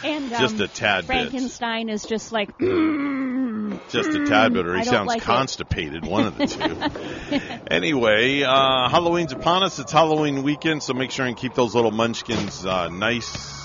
[0.04, 1.06] And um, Just a tad bit.
[1.06, 5.26] Frankenstein is just like Just a tad bit, or he sounds like it.
[5.26, 7.40] constipated, one of the two.
[7.70, 9.78] anyway, uh, Halloween's upon us.
[9.78, 13.61] It's Halloween weekend, so make sure and keep those little munchkins uh, nice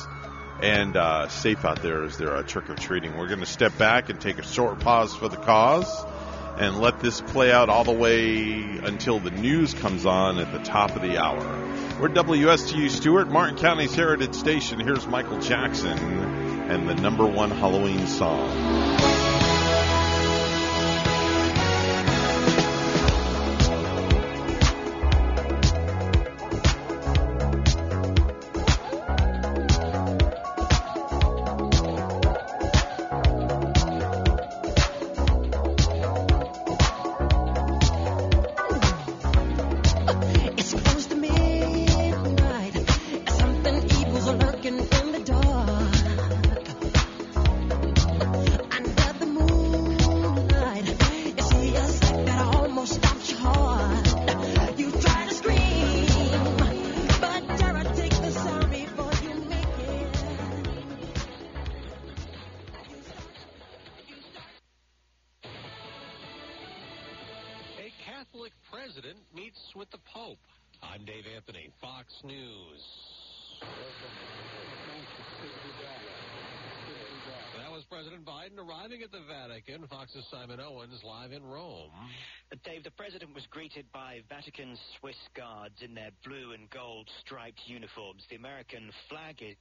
[0.62, 3.16] and uh, safe out there as they're uh, trick or treating.
[3.16, 6.04] We're going to step back and take a short pause for the cause
[6.58, 10.58] and let this play out all the way until the news comes on at the
[10.60, 11.40] top of the hour.
[12.00, 14.80] We're WSTU Stuart, Martin County's Heritage Station.
[14.80, 19.15] Here's Michael Jackson and the number one Halloween song.
[78.86, 79.84] Arriving at the Vatican.
[79.88, 81.90] Fox's Simon Owens live in Rome.
[82.64, 87.60] Dave, the president was greeted by Vatican Swiss guards in their blue and gold striped
[87.66, 88.22] uniforms.
[88.30, 89.56] The American flag is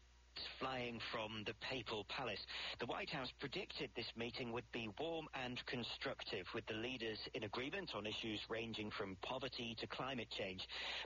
[0.60, 2.40] flying from the papal palace.
[2.80, 7.44] The White House predicted this meeting would be warm and constructive with the leaders in
[7.44, 10.62] agreement on issues ranging from poverty to climate change.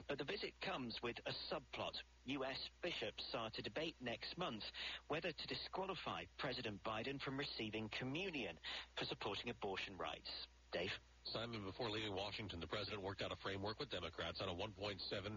[0.08, 1.94] But the visit comes with a subplot.
[2.26, 2.58] U.S.
[2.82, 4.62] bishops are to debate next month
[5.08, 8.56] whether to disqualify President Biden from receiving communion
[8.98, 10.30] for supporting abortion rights.
[10.72, 10.90] Dave?
[11.28, 15.36] Simon, before leaving Washington, the president worked out a framework with Democrats on a $1.75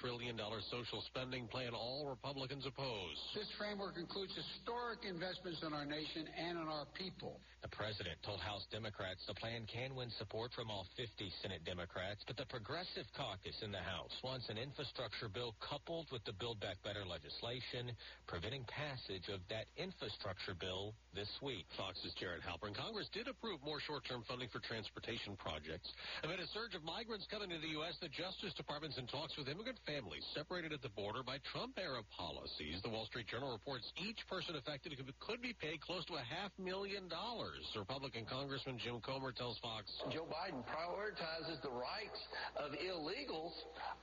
[0.00, 0.38] trillion
[0.70, 3.16] social spending plan all Republicans oppose.
[3.34, 7.40] This framework includes historic investments in our nation and in our people.
[7.64, 11.10] The president told House Democrats the plan can win support from all 50
[11.42, 16.22] Senate Democrats, but the Progressive Caucus in the House wants an infrastructure bill coupled with
[16.28, 17.90] the Build Back Better legislation,
[18.26, 21.66] preventing passage of that infrastructure bill this week.
[21.78, 22.76] Fox's Jared Halpern.
[22.76, 25.92] Congress did approve more short-term funding for transportation projects.
[26.24, 29.48] Amid a surge of migrants coming to the U.S., the Justice Department's in talks with
[29.48, 32.80] immigrant families separated at the border by Trump-era policies.
[32.82, 36.50] The Wall Street Journal reports each person affected could be paid close to a half
[36.58, 37.62] million dollars.
[37.76, 39.86] Republican Congressman Jim Comer tells Fox.
[40.10, 42.20] Joe Biden prioritizes the rights
[42.58, 43.54] of illegals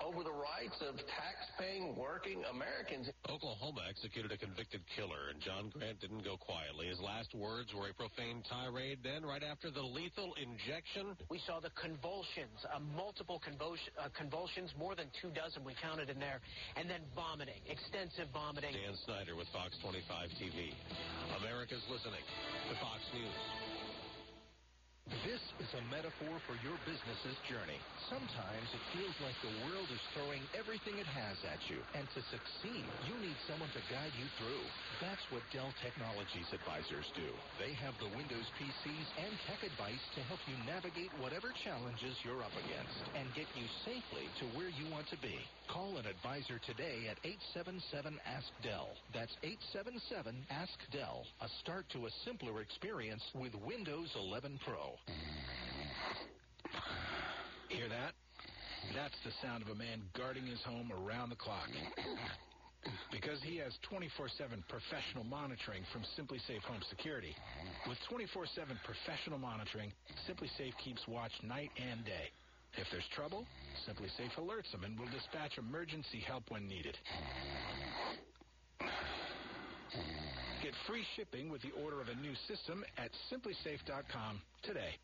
[0.02, 3.10] over the rights of tax-paying working Americans.
[3.30, 6.88] Oklahoma executed a convicted killer, and John Grant didn't go quietly.
[6.88, 9.00] His last words were a profane tirade.
[9.04, 14.74] Then, right after the lethal injection, We saw the convulsions, uh, multiple convulsion, uh, convulsions,
[14.78, 16.42] more than two dozen we counted in there,
[16.76, 18.74] and then vomiting, extensive vomiting.
[18.74, 20.74] Dan Snyder with Fox 25 TV.
[21.42, 22.24] America's listening
[22.70, 23.89] to Fox News.
[25.10, 27.82] This is a metaphor for your business's journey.
[28.14, 31.82] Sometimes it feels like the world is throwing everything it has at you.
[31.98, 34.62] And to succeed, you need someone to guide you through.
[35.02, 37.26] That's what Dell Technologies advisors do.
[37.58, 42.46] They have the Windows PCs and tech advice to help you navigate whatever challenges you're
[42.46, 45.42] up against and get you safely to where you want to be.
[45.70, 47.22] Call an advisor today at
[47.54, 48.90] 877-ASK-DELL.
[49.14, 51.26] That's 877-ASK-DELL.
[51.42, 54.98] A start to a simpler experience with Windows 11 Pro.
[57.70, 58.18] Hear that?
[58.96, 61.70] That's the sound of a man guarding his home around the clock.
[63.12, 67.36] Because he has 24-7 professional monitoring from SimpliSafe Home Security.
[67.88, 69.92] With 24-7 professional monitoring,
[70.26, 72.34] SimpliSafe keeps watch night and day.
[72.78, 73.46] If there's trouble,
[73.88, 76.98] SimpliSafe alerts them and will dispatch emergency help when needed.
[80.62, 84.96] Get free shipping with the order of a new system at simplisafe.com today.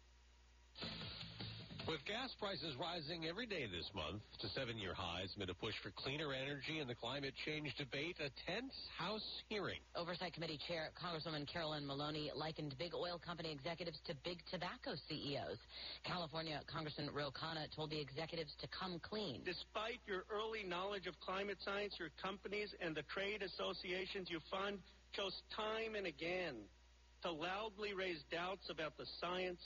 [1.87, 5.91] With gas prices rising every day this month to seven-year highs amid a push for
[5.91, 9.77] cleaner energy and the climate change debate, a tense House hearing.
[9.95, 15.61] Oversight Committee Chair Congresswoman Carolyn Maloney likened big oil company executives to big tobacco CEOs.
[16.03, 19.41] California Congressman Ro Khanna told the executives to come clean.
[19.45, 24.79] Despite your early knowledge of climate science, your companies and the trade associations you fund
[25.13, 26.65] chose time and again
[27.21, 29.61] to loudly raise doubts about the science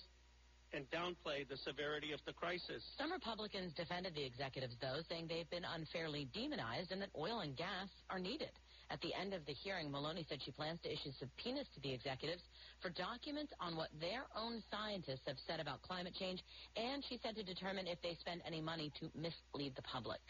[0.74, 2.84] and downplay the severity of the crisis.
[2.98, 7.56] Some Republicans defended the executives, though, saying they've been unfairly demonized and that oil and
[7.56, 8.52] gas are needed.
[8.92, 11.94] At the end of the hearing, Maloney said she plans to issue subpoenas to the
[11.94, 12.42] executives
[12.82, 16.42] for documents on what their own scientists have said about climate change,
[16.76, 20.22] and she said to determine if they spend any money to mislead the public.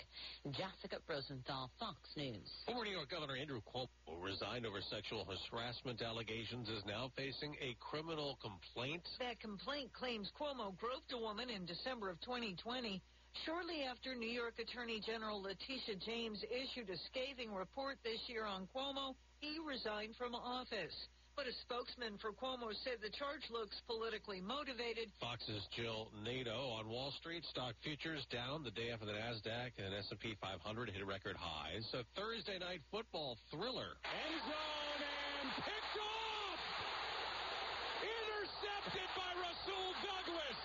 [0.52, 2.52] Jessica Rosenthal, Fox News.
[2.66, 3.88] Former New York Governor Andrew Cuomo
[4.20, 9.04] resigned over sexual harassment allegations is now facing a criminal complaint.
[9.20, 13.02] That complaint claims Cuomo groped a woman in December of 2020.
[13.46, 18.68] Shortly after New York Attorney General Letitia James issued a scathing report this year on
[18.74, 20.94] Cuomo, he resigned from office.
[21.38, 25.08] But a spokesman for Cuomo said the charge looks politically motivated.
[25.22, 27.46] Fox's Jill Nato on Wall Street.
[27.48, 30.60] Stock futures down the day after the Nasdaq and S&P 500
[30.90, 31.88] hit record highs.
[31.96, 33.96] A Thursday night football thriller.
[34.04, 36.62] End zone and picked off!
[38.04, 40.60] Intercepted by Rasul Douglas!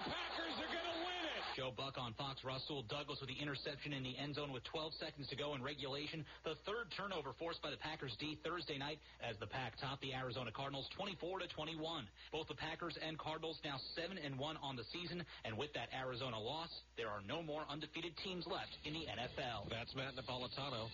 [0.00, 1.44] And Packers are going to win it!
[1.56, 2.40] Joe Buck on Fox.
[2.40, 5.60] Rasul Douglas with the interception in the end zone with 12 seconds to go in
[5.60, 6.24] regulation.
[6.44, 10.16] The third turnover forced by the Packers D Thursday night as the Pack topped the
[10.16, 12.08] Arizona Cardinals 24 to 21.
[12.32, 15.92] Both the Packers and Cardinals now 7 and 1 on the season, and with that
[15.92, 19.68] Arizona loss, there are no more undefeated teams left in the NFL.
[19.68, 20.88] That's Matt Napolitano.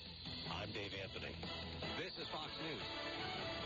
[0.51, 1.35] I'm Dave Anthony.
[1.95, 3.66] This is Fox News.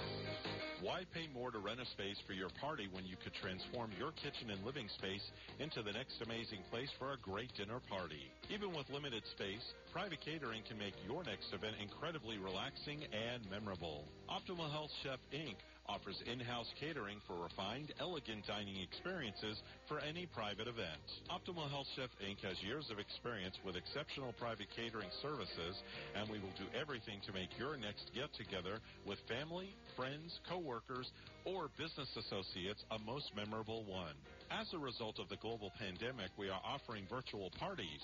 [0.81, 4.09] Why pay more to rent a space for your party when you could transform your
[4.17, 5.21] kitchen and living space
[5.61, 8.33] into the next amazing place for a great dinner party?
[8.49, 9.61] Even with limited space,
[9.93, 14.09] private catering can make your next event incredibly relaxing and memorable.
[14.25, 15.53] Optimal Health Chef Inc.
[15.87, 21.01] offers in-house catering for refined, elegant dining experiences for any private event.
[21.29, 22.39] Optimal Health Chef Inc.
[22.43, 25.81] has years of experience with exceptional private catering services,
[26.15, 31.11] and we will do everything to make your next get-together with family, friends, coworkers,
[31.45, 34.15] or business associates a most memorable one.
[34.51, 38.03] As a result of the global pandemic, we are offering virtual parties.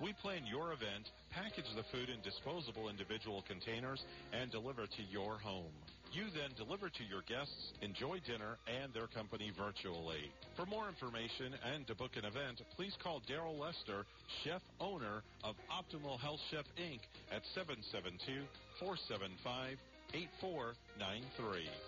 [0.00, 4.02] We plan your event, package the food in disposable individual containers,
[4.32, 5.74] and deliver to your home.
[6.12, 10.32] You then deliver to your guests, enjoy dinner and their company virtually.
[10.56, 14.06] For more information and to book an event, please call Daryl Lester,
[14.42, 17.00] chef owner of Optimal Health Chef Inc.
[17.30, 18.40] at 772
[18.80, 19.76] 475
[20.14, 21.87] 8493.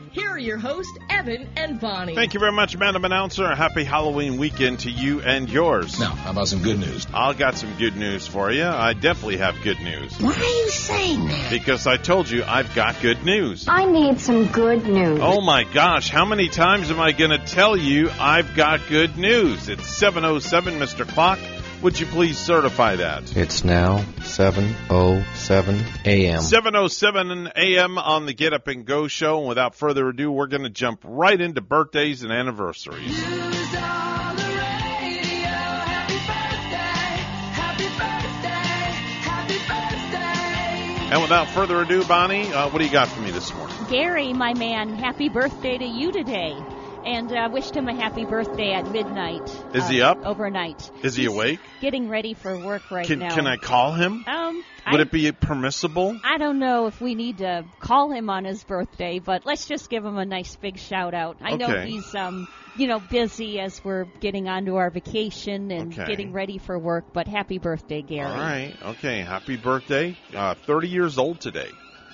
[0.11, 2.15] here are your hosts, Evan and Bonnie.
[2.15, 3.55] Thank you very much, Madam Announcer.
[3.55, 5.99] Happy Halloween weekend to you and yours.
[5.99, 7.07] Now, how about some good news?
[7.13, 8.65] I've got some good news for you.
[8.65, 10.19] I definitely have good news.
[10.19, 11.49] Why are you saying that?
[11.49, 13.65] Because I told you I've got good news.
[13.67, 15.19] I need some good news.
[15.21, 19.17] Oh my gosh, how many times am I going to tell you I've got good
[19.17, 19.69] news?
[19.69, 21.07] It's 707, Mr.
[21.07, 21.39] Clock.
[21.81, 23.35] Would you please certify that?
[23.35, 26.41] It's now 7:07 a.m.
[26.41, 27.97] 707 a.m.
[27.97, 29.39] on the Get Up and Go show.
[29.39, 33.19] And without further ado, we're going to jump right into birthdays and anniversaries.
[41.11, 43.75] And without further ado, Bonnie, uh, what do you got for me this morning?
[43.89, 46.55] Gary, my man, happy birthday to you today.
[47.05, 49.49] And uh, wished him a happy birthday at midnight.
[49.73, 50.25] Is uh, he up?
[50.25, 50.91] Overnight.
[51.03, 51.59] Is he He's awake?
[51.81, 53.35] Getting ready for work right Can, now.
[53.35, 54.23] can I call him?
[54.27, 56.19] Um, Would I, it be permissible?
[56.23, 59.89] I don't know if we need to call him on his birthday, but let's just
[59.89, 61.37] give him a nice big shout out.
[61.41, 66.05] I know he's um, you know, busy as we're getting onto our vacation and Okay.
[66.05, 68.25] getting ready for work, but happy birthday, Gary.
[68.29, 68.75] All right.
[68.83, 69.21] Okay.
[69.21, 70.15] Happy birthday.
[70.33, 71.71] Uh, 30 years old today.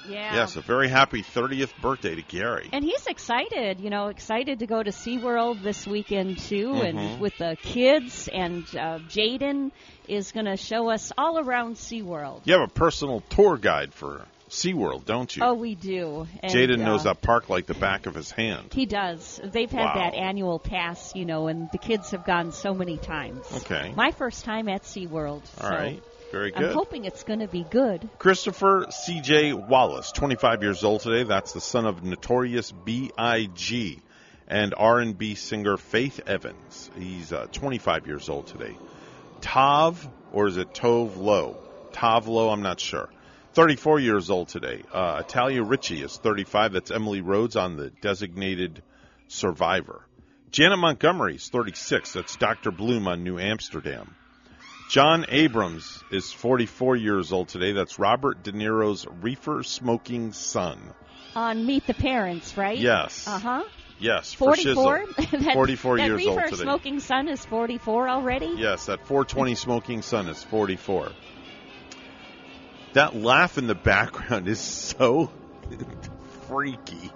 [0.08, 0.36] Yeah.
[0.36, 2.70] Yes, a very happy 30th birthday to Gary.
[2.72, 6.84] And he's excited, you know, excited to go to SeaWorld this weekend too, Mhm.
[6.90, 8.28] and with the kids.
[8.32, 9.72] And uh, Jaden
[10.08, 12.42] is going to show us all around SeaWorld.
[12.46, 15.44] You have a personal tour guide for SeaWorld, don't you?
[15.44, 16.26] Oh, we do.
[16.42, 18.72] And, Jaden knows uh, that park like the back of his hand.
[18.74, 19.42] He does.
[19.44, 19.94] They've had Wow.
[19.96, 23.46] that annual pass, you know, and the kids have gone so many times.
[23.58, 23.92] Okay.
[23.96, 25.42] My first time at SeaWorld.
[25.62, 26.02] All so right.
[26.32, 26.66] Very good.
[26.66, 28.10] I'm hoping it's going to be good.
[28.20, 29.54] Christopher C.J.
[29.54, 31.24] Wallace, 25 years old today.
[31.24, 34.02] That's the son of Notorious B.I.G.
[34.48, 36.92] and R&B singer Faith Evans.
[36.98, 38.78] He's uh, 25 years old today.
[39.42, 41.58] Tav, or is it Tove Lo?
[41.94, 43.10] Tav Low, I'm not sure.
[43.54, 44.84] 34 years old today.
[44.94, 46.74] Uh, Italia Ricci is 35.
[46.74, 48.84] That's Emily Rhodes on the designated
[49.30, 50.06] survivor.
[50.52, 52.14] Janet Montgomery is 36.
[52.14, 52.72] That's Dr.
[52.72, 54.16] Bloom on New Amsterdam.
[54.88, 57.74] John Abrams is 44 years old today.
[57.74, 60.80] That's Robert De Niro's reefer smoking son.
[61.36, 62.78] On Meet the Parents, right?
[62.78, 63.28] Yes.
[63.28, 63.64] Uh huh.
[64.00, 65.06] Yes, for 44?
[65.06, 65.44] Shizzle.
[65.44, 66.64] that, 44 that years old reefer today.
[66.64, 68.54] smoking son is 44 already?
[68.58, 71.12] Yes, that 420 smoking son is 44.
[72.94, 75.32] That laugh in the background is so
[76.48, 77.12] freaky.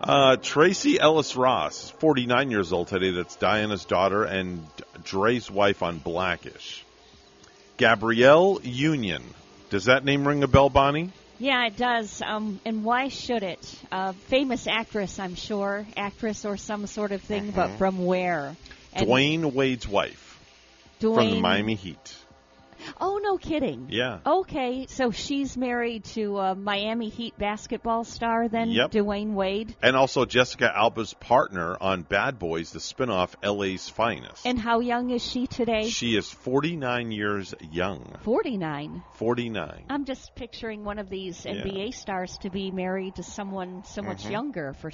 [0.00, 3.10] Uh, Tracee Ellis Ross, 49 years old today.
[3.10, 4.64] That's Diana's daughter and
[5.04, 6.84] Dre's wife on Blackish.
[7.76, 9.22] Gabrielle Union.
[9.70, 11.10] Does that name ring a bell, Bonnie?
[11.38, 12.20] Yeah, it does.
[12.22, 13.74] Um, and why should it?
[13.92, 15.86] Uh, famous actress, I'm sure.
[15.96, 17.78] Actress or some sort of thing, but Mhm.
[17.78, 18.56] from where?
[18.92, 20.24] And Dwyane Wade's wife.
[21.00, 21.14] Dwyane.
[21.14, 22.14] from the Miami Heat.
[23.00, 23.86] Oh, no kidding.
[23.90, 24.18] Yeah.
[24.24, 28.90] Okay, so she's married to a Miami Heat basketball star, then Yep.
[28.92, 29.74] Dwyane Wade.
[29.82, 34.46] And also Jessica Alba's partner on Bad Boys, the spinoff LA's Finest.
[34.46, 35.88] And how young is she today?
[35.88, 38.16] She is 49 years young.
[38.22, 39.02] 49.
[39.14, 39.84] 49.
[39.90, 41.52] I'm just picturing one of these Yeah.
[41.62, 44.30] NBA stars to be married to someone so much Mhm.
[44.30, 44.72] younger.
[44.74, 44.90] For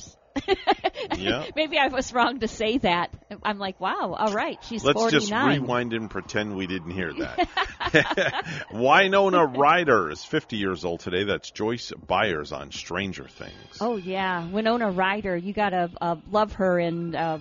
[1.17, 1.47] Yeah.
[1.57, 3.11] maybe I was wrong to say that.
[3.43, 5.21] I'm like, wow, all right, she's Let's 49.
[5.21, 8.45] just rewind and pretend we didn't hear that.
[8.73, 11.25] Winona Ryder is 50 years old today.
[11.25, 13.79] That's Joyce Byers on Stranger Things.
[13.81, 15.37] Oh yeah, Winona Ryder.
[15.37, 17.39] You gotta uh, love her and uh,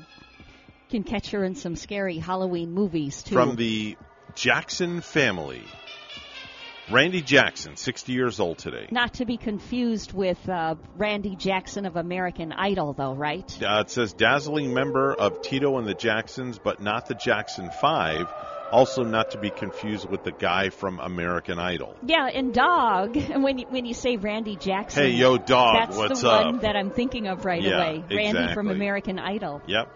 [0.90, 3.36] can catch her in some scary Halloween movies too.
[3.36, 3.98] From the
[4.36, 5.64] Jackson family.
[6.92, 8.88] Randy Jackson, 60 years old today.
[8.92, 13.46] Not to be confused with uh, Randy Jackson of American Idol, though, right?
[13.64, 18.28] Uh, it says dazzling member of Tito and the Jacksons, but not the Jackson Five.
[18.72, 21.96] Also, not to be confused with the guy from American Idol.
[22.04, 23.16] Yeah, and Dog.
[23.16, 26.56] And when you, when you say Randy Jackson, Hey, yo, Dog, that's what's the one
[26.56, 26.62] up?
[26.64, 28.04] that I'm thinking of right Yeah, away.
[28.10, 28.70] Randy from.
[28.70, 29.62] American Idol.
[29.68, 29.90] Yep.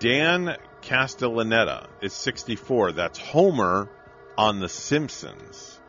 [0.00, 2.92] Dan Castellaneta is 64.
[2.92, 3.88] That's Homer
[4.36, 5.79] on The Simpsons.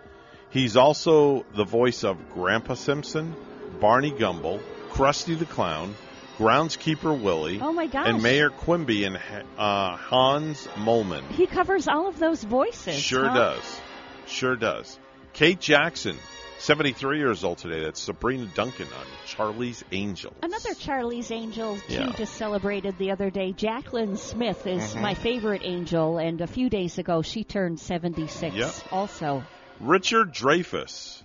[0.52, 3.34] He's also the voice of Grandpa Simpson,
[3.80, 5.96] Barney Gumble, Krusty the Clown,
[6.38, 8.08] Groundskeeper Willie, Oh my gosh.
[8.08, 9.18] and Mayor Quimby and
[9.58, 11.24] uh, Hans Moleman.
[11.32, 12.96] He covers all of those voices.
[13.00, 13.36] Sure huh?
[13.36, 13.82] does.
[14.28, 15.00] Sure does.
[15.34, 16.18] Kate Jackson,
[16.60, 17.84] 73 years old today.
[17.86, 20.36] That's Sabrina Duncan on Charlie's Angels.
[20.44, 22.12] Another Charlie's Angel too Yeah.
[22.18, 23.54] just celebrated the other day.
[23.54, 25.02] Jaclyn Smith is Mhm.
[25.02, 28.74] my favorite angel, and a few days ago she turned 76 Yep.
[28.92, 29.44] also.
[29.82, 31.24] Richard Dreyfuss,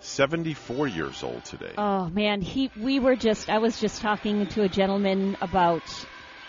[0.00, 1.72] 74 years old today.
[1.76, 5.82] Oh man, he we were just I was just talking to a gentleman about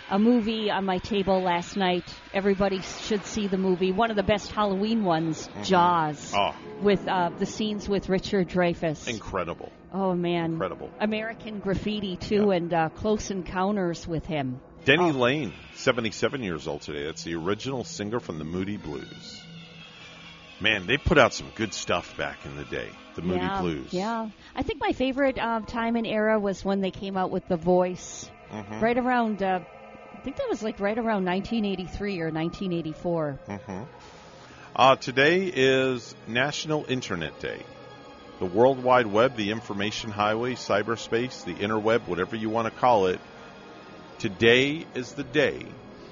[0.10, 2.04] a movie on my table last night.
[2.34, 3.92] Everybody should see the movie.
[3.92, 9.08] One of the best Halloween ones, Jaws, Oh, with uh, the scenes with Richard Dreyfuss.
[9.08, 9.72] incredible.
[9.94, 10.90] oh man, Incredible.
[11.00, 14.60] American Graffiti too, and uh, Close Encounters with him.
[14.86, 15.18] Denny Oh.
[15.18, 17.06] Laine, 77 years old today.
[17.06, 19.43] That's the original singer from the Moody Blues.
[20.64, 22.88] Man, they put out some good stuff back in the day.
[23.16, 23.94] The Moody yeah, Blues.
[23.94, 27.46] Yeah, I think my favorite um, time and era was when they came out with
[27.50, 28.82] The Voice, Mhm.
[28.82, 29.44] right around.
[29.44, 33.40] Uh, I think that was like right around 1983 or 1984.
[33.50, 33.88] Mhm.
[34.74, 37.60] Uh, today is National Internet Day.
[38.40, 43.08] The World Wide Web, the information highway, cyberspace, the interweb, whatever you want to call
[43.08, 43.20] it.
[44.18, 45.66] Today is the day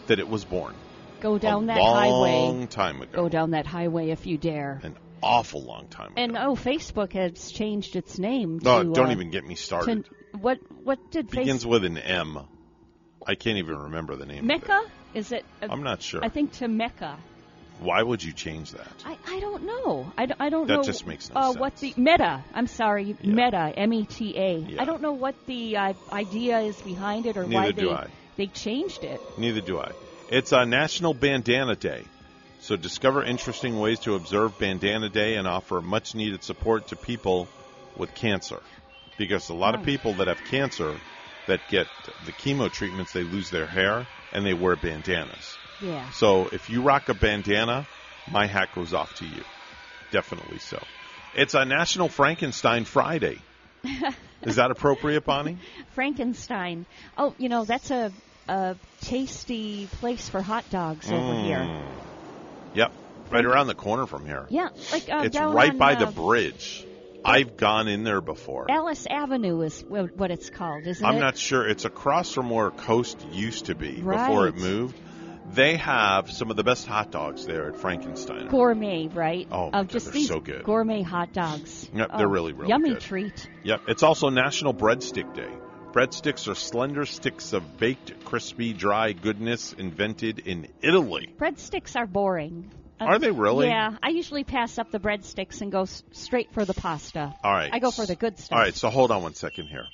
[0.08, 0.76] that it was born.
[1.22, 2.66] Go down a that long highway.
[2.68, 3.12] time ago.
[3.24, 4.80] Go down that highway if you dare.
[4.84, 6.22] An awful long time ago.
[6.22, 8.60] And oh, Facebook has changed its name.
[8.60, 10.06] To, Oh, don't uh, even get me started.
[10.06, 11.70] to- what what did Begins Facebook?
[11.70, 12.40] with an M.
[13.28, 14.40] I can't even remember the name.
[14.40, 14.48] of it.
[14.48, 14.82] Mecca?
[15.14, 15.46] Is it?
[15.62, 16.24] I'm not sure.
[16.24, 17.18] I think to Mecca.
[17.82, 18.88] Why would you change that?
[19.06, 20.12] I, I don't know.
[20.18, 20.84] I, I don't That know.
[20.84, 22.44] just makes no uh, What the Meta?
[22.54, 23.74] I'm sorry, Meta.
[23.76, 24.58] M E T A.
[24.60, 24.82] Yeah.
[24.82, 27.92] I don't know what the uh, idea is behind it or why Neither they do
[27.92, 28.08] I.
[28.38, 29.20] they changed it.
[29.38, 29.92] Neither do I.
[30.32, 32.04] It's a National Bandana Day.
[32.62, 37.48] So discover interesting ways to observe Bandana Day and offer much needed support to people
[37.98, 38.62] with cancer.
[39.18, 39.86] Because a lot of Oh.
[39.86, 40.98] people that have cancer
[41.48, 41.88] that get
[42.26, 45.58] the chemo treatments, they lose their hair and they wear bandanas.
[45.82, 46.10] Yeah.
[46.12, 47.86] So if you rock a bandana,
[48.32, 49.44] my hat goes off to you.
[50.12, 50.82] Definitely so.
[51.36, 53.40] It's a National Frankenstein Friday.
[54.44, 55.58] Is that appropriate, Bonnie?
[55.94, 56.86] Frankenstein.
[57.18, 58.12] Oh, you know that's a
[58.52, 61.60] a tasty place for hot dogs over here.
[61.60, 61.82] Mm.
[62.76, 62.92] Yep.
[63.30, 64.46] Right around the corner from here.
[64.50, 66.86] Yeah, like uh, it's right on, by uh, the bridge.
[67.24, 68.66] I've gone in there before.
[68.70, 71.08] Ellis Avenue is what it's called, isn't it?
[71.08, 71.68] I'm not sure.
[71.68, 74.56] It's across from where Coast used to be before it Right.
[74.56, 75.00] moved.
[75.54, 78.48] They have some of the best hot dogs there at Frankenstein.
[78.48, 79.48] gourmet, right?
[79.52, 80.64] Oh, God, just they're these so good.
[80.64, 81.90] gourmet hot dogs.
[81.94, 83.02] Yep, Oh, they're really, really yummy good.
[83.02, 83.50] treat.
[83.64, 83.82] Yep.
[83.88, 85.50] It's also National Breadstick Day.
[85.94, 91.34] Breadsticks are slender sticks of baked, crispy, dry goodness invented in Italy.
[91.38, 92.72] Breadsticks are boring.
[93.00, 93.68] Uh, Are they really?
[93.68, 97.34] Yeah, I usually pass up the breadsticks and go s- straight for the pasta.
[97.44, 97.70] All right.
[97.74, 98.56] I go for the good stuff.
[98.56, 99.86] All right, so hold on one second here.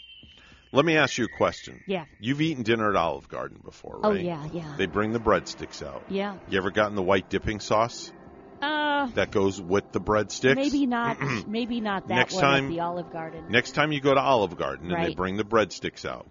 [0.73, 1.81] Let me ask you a question.
[1.87, 2.05] Yeah.
[2.19, 4.03] You've eaten dinner at Olive Garden before, right?
[4.05, 4.75] Oh, yeah, yeah.
[4.77, 6.03] They bring the breadsticks out.
[6.09, 6.35] Yeah.
[6.49, 8.11] You ever gotten the white dipping sauce
[8.61, 10.55] Uh, that goes with the breadsticks?
[10.55, 11.17] maybe not.
[11.47, 13.45] maybe not that Next one time- at the Olive Garden.
[13.49, 16.27] Next time you go to Olive Garden and they bring the breadsticks out,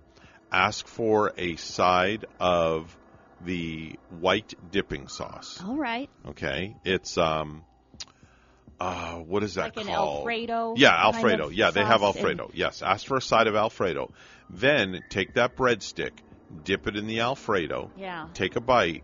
[0.51, 2.97] ask for a side of
[3.41, 5.63] the white dipping sauce.
[5.65, 6.09] All right.
[6.29, 7.65] Okay, it's um,
[8.81, 10.19] uh, what is that Like an called?
[10.19, 11.49] Alfredo Yeah, Alfredo.
[11.49, 12.51] Yeah, they have Alfredo.
[12.55, 14.13] Yes, ask for a side of Alfredo.
[14.51, 16.13] Then take that breadstick,
[16.65, 17.91] dip it in the Alfredo.
[17.97, 18.29] Yeah.
[18.35, 19.03] Take a bite,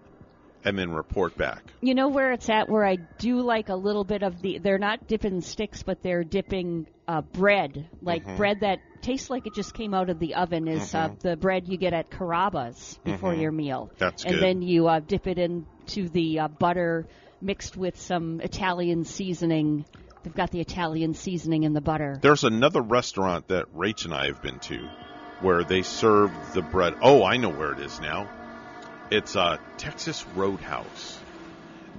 [0.65, 1.63] and then report back.
[1.81, 4.79] You know where it's at where I do like a little bit of the they're
[4.79, 8.37] not dipping sticks but they're dipping uh, bread like Mhm.
[8.37, 11.19] bread that tastes like it just came out of the oven is uh, Mhm.
[11.21, 13.41] the bread you get at Carrabba's before Mhm.
[13.41, 13.91] your meal.
[13.99, 14.43] That's and good.
[14.43, 17.07] then you uh, dip it into the uh, butter
[17.41, 19.85] mixed with some Italian seasoning.
[20.23, 22.17] They've got the Italian seasoning in the butter.
[22.23, 24.89] There's another restaurant that Rach and I have been to
[25.41, 26.95] where they serve the bread.
[27.03, 28.31] Oh, I know where it is now.
[29.13, 31.19] It's a Texas Roadhouse.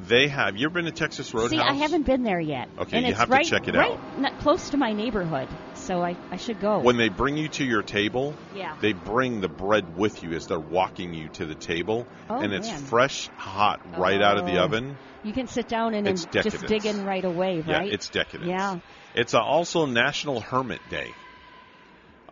[0.07, 0.57] They have.
[0.57, 1.51] You ever been to Texas Roadhouse?
[1.51, 2.67] See, I haven't been there yet.
[2.79, 4.19] Okay, and you it's have to right, check it right out.
[4.19, 6.79] Not close to my neighborhood, so I, I should go.
[6.79, 8.75] When they bring you to your table, Yeah.
[8.81, 12.51] they bring the bread with you as they're walking you to the table, Oh, and
[12.51, 12.79] it's man.
[12.79, 14.63] fresh, hot, right out of the Oh.
[14.63, 14.97] oven.
[15.23, 17.67] You can sit down and, and just dig in right away, right?
[17.85, 18.49] Yeah, it's decadent.
[18.49, 18.79] Yeah.
[19.13, 21.13] It's uh, also National Hermit Day.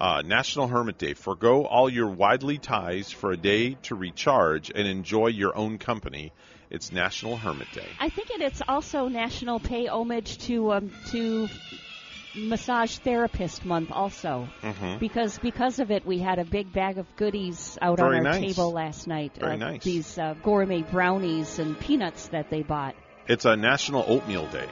[0.01, 1.13] Uh, National Hermit Day.
[1.13, 6.33] Forgo all your widely ties for a day to recharge and enjoy your own company.
[6.71, 7.85] It's National Hermit Day.
[7.99, 11.47] I think it, it's also National Pay Homage to um, to
[12.35, 14.49] Massage Therapist Month also.
[14.63, 14.97] Mhm.
[14.97, 18.33] Because because of it, we had a big bag of goodies out Very on our
[18.33, 18.55] nice.
[18.55, 19.33] table last night.
[19.39, 19.83] Very uh, nice.
[19.83, 22.95] These uh, gourmet brownies and peanuts that they bought.
[23.27, 24.67] It's a National Oatmeal Day.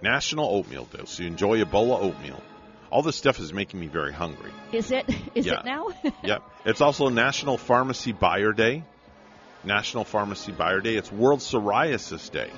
[0.00, 1.02] National Oatmeal Day.
[1.06, 2.40] So you enjoy a bowl of oatmeal.
[2.94, 4.52] All this stuff is making me very hungry.
[4.70, 5.04] Is it?
[5.34, 5.58] Is Yeah.
[5.58, 5.88] it now?
[6.22, 6.44] yep.
[6.64, 8.84] It's also National Pharmacy Buyer Day.
[9.64, 10.94] National Pharmacy Buyer Day.
[10.94, 12.50] It's World Psoriasis Day.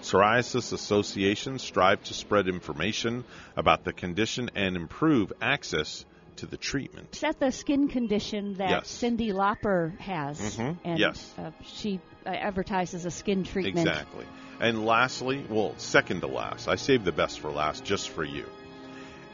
[0.00, 3.24] Psoriasis associations strive to spread information
[3.56, 7.08] about the condition and improve access to the treatment.
[7.12, 9.02] Is that the skin condition that Yes.
[9.02, 10.40] Cyndi Lauper has?
[10.56, 10.78] Mhm.
[10.82, 11.34] And Yes.
[11.36, 13.86] uh, she uh, advertises a skin treatment.
[13.86, 14.24] Exactly.
[14.60, 18.46] And lastly, well, second to last, I saved the best for last just for you.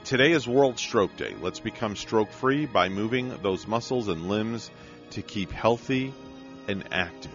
[0.05, 1.35] Today is World Stroke Day.
[1.40, 4.70] Let's become stroke free by moving those muscles and limbs
[5.10, 6.12] to keep healthy
[6.68, 7.31] and active.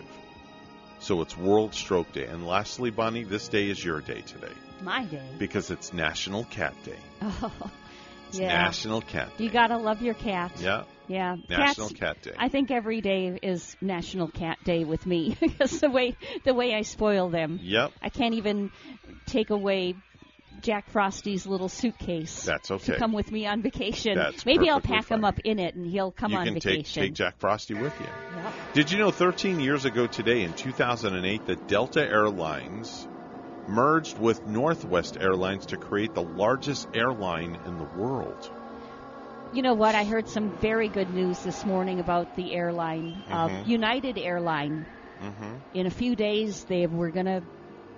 [0.99, 2.25] So it's World Stroke Day.
[2.25, 4.51] And lastly, Bonnie, this day is your day today
[4.83, 5.27] My day.
[5.39, 6.97] because it's National Cat Day.
[7.21, 7.71] Oh,
[8.27, 8.49] It's yeah.
[8.49, 9.45] National Cat Day.
[9.45, 10.51] You gotta love your cat.
[10.59, 10.83] Yeah.
[11.07, 11.37] Yeah.
[11.49, 12.33] National Cats- Cat Day.
[12.37, 16.75] I think every day is National Cat Day with me because the way the way
[16.75, 17.59] I spoil them.
[17.63, 17.93] Yep.
[18.03, 18.69] I can't even
[19.25, 19.95] take away
[20.61, 22.43] Jack Frosty's little suitcase.
[22.43, 22.93] That's okay.
[22.93, 24.15] To come with me on vacation.
[24.15, 26.83] That's Maybe I'll pack him up in it and he'll come you on vacation.
[26.83, 28.05] take take Jack Frosty with you.
[28.35, 28.53] Yep.
[28.73, 33.07] Did you know 13 years ago today, in 2008, that Delta Airlines
[33.67, 38.51] merged with Northwest Airlines to create the largest airline in the world?
[39.53, 39.95] You know what?
[39.95, 43.67] I heard some very good news this morning about the airline, uh, Mhm.
[43.67, 44.85] United Airline.
[45.21, 45.55] Mm-hmm.
[45.73, 47.41] In a few days, they were gonna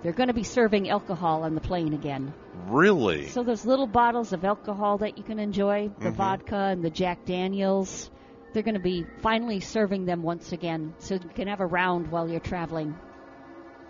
[0.02, 2.32] they're gonna be serving alcohol on the plane again.
[2.68, 3.26] Really?
[3.28, 6.16] So those little bottles of alcohol that you can enjoy, the Mhm.
[6.16, 8.10] vodka and the Jack Daniels,
[8.52, 12.10] they're going to be finally serving them once again, so you can have a round
[12.10, 12.94] while you're traveling.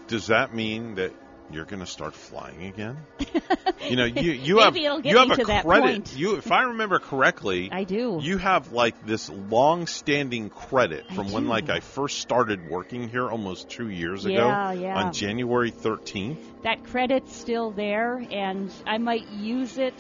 [0.07, 1.13] Does that mean that
[1.53, 2.99] you're going to start flying again?
[3.89, 6.17] you know, you you have you have a to that credit.
[6.17, 8.19] You, if I remember correctly, I do.
[8.23, 13.69] You have like this long-standing credit from when like I first started working here almost
[13.69, 14.99] two years ago Yeah, yeah.
[15.03, 16.39] on January 13th.
[16.63, 19.95] That credit's still there, and I might use it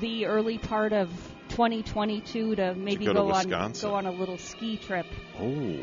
[0.00, 1.08] the early part of
[1.50, 5.06] 2022 to maybe go to on go on a little ski trip,
[5.40, 5.76] Oh,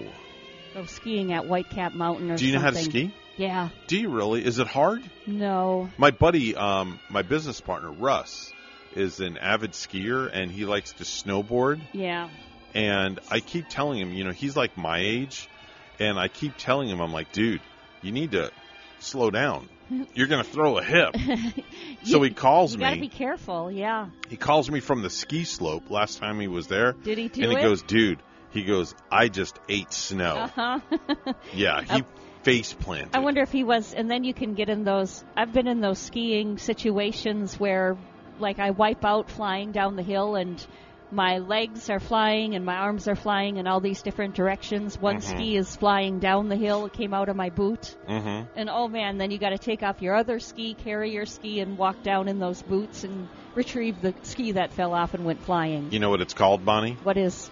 [0.73, 2.37] go skiing at Whitecap Mountain or something.
[2.37, 3.13] do you know how to ski?
[3.37, 3.69] Yeah.
[3.87, 4.45] Do you really?
[4.45, 5.03] Is it hard?
[5.25, 5.89] No.
[5.97, 8.53] My buddy, um, my business partner Russ,
[8.95, 11.81] is an avid skier and he likes to snowboard.
[11.93, 12.29] Yeah.
[12.73, 15.49] And I keep telling him, you know, he's like my age,
[15.99, 17.61] and I keep telling him, I'm like, dude,
[18.01, 18.51] you need to
[18.99, 19.67] slow down.
[20.13, 21.15] You're gonna throw a hip.
[22.03, 22.85] so he calls you me.
[22.85, 23.71] You gotta be careful.
[23.71, 24.07] Yeah.
[24.29, 26.93] He calls me from the ski slope last time he was there.
[26.93, 27.61] Did he do and he it?
[27.61, 28.21] goes, dude,
[28.51, 30.35] he goes, I just ate snow.
[30.35, 30.79] Uh huh.
[31.53, 32.03] Yeah, he
[32.43, 33.15] face planted.
[33.15, 35.23] I wonder if he was, and then you can get in those.
[35.35, 37.97] I've been in those skiing situations where,
[38.39, 40.65] like, I wipe out flying down the hill and
[41.11, 44.99] my legs are flying and my arms are flying in all these different directions.
[44.99, 45.23] One Mhm.
[45.23, 47.95] ski is flying down the hill, it came out of my boot.
[48.07, 48.47] Mm-hmm.
[48.55, 51.59] And oh man, then you got to take off your other ski, carry your ski,
[51.59, 55.43] and walk down in those boots and retrieve the ski that fell off and went
[55.43, 55.91] flying.
[55.91, 56.97] You know what it's called, Bonnie?
[57.03, 57.51] What is?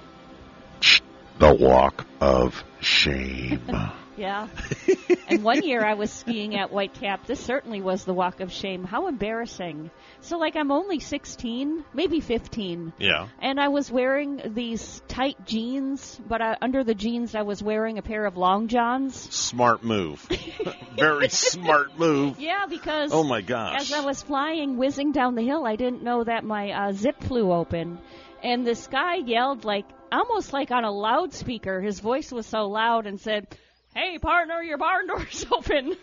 [1.39, 3.61] The walk of shame.
[4.19, 4.47] Yeah.
[5.29, 7.25] and one year I was skiing at Whitecap.
[7.25, 8.83] This certainly was the walk of shame.
[8.83, 9.89] How embarrassing.
[10.21, 12.93] So, like, I'm only 16, maybe 15.
[12.99, 13.29] yeah.
[13.41, 17.97] And I was wearing these tight jeans, but uh, under the jeans I was wearing
[17.97, 19.15] a pair of long johns.
[19.15, 20.19] Smart move.
[20.97, 22.39] Very smart move.
[22.39, 23.79] Yeah, because Oh my gosh.
[23.79, 27.23] as I was flying, whizzing down the hill, I didn't know that my uh, zip
[27.23, 27.99] flew open,
[28.43, 31.79] and this guy yelled like almost like on a loudspeaker.
[31.81, 33.47] His voice was so loud and said,
[33.95, 35.97] Hey, partner, your barn door's open.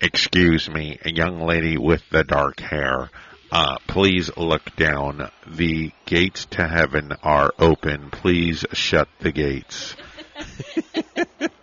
[0.00, 3.10] Excuse me, a young lady with the dark hair.
[3.50, 5.30] Uh, please look down.
[5.46, 8.10] The gates to heaven are open.
[8.10, 9.96] Please shut the gates.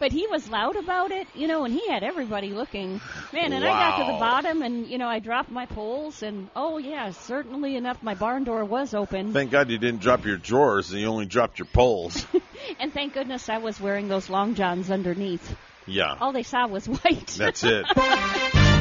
[0.00, 3.00] but he, was loud about it, you know, and he had everybody looking.
[3.32, 6.48] Man, and I got to the bottom, and you know, I dropped my poles, and
[6.56, 9.32] oh yeah, certainly enough, my barn door was open.
[9.32, 12.26] Thank God you didn't drop your drawers and you only dropped your poles.
[12.80, 15.56] and thank goodness I was wearing those long johns underneath.
[15.86, 16.16] Yeah.
[16.20, 17.26] All they saw was white.
[17.28, 17.84] That's it.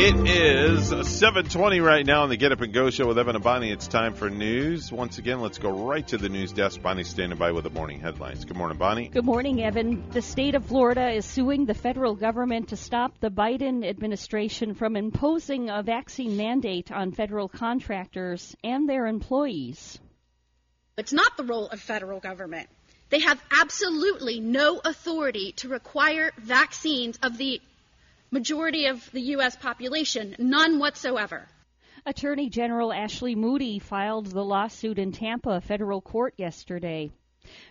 [0.00, 3.42] It is 7:20 right now on the Get Up and Go show with Evan and
[3.42, 3.72] Bonnie.
[3.72, 4.92] It's time for news.
[4.92, 6.80] Once again, let's go right to the news desk.
[6.80, 8.44] Bonnie's standing by with the morning headlines.
[8.44, 9.08] Good morning, Bonnie.
[9.08, 10.08] Good morning, Evan.
[10.10, 14.94] The state of Florida is suing the federal government to stop the Biden administration from
[14.94, 19.98] imposing a vaccine mandate on federal contractors and their employees.
[20.96, 22.68] It's not the role of federal government.
[23.10, 27.60] They have absolutely no authority to require vaccines of the
[28.30, 29.56] majority of the U.S.
[29.56, 31.48] population, none whatsoever.
[32.06, 37.10] Attorney General Ashley Moody filed the lawsuit in Tampa federal court yesterday.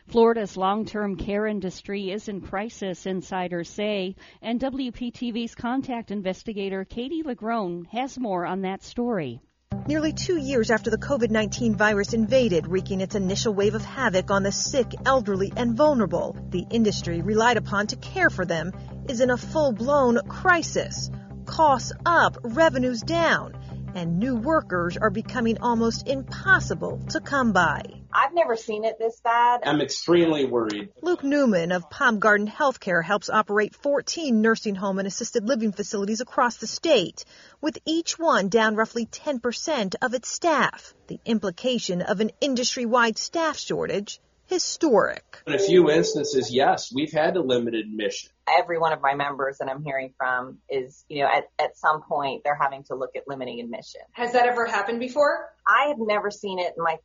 [0.07, 7.23] Florida's long term care industry is in crisis, insiders say, and WPTV's contact investigator Katie
[7.23, 9.39] LaGrone has more on that story.
[9.87, 14.29] Nearly two years after the COVID 19 virus invaded, wreaking its initial wave of havoc
[14.29, 18.73] on the sick, elderly, and vulnerable, the industry relied upon to care for them
[19.07, 21.09] is in a full blown crisis.
[21.45, 23.53] Costs up, revenues down,
[23.95, 27.83] and new workers are becoming almost impossible to come by.
[28.11, 29.61] I've never seen it this bad.
[29.65, 30.89] I'm extremely worried.
[31.01, 36.21] Luke Newman of Palm Garden Healthcare helps operate 14 nursing home and assisted living facilities
[36.21, 37.25] across the state,
[37.61, 40.93] with each one down roughly 10% of its staff.
[41.07, 45.41] The implication of an industry-wide staff shortage historic.
[45.45, 48.31] In a few instances, yes, we've had to limit admission.
[48.47, 52.01] Every one of my members that I'm hearing from is, you know, at, at some
[52.01, 54.01] point they're having to look at limiting admission.
[54.13, 55.49] Has that ever happened before?
[55.67, 56.97] I have never seen it in my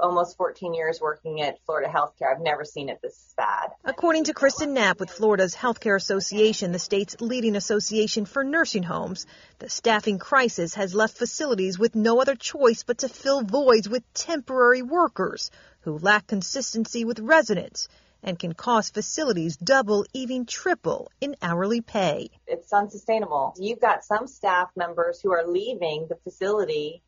[0.00, 2.32] almost 14 years working at Florida Healthcare.
[2.32, 3.70] I've never seen it this bad.
[3.84, 9.26] According to Kristen Knapp with Florida's Healthcare Association, the state's leading association for nursing homes,
[9.58, 14.02] the staffing crisis has left facilities with no other choice but to fill voids with
[14.14, 15.50] temporary workers
[15.80, 17.88] who lack consistency with residents
[18.24, 22.30] and can cost facilities double, even triple in hourly pay.
[22.46, 23.54] It's unsustainable.
[23.58, 27.02] You've got some staff members who are leaving the facility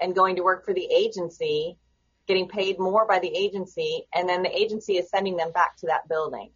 [0.00, 1.76] and going to work for the agency,
[2.26, 5.86] getting paid more by the agency, and then the agency is sending them back to
[5.86, 6.50] that building.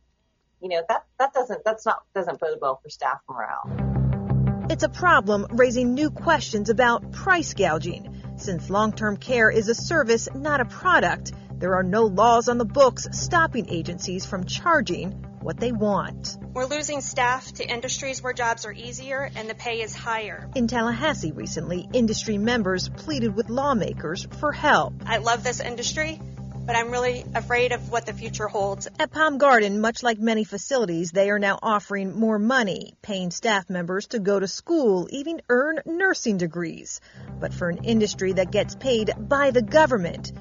[0.61, 4.67] You know, that, that doesn't, that's not, doesn't bode well for staff morale.
[4.71, 8.23] It's a problem raising new questions about price gouging.
[8.37, 12.65] Since long-term care is a service, not a product, there are no laws on the
[12.65, 16.37] books stopping agencies from charging what they want.
[16.53, 20.51] We're losing staff to industries where jobs are easier and the pay is higher.
[20.57, 24.95] In Tallahassee recently, industry members pleaded with lawmakers for help.
[25.07, 26.21] I love this industry,
[26.67, 28.89] but I'm really afraid of what the future holds.
[28.99, 33.71] At Palm Garden, much like many facilities, they are now offering more money, paying staff
[33.71, 37.01] members to go to school, even earn nursing degrees.
[37.39, 40.33] But for an industry that gets paid by the government,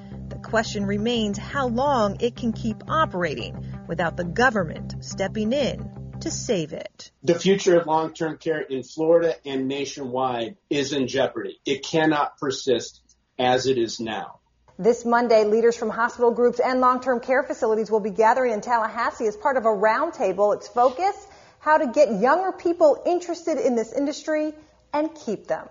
[0.46, 5.90] question remains how long it can keep operating without the government stepping in
[6.20, 7.10] to save it.
[7.24, 11.58] The future of long-term care in Florida and nationwide is in jeopardy.
[11.66, 13.02] It cannot persist
[13.38, 14.38] as it is now.
[14.78, 19.26] This Monday, leaders from hospital groups and long-term care facilities will be gathering in Tallahassee
[19.26, 20.54] as part of a roundtable.
[20.54, 21.26] Its focus,
[21.58, 24.54] how to get younger people interested in this industry
[24.92, 25.68] and keep them.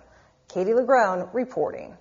[0.49, 1.95] Katie LaGrone reporting.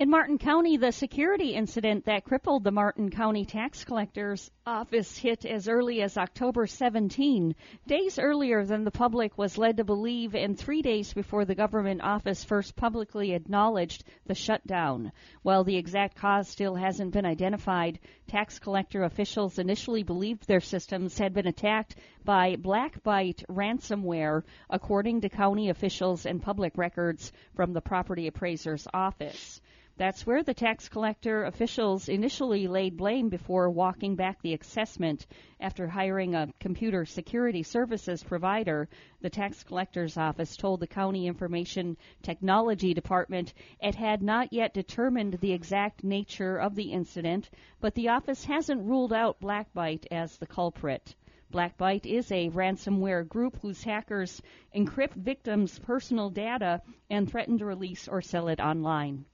[0.00, 5.44] In Martin County, the security incident that crippled the Martin County Tax Collector's office hit
[5.44, 7.54] as early as October 17,
[7.86, 12.00] days earlier than the public was led to believe and three days before the government
[12.00, 15.12] office first publicly acknowledged the shutdown.
[15.42, 21.18] While the exact cause still hasn't been identified, tax collector officials initially believed their systems
[21.18, 27.82] had been attacked by BlackByte ransomware, according to county officials and public records from the
[27.82, 29.60] property appraiser's office.
[30.00, 35.26] That's where the tax collector officials initially laid blame before walking back the assessment
[35.60, 38.88] after hiring a computer security services provider.
[39.20, 45.34] The tax collector's office told the county information technology department it had not yet determined
[45.34, 50.46] the exact nature of the incident, but the office hasn't ruled out BlackByte as the
[50.46, 51.14] culprit.
[51.52, 54.40] BlackByte is a ransomware group whose hackers
[54.74, 59.26] encrypt victims' personal data and threaten to release or sell it online.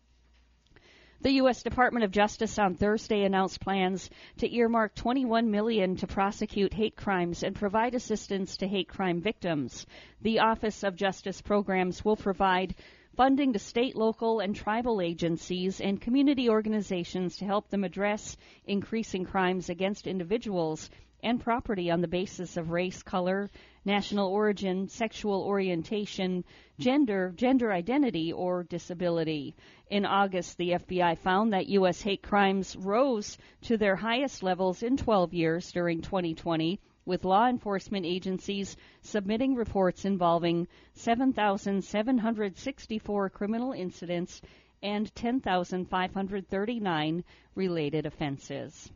[1.22, 1.62] The U.S.
[1.62, 7.42] Department of Justice on Thursday announced plans to earmark 21 million to prosecute hate crimes
[7.42, 9.86] and provide assistance to hate crime victims.
[10.20, 12.74] The Office of Justice Programs will provide
[13.16, 18.36] funding to state, local, and tribal agencies and community organizations to help them address
[18.66, 20.90] increasing crimes against individuals
[21.22, 23.50] and property on the basis of race, color,
[23.86, 26.44] national origin, sexual orientation,
[26.78, 29.54] gender, gender identity, or disability.
[29.88, 32.02] In August, the FBI found that U.S.
[32.02, 38.04] hate crimes rose to their highest levels in 12 years during 2020, with law enforcement
[38.04, 44.42] agencies submitting reports involving 7,764 criminal incidents
[44.82, 48.90] and 10,539 related offenses.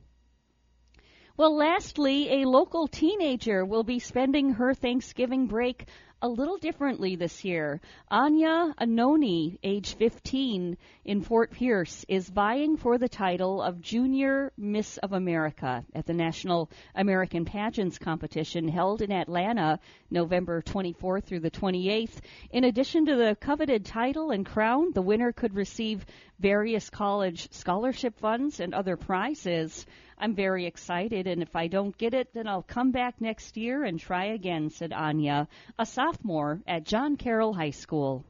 [1.40, 5.86] Well, lastly, a local teenager will be spending her Thanksgiving break
[6.20, 7.80] a little differently this year.
[8.10, 10.76] Anya Anoni, age 15,
[11.06, 16.12] in Fort Pierce, is vying for the title of Junior Miss of America at the
[16.12, 19.80] National American Pageants competition held in Atlanta
[20.10, 22.20] November 24th through the 28th.
[22.50, 26.04] In addition to the coveted title and crown, the winner could receive
[26.38, 29.86] various college scholarship funds and other prizes.
[30.22, 33.84] I'm very excited, and if I don't get it, then I'll come back next year
[33.84, 35.48] and try again, said Anya,
[35.78, 38.22] a sophomore at John Carroll High School.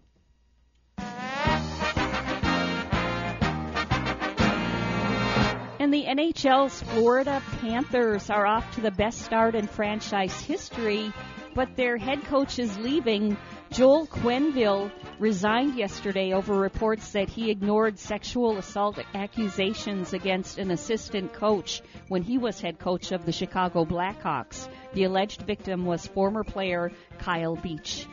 [5.81, 11.13] And the NHL's Florida Panthers are off to the best start in franchise history,
[11.55, 13.37] but their head coach is leaving.
[13.71, 21.33] Joel Quenneville resigned yesterday over reports that he ignored sexual assault accusations against an assistant
[21.33, 24.69] coach when he was head coach of the Chicago Blackhawks.
[24.95, 28.07] The alleged victim was former player Kyle Beach.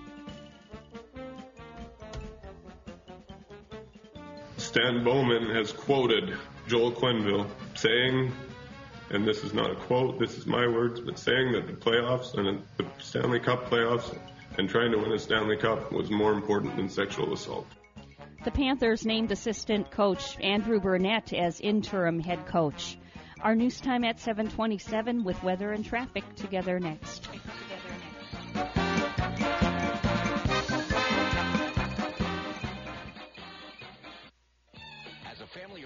[4.58, 6.38] Stan Bowman has quoted
[6.68, 8.34] Joel Quenneville saying,
[9.10, 12.34] and this is not a quote, this is my words, but saying that the playoffs
[12.38, 14.18] and the Stanley Cup playoffs
[14.58, 17.68] and trying to win a Stanley Cup was more important than sexual assault.
[18.44, 22.98] The Panthers named assistant coach Andrew Brunette as interim head coach.
[23.42, 27.28] Our news time at 727 with weather and traffic together next.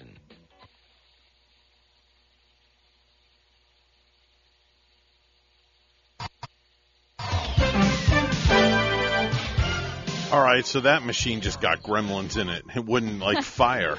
[0.00, 0.41] All
[10.52, 12.64] right, so that machine just got gremlins in it.
[12.74, 13.96] It wouldn't like fire.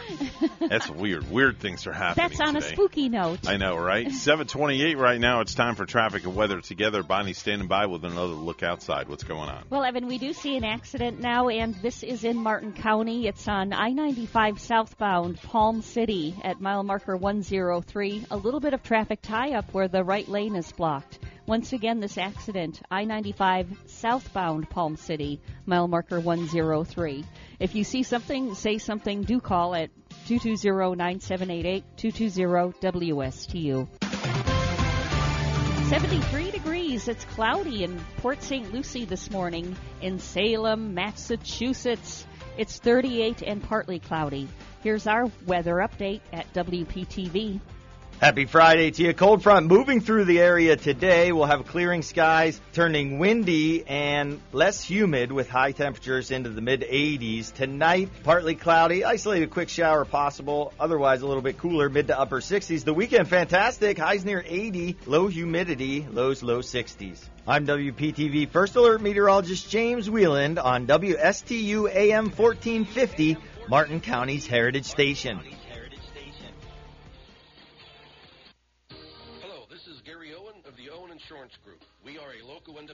[0.59, 1.29] That's weird.
[1.29, 2.29] Weird things are happening.
[2.29, 2.67] That's on today.
[2.67, 3.47] a spooky note.
[3.47, 4.11] I know, right?
[4.11, 5.41] 728 right now.
[5.41, 7.03] It's time for traffic and weather together.
[7.03, 9.09] Bonnie's standing by with another look outside.
[9.09, 9.65] What's going on?
[9.69, 13.27] Well, Evan, we do see an accident now, and this is in Martin County.
[13.27, 18.25] It's on I 95 southbound Palm City at mile marker 103.
[18.31, 21.19] A little bit of traffic tie up where the right lane is blocked.
[21.45, 27.25] Once again, this accident, I 95 southbound Palm City, mile marker 103.
[27.59, 29.89] If you see something, say something, do call at
[30.27, 33.87] 220 9788 220 WSTU.
[35.89, 37.07] 73 degrees.
[37.09, 38.73] It's cloudy in Port St.
[38.73, 39.75] Lucie this morning.
[40.01, 42.25] In Salem, Massachusetts,
[42.57, 44.47] it's 38 and partly cloudy.
[44.81, 47.59] Here's our weather update at WPTV.
[48.23, 49.13] Happy Friday to you.
[49.13, 51.33] Cold front moving through the area today.
[51.33, 56.83] We'll have clearing skies, turning windy and less humid with high temperatures into the mid
[56.83, 57.51] 80s.
[57.51, 60.71] Tonight, partly cloudy, isolated quick shower possible.
[60.79, 62.85] Otherwise, a little bit cooler, mid to upper 60s.
[62.85, 63.97] The weekend, fantastic.
[63.97, 67.19] Highs near 80, low humidity, lows low 60s.
[67.45, 73.35] I'm WPTV First Alert Meteorologist James Wieland on WSTU AM 1450,
[73.67, 75.41] Martin County's Heritage Station.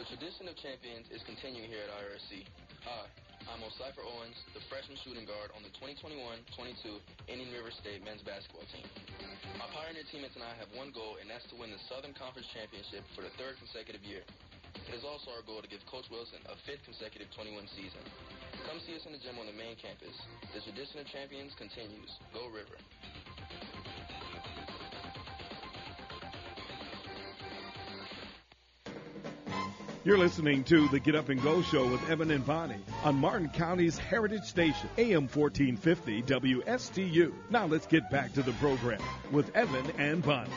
[0.00, 2.48] The tradition of champions is continuing here at IRSC.
[2.88, 3.04] Hi,
[3.52, 6.96] I'm O'Cypher Owens, the freshman shooting guard on the 2021-22
[7.28, 8.88] Indian River State men's basketball team.
[9.60, 12.48] My Pioneer teammates and I have one goal, and that's to win the Southern Conference
[12.56, 14.24] Championship for the third consecutive year.
[14.88, 18.00] It is also our goal to give Coach Wilson a fifth consecutive 21 season.
[18.64, 20.16] Come see us in the gym on the main campus.
[20.56, 22.08] The tradition of champions continues.
[22.32, 22.80] Go River.
[30.02, 33.50] You're listening to the Get Up and Go Show with Evan and Bonnie on Martin
[33.50, 37.34] County's Heritage Station, AM 1450 WSTU.
[37.50, 40.50] Now let's get back to the program with Evan and Bonnie.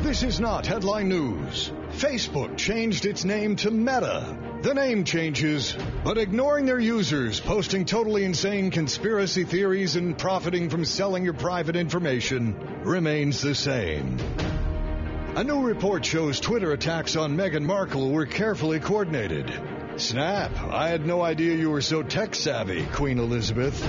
[0.00, 1.70] This is not headline news.
[1.90, 4.34] Facebook changed its name to Meta.
[4.62, 10.86] The name changes, but ignoring their users, posting totally insane conspiracy theories, and profiting from
[10.86, 14.16] selling your private information remains the same.
[15.36, 19.52] A new report shows Twitter attacks on Meghan Markle were carefully coordinated.
[19.96, 23.80] Snap, I had no idea you were so tech savvy, Queen Elizabeth.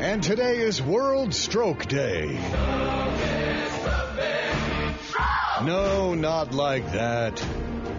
[0.00, 2.38] And today is World Stroke Day.
[5.64, 7.36] No, not like that.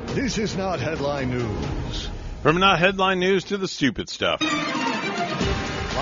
[0.08, 2.10] This is not headline news.
[2.42, 4.42] From not headline news to the stupid stuff.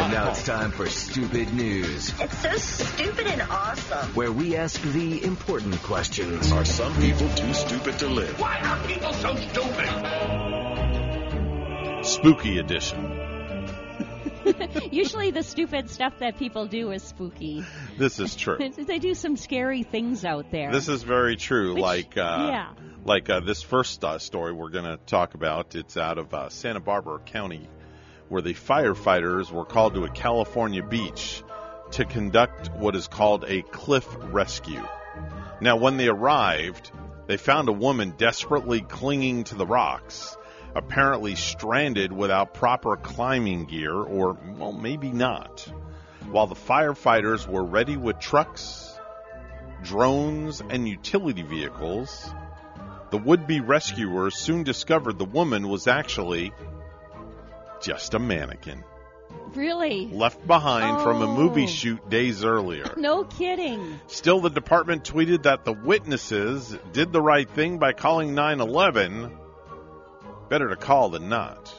[0.07, 4.07] And now it's time for Stupid News, It's so stupid and awesome.
[4.15, 6.49] where we ask the important questions.
[6.53, 8.39] Are some people too stupid to live?
[8.39, 9.89] Why are people so stupid?
[12.05, 13.19] Spooky edition.
[14.91, 17.65] Usually the stupid stuff that people do is spooky.
[17.97, 18.59] This is true.
[18.77, 20.71] they do some scary things out there.
[20.71, 21.73] This is very true.
[21.73, 22.69] Which- like, uh, yeah.
[23.03, 25.75] like uh, this first uh, story we're going to talk about.
[25.75, 27.67] It's out of uh, Santa Barbara County,
[28.29, 31.43] where the firefighters were called to a California beach
[31.91, 34.85] to conduct what is called a cliff rescue.
[35.61, 36.91] Now, when they arrived,
[37.27, 40.37] they found a woman desperately clinging to the rocks,
[40.75, 45.61] apparently stranded without proper climbing gear, or, well, maybe not.
[46.29, 48.93] While the firefighters were ready with trucks,
[49.81, 52.29] drones, and utility vehicles,
[53.09, 56.51] the would be rescuers soon discovered the woman was actually
[57.81, 58.83] just a mannequin
[59.53, 60.07] Really?
[60.07, 61.35] left behind from a Oh.
[61.35, 62.93] movie shoot days earlier.
[62.97, 63.99] No kidding.
[64.07, 69.31] Still, the department tweeted that the witnesses did the right thing by calling 911.
[70.49, 71.73] Better to call than not.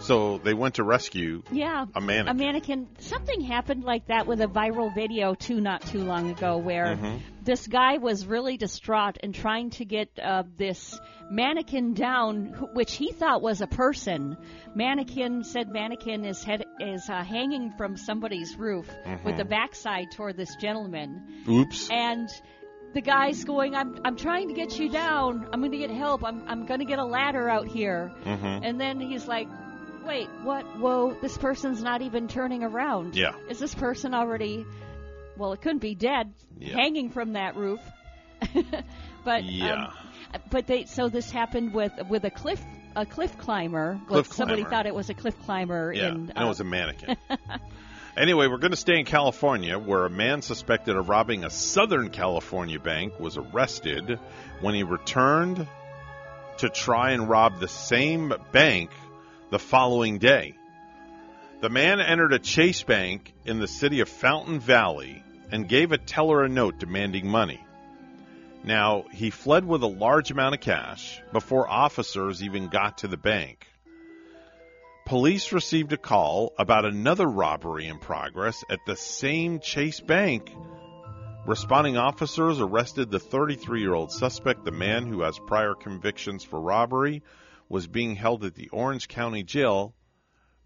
[0.00, 1.84] So they went to rescue Yeah.
[1.94, 2.28] a mannequin.
[2.28, 2.86] A mannequin.
[2.98, 7.20] Something happened like that with a viral video too, not too long ago, where Mhm.
[7.44, 10.98] this guy was really distraught and trying to get uh, this
[11.30, 14.36] mannequin down, which he thought was a person.
[14.74, 18.88] Mannequin said mannequin is head is uh, hanging from somebody's roof
[19.24, 19.38] with Mhm.
[19.38, 21.44] the backside toward this gentleman.
[21.48, 21.88] Oops.
[21.90, 22.28] And
[22.94, 25.46] the guy's going, I'm, I'm trying to get you down.
[25.52, 26.24] I'm going to get help.
[26.24, 28.10] I'm, I'm going to get a ladder out here.
[28.24, 28.60] Mhm.
[28.64, 29.46] And then he's like,
[30.10, 30.64] wait, what?
[30.78, 33.14] Whoa, this person's not even turning around.
[33.14, 33.32] Yeah.
[33.48, 34.66] Is this person already,
[35.36, 36.74] well, it couldn't be dead, Yeah.
[36.74, 37.80] hanging from that roof.
[39.24, 39.86] but, Yeah.
[40.34, 42.60] um, but they, so this happened with, with a cliff,
[42.96, 44.00] a cliff climber.
[44.08, 44.76] Cliff Well, Somebody climber.
[44.76, 47.16] thought it was a cliff climber Yeah, in, and it uh, was a mannequin.
[48.16, 52.10] anyway, we're going to stay in California, where a man suspected of robbing a Southern
[52.10, 54.18] California bank was arrested
[54.60, 55.68] when he returned
[56.58, 58.90] to try and rob the same bank
[59.50, 60.54] the following day.
[61.60, 65.98] The man entered a Chase Bank in the city of Fountain Valley and gave a
[65.98, 67.60] teller a note demanding money.
[68.62, 73.16] Now, he fled with a large amount of cash before officers even got to the
[73.16, 73.66] bank.
[75.06, 80.54] Police received a call about another robbery in progress at the same Chase Bank.
[81.46, 86.60] Responding officers arrested the 33 year old suspect, the man who has prior convictions for
[86.60, 87.22] robbery,
[87.70, 89.94] was being held at the Orange County Jail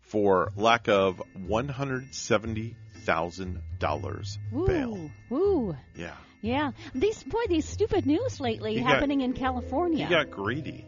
[0.01, 5.11] for lack of $170,000 bail.
[5.33, 5.77] Ooh, ooh.
[5.97, 6.15] Yeah.
[6.43, 6.73] Yeah.
[6.95, 10.05] These boy, these stupid news lately He got- happening in California.
[10.07, 10.85] He got greedy.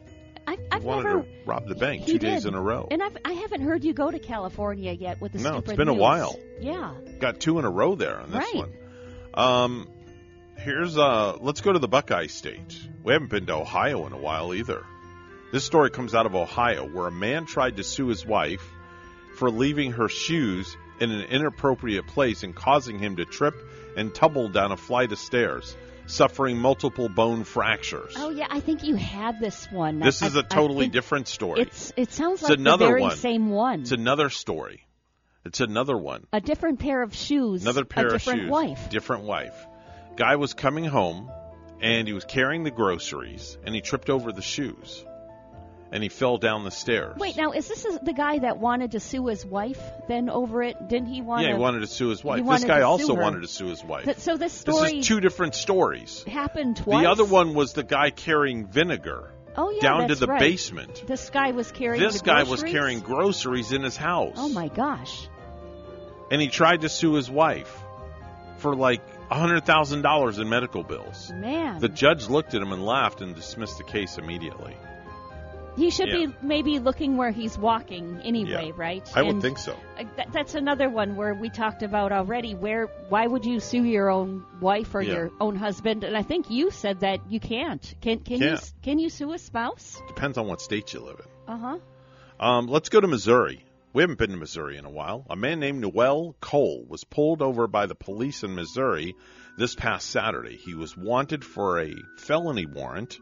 [0.49, 1.23] I've, I've wanted never.
[1.23, 2.51] to rob the bank he two days did.
[2.51, 2.87] in a row.
[2.91, 5.77] And I've, I haven't heard you go to California yet with the No, stupid it's
[5.77, 6.39] been a while.
[6.61, 6.95] Yeah.
[7.19, 8.55] Got two in a row there on this Right.
[8.55, 8.73] one.
[9.35, 9.89] Um,
[10.59, 12.79] here's uh, let's go to the Buckeye State.
[13.03, 14.85] We haven't been to Ohio in a while either.
[15.53, 18.69] This story comes out of Ohio, where a man tried to sue his wife
[19.37, 23.55] for leaving her shoes in an inappropriate place and causing him to trip
[23.97, 28.15] and tumble down a flight of stairs, suffering multiple bone fractures.
[28.17, 30.01] Oh yeah, I think you had this one.
[30.01, 31.63] This I- is a totally different story.
[31.63, 33.17] It's it sounds It's like another the very one.
[33.17, 33.81] same one.
[33.83, 34.83] It's another story.
[35.45, 36.27] It's another one.
[36.33, 37.63] a different pair of shoes.
[37.63, 38.51] Another pair a of different shoes.
[38.51, 38.91] wife.
[38.91, 39.55] Different wife.
[40.17, 41.31] Guy was coming home
[41.81, 45.05] and he was carrying the groceries and he tripped over the shoes
[45.93, 47.17] and he fell down the stairs.
[47.17, 50.89] Wait, now is this the guy that wanted to sue his wife then over it?
[50.89, 51.43] Didn't he want?
[51.43, 52.45] yeah, he wanted to sue his wife.
[52.45, 53.23] this guy also her.
[53.23, 54.05] wanted to sue his wife.
[54.05, 54.93] Th- so this story.
[54.93, 56.25] This is two different stories.
[56.25, 57.03] happened twice.
[57.03, 60.41] The other one was the guy carrying vinegar oh, yeah, down to the right.
[60.41, 61.05] basement.
[61.07, 62.03] This guy was carrying.
[62.03, 62.73] This guy was groceries?
[62.73, 64.37] carrying groceries in his house.
[64.37, 65.29] Oh my gosh!
[66.31, 67.83] and he tried to sue his wife
[68.59, 71.33] for like $100,000 in medical bills.
[71.35, 74.77] Man, The judge looked at him and laughed and dismissed the case immediately.
[75.77, 76.27] He should Yeah.
[76.27, 78.73] be maybe looking where he's walking anyway, Yeah.
[78.77, 79.09] right?
[79.17, 79.77] I would And, think so.
[80.17, 82.55] that, that's another one where we talked about already.
[82.55, 85.13] Where why would you sue your own wife or Yeah.
[85.15, 86.05] your own husband?
[86.05, 87.95] And I think you said that you can't.
[88.01, 90.01] Can can you can you sue a spouse?
[90.09, 91.53] Depends on what state you live in.
[91.55, 91.79] Uh huh.
[92.39, 93.65] Um, let's go to Missouri.
[93.93, 95.25] We haven't been to Missouri in a while.
[95.31, 99.15] A man named Noel Cole was pulled over by the police in Missouri
[99.57, 100.57] this past Saturday.
[100.59, 103.19] He was wanted for a felony warrant,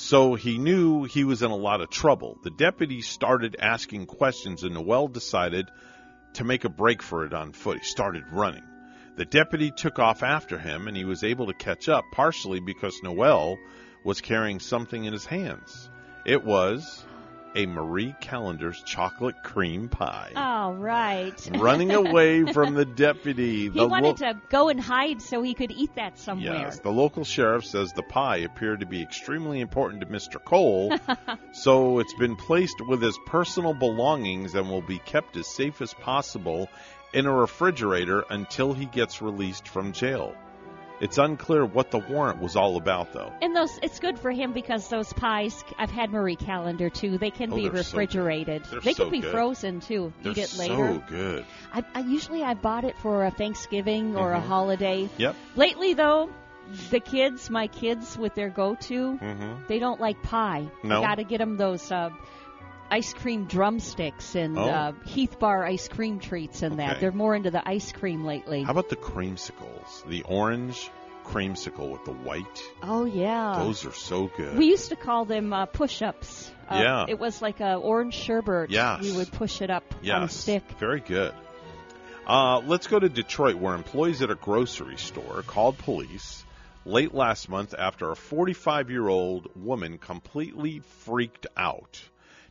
[0.00, 2.38] so he knew he was in a lot of trouble.
[2.42, 5.70] The deputy started asking questions, and Noel decided
[6.34, 7.78] to make a break for it on foot.
[7.78, 8.64] He started running.
[9.16, 12.98] The deputy took off after him, and he was able to catch up, partially because
[13.02, 13.58] Noel
[14.02, 15.90] was carrying something in his hands.
[16.24, 17.04] It was
[17.54, 20.32] a Marie Callender's chocolate cream pie.
[20.36, 21.34] All right.
[21.58, 23.68] Running away from the deputy.
[23.80, 26.54] He wanted lo- to go and hide so he could eat that somewhere.
[26.54, 30.42] Yes, the local sheriff says the pie appeared to be extremely important to Mr.
[30.42, 30.96] Cole,
[31.52, 35.94] so it's been placed with his personal belongings and will be kept as safe as
[35.94, 36.68] possible
[37.12, 40.34] in a refrigerator until he gets released from jail.
[41.00, 43.32] It's unclear what the warrant was all about, though.
[43.40, 45.64] And those, it's good for him because those pies.
[45.78, 47.16] I've had Marie Callender too.
[47.16, 48.64] They can Oh, be so refrigerated.
[48.64, 49.32] They're they so can be good.
[49.32, 50.12] frozen too.
[50.22, 51.02] They're Eat it so later.
[51.08, 51.44] good.
[51.72, 54.46] I, I usually I bought it for a Thanksgiving or a Mhm.
[54.46, 55.08] holiday.
[55.16, 55.36] Yep.
[55.56, 56.28] Lately though,
[56.90, 59.66] the kids, my kids, with their go-to, Mhm.
[59.68, 60.68] they don't like pie.
[60.84, 61.00] No?
[61.00, 62.10] got to get them those uh,
[62.90, 64.68] ice cream drumsticks and Oh.
[64.68, 67.00] uh, Heath Bar ice cream treats and that.
[67.00, 68.62] They're more into the ice cream lately.
[68.62, 70.04] How about the creamsicles?
[70.06, 70.90] The orange
[71.24, 72.62] creamsicle with the white.
[72.82, 73.54] oh yeah.
[73.58, 74.56] Those are so good.
[74.56, 76.50] We used to call them uh, push-ups.
[76.68, 77.04] Uh, Yeah.
[77.08, 78.70] It was like a orange sherbet.
[78.70, 79.02] Yes.
[79.02, 80.16] We would push it up yes.
[80.16, 80.62] on a stick.
[80.78, 81.32] Very good.
[82.26, 86.44] Uh, let's go to Detroit, where employees at a grocery store called police
[86.84, 92.00] late last month after a 45 year old woman completely freaked out.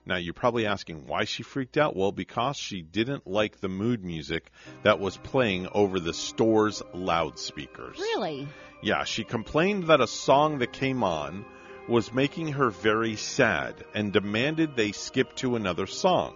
[0.09, 1.95] Now, you're probably asking why she freaked out.
[1.95, 4.49] Well, because she didn't like the mood music
[4.81, 7.99] that was playing over the store's loudspeakers.
[7.99, 8.47] Really?
[8.81, 11.45] Yeah, she complained that a song that came on
[11.87, 16.33] was making her very sad and demanded they skip to another song.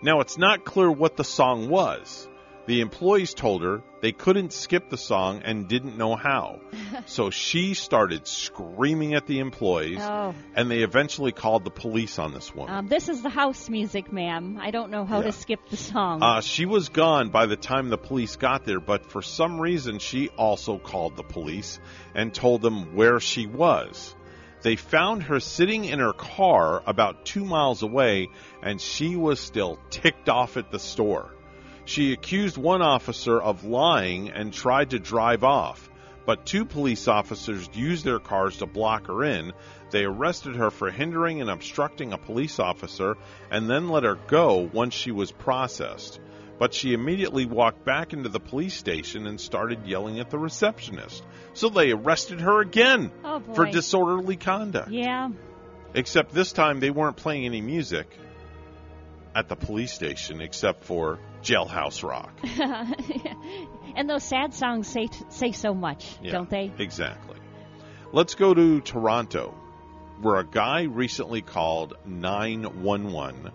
[0.00, 2.28] Now, it's not clear what the song was.
[2.64, 6.60] The employees told her they couldn't skip the song and didn't know how.
[7.06, 10.32] so she started screaming at the employees, Oh.
[10.54, 12.72] and they eventually called the police on this woman.
[12.72, 14.58] Um, this is the house music, ma'am.
[14.60, 15.26] I don't know how Yeah.
[15.26, 16.22] to skip the song.
[16.22, 19.98] Uh, she was gone by the time the police got there, but for some reason
[19.98, 21.80] she also called the police
[22.14, 24.14] and told them where she was.
[24.62, 28.28] They found her sitting in her car about two miles away,
[28.62, 31.34] and she was still ticked off at the store.
[31.92, 35.90] She accused one officer of lying and tried to drive off,
[36.24, 39.52] but two police officers used their cars to block her in.
[39.90, 43.18] They arrested her for hindering and obstructing a police officer
[43.50, 46.18] and then let her go once she was processed.
[46.58, 51.22] but she immediately walked back into the police station and started yelling at the receptionist.
[51.52, 54.90] So they arrested her again Oh, for disorderly conduct.
[54.90, 55.28] Yeah.
[55.92, 58.06] Except this time they weren't playing any music
[59.34, 62.32] at the police station except for Jailhouse Rock.
[63.96, 66.72] and those sad songs say say so much, Yeah, don't they?
[66.78, 67.36] Exactly.
[68.12, 69.54] Let's go to Toronto,
[70.20, 73.50] where a guy recently called 911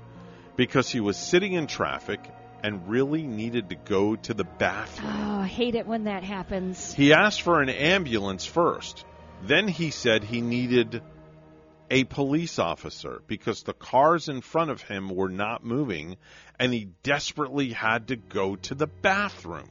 [0.56, 2.20] because he was sitting in traffic
[2.64, 5.12] and really needed to go to the bathroom.
[5.14, 6.92] Oh, I hate it when that happens.
[6.94, 9.06] He asked for an ambulance first.
[9.44, 11.04] Then he said he needed
[11.90, 16.18] a police officer because the cars in front of him were not moving
[16.60, 19.70] and he desperately had to go to the bathroom.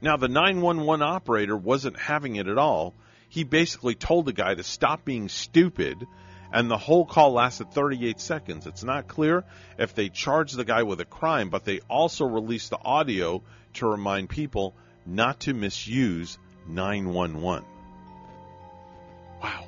[0.00, 2.94] Now, the 911 operator wasn't having it at all.
[3.28, 6.06] He basically told the guy to stop being stupid,
[6.52, 8.66] and the whole call lasted 38 seconds.
[8.66, 9.44] It's not clear
[9.76, 13.42] if they charged the guy with a crime, but they also released the audio
[13.74, 14.74] to remind people
[15.04, 16.38] not to misuse
[16.68, 17.64] 911.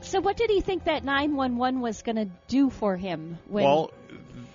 [0.03, 3.39] So, what did he think that 911 was going to do for him?
[3.47, 3.91] When Well,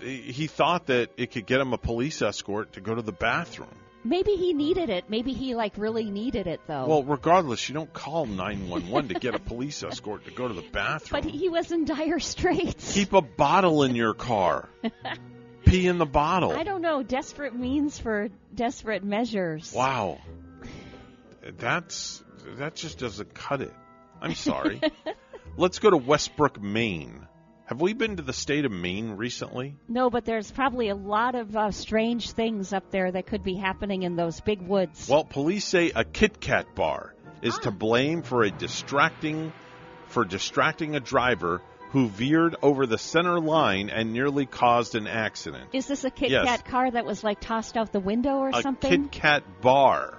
[0.02, 3.70] he thought that it could get him a police escort to go to the bathroom.
[4.04, 5.06] maybe he needed it.
[5.10, 6.86] Maybe he like really needed it though.
[6.86, 10.62] Well, regardless, you don't call 911 to get a police escort to go to the
[10.72, 11.22] bathroom.
[11.22, 12.94] but he was in dire straits.
[12.94, 14.70] Keep a bottle in your car.
[15.66, 16.52] Pee in the bottle.
[16.52, 17.02] I don't know.
[17.02, 19.74] Desperate means for desperate measures.
[19.74, 20.20] Wow.
[21.58, 22.24] That's
[22.58, 23.74] that just doesn't cut it.
[24.22, 24.82] I'm sorry.
[25.58, 27.28] Let's go to Westbrook, Maine.
[27.66, 29.76] Have we been to the state of Maine recently?
[29.88, 33.56] No, but there's probably a lot of uh, strange things up there that could be
[33.56, 35.08] happening in those big woods.
[35.10, 39.52] Well, police say a Kit Kat bar is to blame for a distracting
[40.08, 45.70] for distracting a driver who veered over the center line and nearly caused an accident.
[45.74, 46.46] Is this a Kit Yes.
[46.46, 49.10] Kat car that was like tossed out the window or a something?
[49.10, 50.18] Kit Kat bar.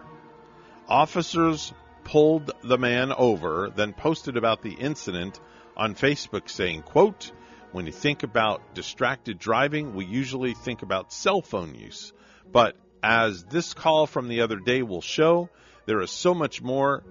[0.88, 1.72] Officers
[2.06, 5.40] pulled the man over, then posted about the incident
[5.76, 7.32] on Facebook saying, quote,
[7.72, 12.12] when you think about distracted driving, we usually think about cell phone use.
[12.50, 15.50] But as this call from the other day will show,
[15.86, 17.02] there is so much more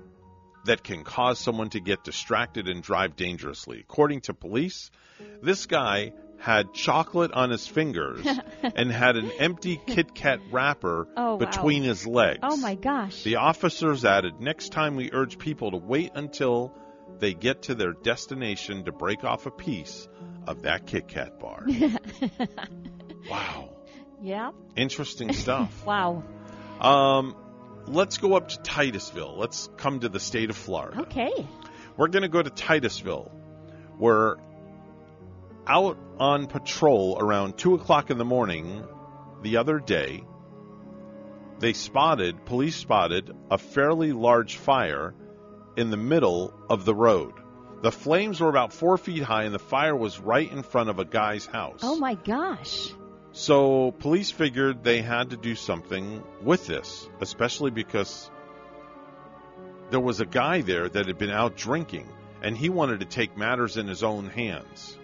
[0.63, 3.81] that can cause someone to get distracted and drive dangerously.
[3.81, 4.91] According to police,
[5.41, 8.25] this guy had chocolate on his fingers
[8.63, 11.37] and had an empty Kit Kat wrapper Oh, wow.
[11.37, 12.39] between his legs.
[12.43, 13.23] Oh my gosh.
[13.23, 16.73] The officers added, next time we urge people to wait until
[17.19, 20.07] they get to their destination to break off a piece
[20.47, 21.65] of that Kit Kat bar.
[23.29, 23.69] wow.
[24.21, 24.51] yeah.
[24.75, 25.71] Interesting stuff.
[25.85, 26.23] Wow.
[26.79, 27.35] Um,
[27.87, 29.37] let's go up to Titusville.
[29.37, 31.01] Let's come to the state of Florida.
[31.03, 31.31] Okay.
[31.95, 33.31] We're going to go to Titusville,
[33.97, 34.35] where
[35.67, 38.85] out on patrol around 2 o'clock in the morning
[39.41, 40.23] the other day,
[41.59, 45.13] they spotted, police spotted, a fairly large fire
[45.77, 47.33] in the middle of the road.
[47.81, 50.99] The flames were about four feet high, and the fire was right in front of
[50.99, 51.81] a guy's house.
[51.83, 52.93] Oh my gosh.
[53.31, 58.31] So police figured they had to do something with this, especially because
[59.89, 62.07] there was a guy there that had been out drinking
[62.41, 64.97] and he wanted to take matters in his own hands.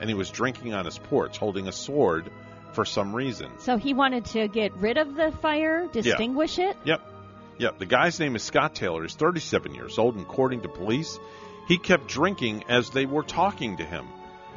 [0.00, 2.30] And he was drinking on his porch holding a sword
[2.72, 3.50] for some reason.
[3.58, 6.76] So he wanted to get rid of the fire, distinguish it?
[6.84, 7.02] Yep.
[7.58, 7.78] Yep.
[7.78, 9.02] The guy's name is Scott Taylor.
[9.02, 11.18] He's 37 years old, and according to police,
[11.68, 14.06] he kept drinking as they were talking to him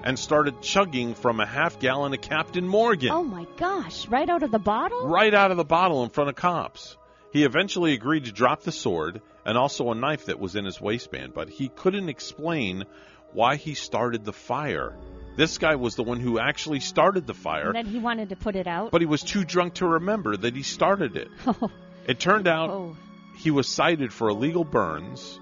[0.04, 3.12] and started chugging from a half gallon of Captain Morgan.
[3.12, 4.08] Oh my gosh.
[4.08, 5.08] Right out of the bottle?
[5.08, 6.98] right out of the bottle in front of cops.
[7.32, 10.80] He eventually agreed to drop the sword and also a knife that was in his
[10.80, 12.86] waistband, but he couldn't explain
[13.32, 14.96] why he started the fire.
[15.36, 18.36] This guy was the one who actually started the fire, And then he wanted to
[18.36, 18.92] put it out?
[18.92, 21.30] but he was too drunk to remember that he started it.
[21.48, 21.72] Oh.
[22.08, 22.96] It turned out Oh.
[23.38, 25.40] he was cited for illegal burns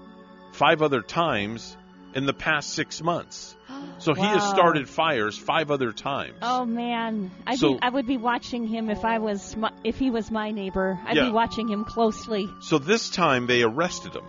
[0.52, 1.76] five other times
[2.14, 3.56] in the past six months.
[3.98, 6.34] So he has started fires five other times.
[6.42, 9.96] Oh man, I'd So- be, I would be watching him if I was my, if
[9.98, 10.98] he was my neighbor.
[11.06, 11.26] I'd Yeah.
[11.26, 12.48] be watching him closely.
[12.60, 14.24] So this time they arrested him.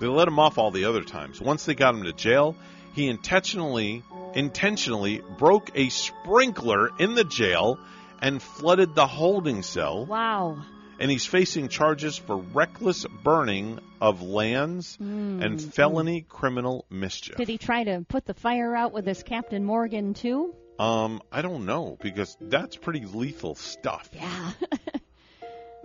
[0.00, 1.40] They let him off all the other times.
[1.40, 2.54] Once they got him to jail,
[2.94, 4.02] he intentionally
[4.36, 7.78] intentionally broke a sprinkler in the jail
[8.22, 10.06] and flooded the holding cell.
[10.06, 10.62] Wow.
[10.98, 15.44] And he's facing charges for reckless burning of lands Mm.
[15.44, 17.36] and felony criminal mischief.
[17.36, 20.54] Did he try to put the fire out with his Captain Morgan too?
[20.78, 24.08] Um, I don't know because that's pretty lethal stuff.
[24.12, 24.52] Yeah.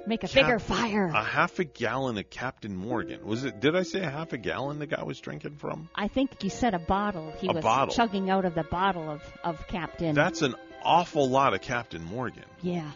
[0.07, 1.07] Make a Cap- bigger fire.
[1.07, 3.26] A half a gallon of Captain Morgan.
[3.26, 3.60] Was it?
[3.60, 5.90] Did I say a half a gallon the guy was drinking from?
[5.95, 7.32] I think you said a bottle.
[7.38, 7.94] He A was bottle.
[7.94, 10.15] chugging out of the bottle of, of Captain.
[10.15, 12.45] That's an awful lot of Captain Morgan.
[12.61, 12.90] yeah.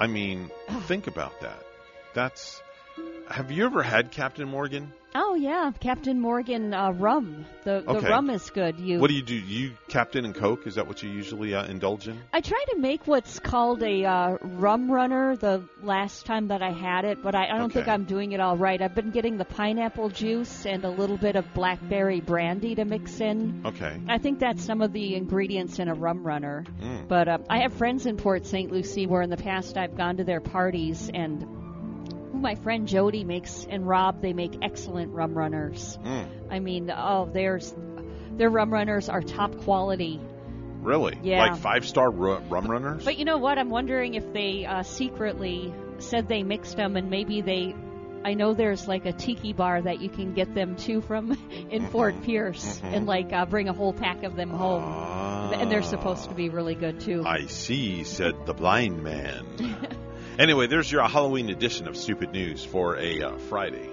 [0.00, 0.50] I mean,
[0.82, 1.60] think about that.
[2.14, 2.62] That's.
[3.28, 4.92] Have you ever had Captain Morgan?
[5.14, 7.46] Oh yeah, Captain Morgan uh, rum.
[7.64, 8.08] The the Okay.
[8.08, 8.78] rum is good.
[8.78, 8.98] You.
[9.00, 9.34] What do you do?
[9.34, 10.66] You Captain and Coke?
[10.66, 12.20] Is that what you usually uh, indulge in?
[12.32, 16.72] I tried to make what's called a uh, rum runner the last time that I
[16.72, 17.92] had it, but I, I don't think Okay.
[17.92, 18.80] I'm doing it all right.
[18.80, 23.18] I've been getting the pineapple juice and a little bit of blackberry brandy to mix
[23.20, 23.62] in.
[23.64, 23.98] Okay.
[24.08, 26.64] I think that's some of the ingredients in a rum runner.
[26.82, 27.08] Mm.
[27.08, 28.70] But uh, I have friends in Port St.
[28.70, 31.57] Lucie where in the past I've gone to their parties and
[32.40, 35.98] my friend Jody makes and Rob they make excellent rum runners.
[36.04, 36.26] Mm.
[36.50, 37.74] I mean, oh, there's
[38.32, 40.20] their rum runners are top quality.
[40.80, 41.18] Really?
[41.22, 41.40] Yeah.
[41.40, 43.04] Like five star ru- rum runners?
[43.04, 43.58] But you know what?
[43.58, 47.74] I'm wondering if they uh, secretly said they mixed them and maybe they.
[48.24, 51.32] I know there's like a tiki bar that you can get them to from
[51.70, 52.92] in Fort Pierce Mhm.
[52.96, 54.82] and like uh, bring a whole pack of them home.
[55.54, 57.22] and they're supposed to be really good too.
[57.24, 59.46] I see, said the blind man.
[60.38, 63.88] anyway, there's your Halloween edition of Stupid News for a uh, Friday.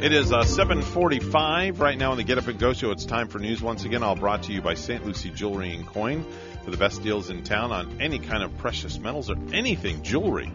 [0.00, 2.90] It is uh, 7:45 right now on the Get Up and Go show.
[2.90, 4.02] It's time for news once again.
[4.02, 5.04] All brought to you by St.
[5.04, 6.26] Lucie Jewelry and Coin
[6.64, 10.52] for the best deals in town on any kind of precious metals or anything jewelry.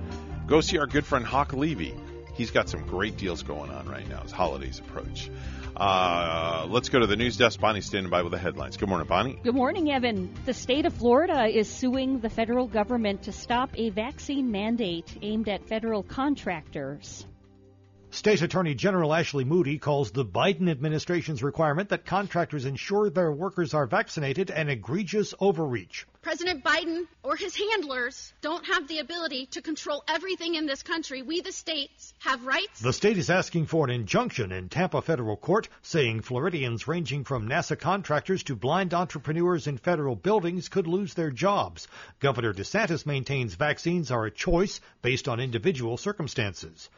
[0.48, 1.96] Go see our good friend Hawk Levy.
[2.36, 5.30] He's got some great deals going on right now as holidays approach.
[5.80, 7.60] Uh, let's go to the news desk.
[7.60, 8.76] Bonnie standing by with the headlines.
[8.76, 9.40] Good morning, Bonnie.
[9.42, 10.34] Good morning, Evan.
[10.46, 15.48] The state of Florida is suing the federal government to stop a vaccine mandate aimed
[15.48, 17.26] at federal contractors.
[18.11, 23.76] State Attorney General Ashley Moody calls the Biden administration's requirement that contractors ensure their workers
[23.76, 26.06] are vaccinated an egregious overreach.
[26.23, 31.22] President Biden or his handlers don't have the ability to control everything in this country.
[31.22, 32.81] We, the states, have rights.
[32.81, 37.48] The state is asking for an injunction in Tampa federal court saying Floridians ranging from
[37.48, 41.88] NASA contractors to blind entrepreneurs in federal buildings could lose their jobs.
[42.19, 46.90] Governor DeSantis maintains vaccines are a choice based on individual circumstances.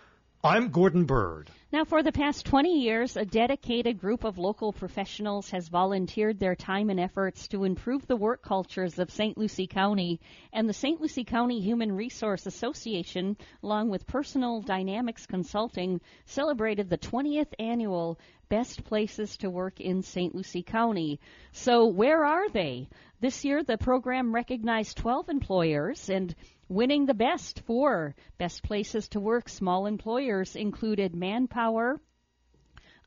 [0.44, 1.52] I'm Gordon Bird.
[1.72, 6.56] Now, for the past 20 years, a dedicated group of local professionals has volunteered their
[6.56, 9.38] time and efforts to improve the work cultures of St.
[9.38, 10.20] Lucie County.
[10.52, 11.00] And the St.
[11.00, 18.18] Lucie County Human Resource Association, along with Personal Dynamics Consulting, celebrated the 20th annual
[18.50, 20.34] Best Places to Work in St.
[20.34, 21.20] Lucie County.
[21.52, 22.90] So, where are they?
[23.22, 26.36] This year, the program recognized 12 employers and
[26.72, 32.00] Winning the best for best places to work, small employers included Manpower,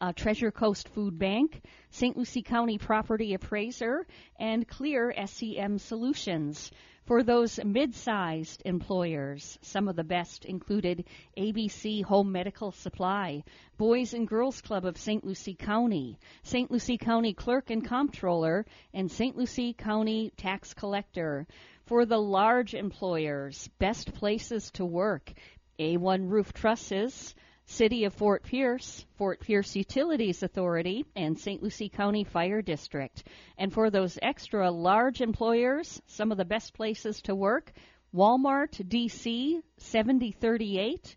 [0.03, 2.15] uh, Treasure Coast Food Bank, St.
[2.15, 4.07] Lucie County Property Appraiser,
[4.39, 6.71] and Clear SCM Solutions.
[7.07, 11.05] For those mid-sized employers, some of the best included
[11.37, 13.45] ABC Home Medical Supply,
[13.77, 15.23] Boys and Girls Club of St.
[15.23, 16.71] Lucie County, St.
[16.71, 18.65] Lucie County Clerk and Comptroller,
[18.95, 19.37] and St.
[19.37, 21.47] Lucie County Tax Collector.
[21.85, 25.31] For the large employers, best places to work,
[25.79, 27.35] A1 Roof Trusses,
[27.67, 31.63] City of Fort Pierce, Fort Pierce Utilities Authority, and St.
[31.63, 33.25] Lucie County Fire District.
[33.57, 37.73] And for those extra large employers, some of the best places to work,
[38.15, 41.17] Walmart DC 7038,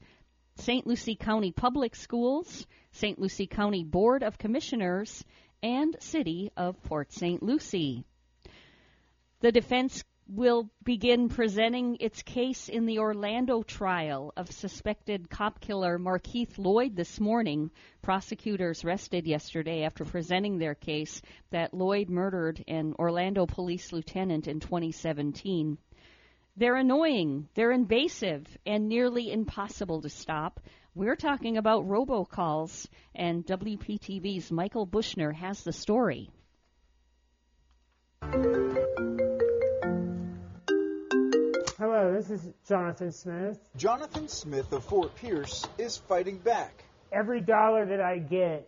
[0.55, 0.87] St.
[0.87, 3.19] Lucie County Public Schools, St.
[3.19, 5.23] Lucie County Board of Commissioners,
[5.61, 7.43] and City of Port St.
[7.43, 8.03] Lucie.
[9.41, 15.97] The defense will begin presenting its case in the Orlando trial of suspected cop killer
[15.97, 17.71] Markeith Lloyd this morning.
[18.01, 21.21] Prosecutors rested yesterday after presenting their case
[21.51, 25.77] that Lloyd murdered an Orlando police lieutenant in 2017.
[26.57, 30.59] They're annoying, they're invasive, and nearly impossible to stop.
[30.95, 36.31] We're talking about robocalls, and WPTV's Michael Buczyner has the story.
[41.79, 43.59] Hello, this is Jonathan Smith.
[43.75, 46.83] Jonathan Smith of Fort Pierce is fighting back.
[47.11, 48.67] Every dollar that I get,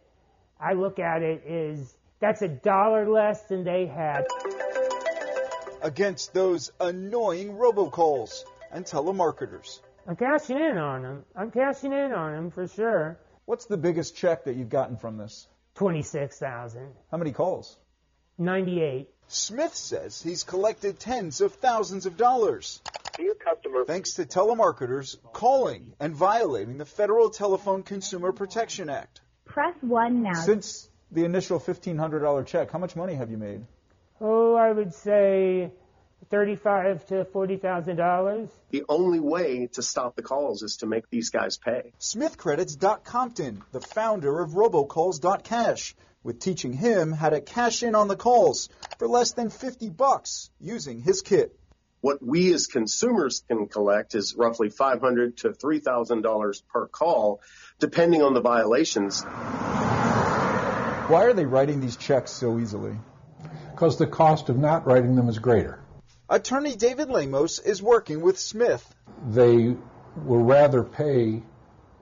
[0.62, 4.28] I look at it is that's a dollar less than they had.
[5.82, 9.80] against those annoying robocalls and telemarketers.
[10.08, 11.26] I'm cashing in on them.
[11.36, 13.18] I'm cashing in on them for sure.
[13.46, 15.48] What's the biggest check that you've gotten from this?
[15.74, 16.92] Twenty-six thousand.
[17.10, 17.76] How many calls?
[18.38, 19.10] Ninety-eight.
[19.32, 22.82] Smith says he's collected tens of thousands of dollars.
[23.16, 29.22] Dear customer, Thanks to telemarketers calling and violating the Federal Telephone Consumer Protection Act.
[29.46, 30.34] Press 1 now.
[30.34, 33.66] Since the initial $1,500 check, how much money have you made?
[34.20, 35.72] Oh, I would say
[36.30, 38.50] thirty-five to forty thousand dollars.
[38.72, 41.94] the only way to stop the calls is to make these guys pay.
[42.00, 47.96] Smith credits Doc Compton, the founder of robocalls.cash, with teaching him how to cash in
[47.96, 48.68] on the calls
[49.00, 51.58] for less than 50 bucks using his kit.
[52.02, 57.42] What we as consumers can collect is roughly 500 to $3,000 per call,
[57.80, 59.24] depending on the violations.
[61.10, 62.96] Why are they writing these checks so easily?
[63.72, 65.80] Because the cost of not writing them is greater.
[66.30, 68.86] Attorney David Lamos is working with Smith.
[69.30, 69.76] They
[70.16, 71.42] will rather pay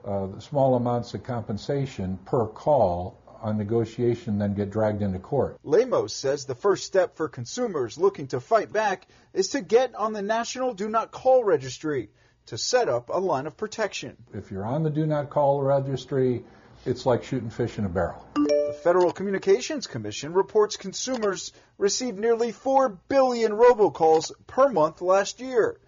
[0.04, 5.58] uh, small amounts of compensation per call on negotiation than get dragged into court.
[5.62, 10.12] Lamos says the first step for consumers looking to fight back is to get on
[10.12, 12.10] the National Do Not Call Registry
[12.46, 14.16] to set up a line of protection.
[14.32, 16.44] If you're on the Do Not Call Registry,
[16.86, 18.26] it's like shooting fish in a barrel.
[18.34, 25.78] The Federal Communications Commission reports consumers received nearly 4 billion robocalls per month last year.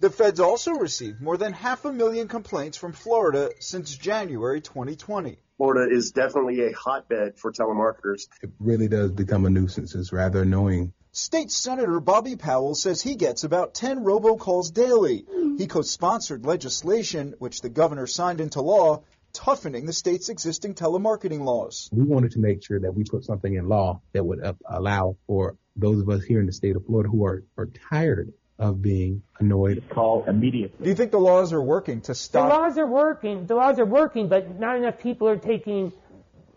[0.00, 5.38] The feds also received more than half a million complaints from Florida since January 2020.
[5.56, 8.28] Florida is definitely a hotbed for telemarketers.
[8.42, 9.94] It really does become a nuisance.
[9.94, 10.92] It's rather annoying.
[11.12, 15.24] State Senator Bobby Powell says he gets about 10 robocalls daily.
[15.56, 19.02] He co-sponsored legislation which the governor signed into law
[19.32, 21.90] toughening the state's existing telemarketing laws.
[21.92, 25.16] We wanted to make sure that we put something in law that would uh, allow
[25.26, 28.80] for those of us here in the state of Florida who are, are tired of
[28.80, 29.84] being annoyed.
[29.90, 30.84] Call immediately.
[30.84, 32.48] Do you think the laws are working to stop?
[32.48, 33.46] The laws are working.
[33.46, 35.92] The laws are working, but not enough people are taking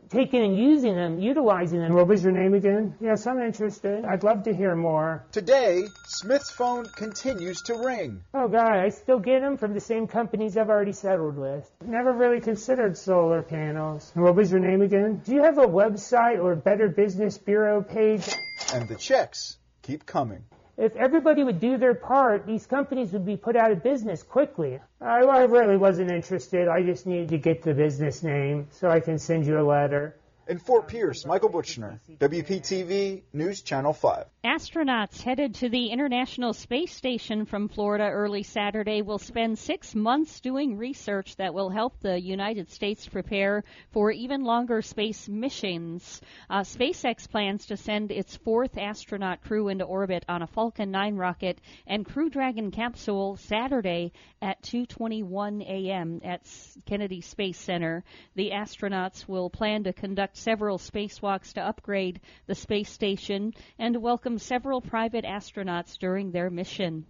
[0.10, 1.94] taking and using them, utilizing them.
[1.94, 2.96] What was your name again?
[3.00, 4.04] Yes, I'm interested.
[4.06, 5.24] I'd love to hear more.
[5.32, 8.24] Today, Smith's phone continues to ring.
[8.34, 11.70] Oh, God, I still get them from the same companies I've already settled with.
[11.86, 14.12] Never really considered solar panels.
[14.16, 15.22] What was your name again?
[15.24, 18.28] Do you have a website or Better Business Bureau page?
[18.74, 20.44] And the checks keep coming
[20.80, 24.80] if everybody would do their part, these companies would be put out of business quickly.
[25.01, 26.69] I, I really wasn't interested.
[26.69, 30.15] I just needed to get the business name so I can send you a letter.
[30.50, 34.26] In Fort Pierce, Michael Buczyner, WPTV News Channel 5.
[34.44, 40.40] Astronauts headed to the International Space Station from Florida early Saturday will spend six months
[40.40, 46.20] doing research that will help the United States prepare for even longer space missions.
[46.50, 51.16] Uh, SpaceX plans to send its fourth astronaut crew into orbit on a Falcon 9
[51.16, 56.22] rocket and Crew Dragon capsule Saturday at 2:21 a.m.
[56.24, 56.42] at
[56.88, 58.04] Kennedy Space Center.
[58.34, 64.38] The astronauts will plan to conduct several spacewalks to upgrade the space station and welcome
[64.38, 67.06] several private astronauts during their mission.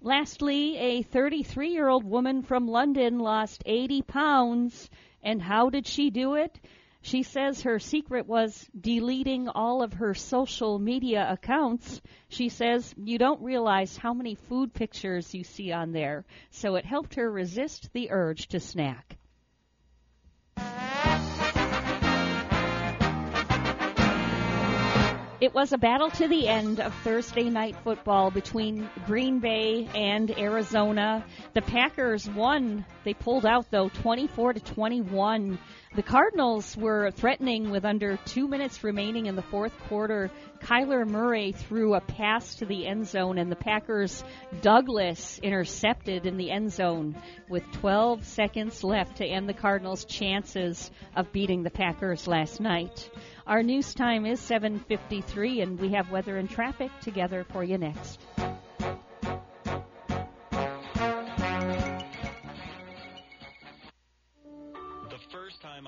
[0.00, 4.90] Lastly, a 33 year old woman from London lost 80 pounds.
[5.22, 6.60] And how did she do it?
[7.00, 12.00] She says her secret was deleting all of her social media accounts.
[12.28, 16.86] She says you don't realize how many food pictures you see on there, so it
[16.86, 19.18] helped her resist the urge to snack.
[25.40, 30.30] It was a battle to the end of Thursday night football between Green Bay and
[30.38, 31.24] Arizona.
[31.54, 32.86] The Packers won.
[33.02, 35.58] They pulled out though 24 to 21.
[35.94, 40.28] The Cardinals were threatening with under 2 minutes remaining in the fourth quarter.
[40.60, 44.24] Kyler Murray threw a pass to the end zone and the Packers
[44.60, 47.14] Douglas intercepted in the end zone
[47.48, 53.08] with 12 seconds left to end the Cardinals' chances of beating the Packers last night.
[53.46, 58.18] Our news time is 7:53 and we have weather and traffic together for you next.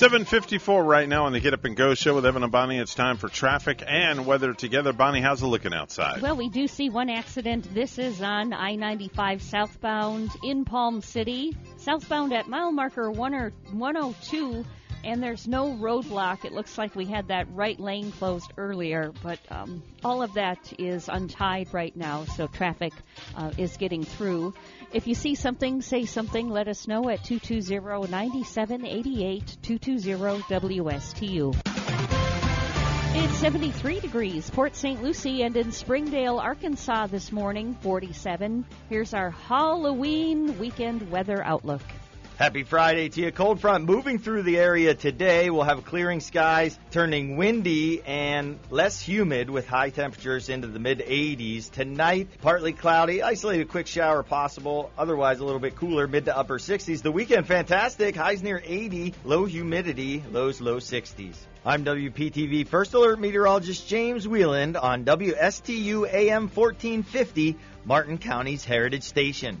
[0.00, 2.78] 754 right now on the Get Up and Go show with Evan and Bonnie.
[2.78, 4.94] It's time for traffic and weather together.
[4.94, 6.22] Bonnie, how's it looking outside?
[6.22, 7.74] Well, we do see one accident.
[7.74, 11.54] This is on I 95 southbound in Palm City.
[11.76, 14.64] Southbound at mile marker 102
[15.04, 16.44] and there's no roadblock.
[16.44, 20.72] It looks like we had that right lane closed earlier, but um, all of that
[20.78, 22.92] is untied right now, so traffic
[23.36, 24.54] uh, is getting through.
[24.92, 26.48] If you see something, say something.
[26.48, 31.56] Let us know at 220-9788, 220-WSTU.
[33.12, 35.02] It's 73 degrees, Port St.
[35.02, 38.64] Lucie, and in Springdale, Arkansas this morning, 47.
[38.88, 41.82] Here's our Halloween weekend weather outlook.
[42.40, 43.32] Happy Friday to you.
[43.32, 45.50] Cold front moving through the area today.
[45.50, 51.00] We'll have clearing skies, turning windy and less humid with high temperatures into the mid
[51.00, 51.70] 80s.
[51.70, 54.90] Tonight, partly cloudy, isolated quick shower possible.
[54.96, 57.02] Otherwise, a little bit cooler, mid to upper 60s.
[57.02, 58.16] The weekend, fantastic.
[58.16, 61.36] Highs near 80, low humidity, lows low 60s.
[61.66, 69.60] I'm WPTV First Alert Meteorologist James Wieland on WSTU AM 1450, Martin County's Heritage Station.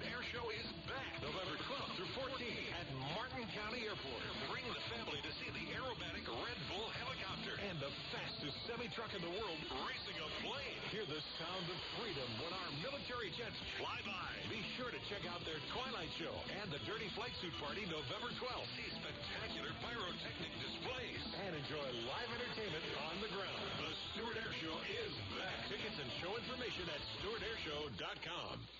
[0.00, 4.24] Stuart Air Show is back November 12th through 14th at Martin County Airport.
[4.48, 9.20] Bring the family to see the aerobatic Red Bull helicopter and the fastest semi-truck in
[9.20, 10.80] the world racing a plane.
[10.88, 14.28] Hear the sound of freedom when our military jets fly by.
[14.48, 16.32] Be sure to check out their Twilight Show
[16.64, 18.68] and the Dirty Flight Suit Party November 12th.
[18.80, 23.64] See spectacular pyrotechnic displays and enjoy live entertainment on the ground.
[23.84, 25.68] The Stuart Air Show is back.
[25.68, 28.79] Tickets and show information at stuartairshow.com.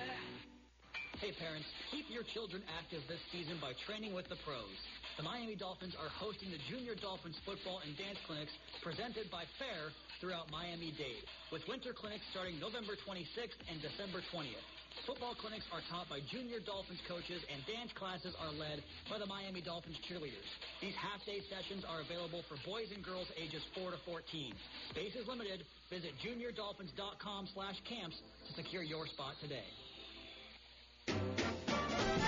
[1.21, 4.73] Hey parents, keep your children active this season by training with the pros.
[5.21, 8.49] The Miami Dolphins are hosting the Junior Dolphins football and dance clinics
[8.81, 11.21] presented by FAIR throughout Miami-Dade,
[11.53, 14.65] with winter clinics starting November 26th and December 20th.
[15.05, 19.29] Football clinics are taught by Junior Dolphins coaches and dance classes are led by the
[19.29, 20.49] Miami Dolphins cheerleaders.
[20.81, 24.57] These half-day sessions are available for boys and girls ages 4 to 14.
[24.89, 25.61] Space is limited.
[25.93, 28.17] Visit juniordolphins.com slash camps
[28.49, 29.69] to secure your spot today.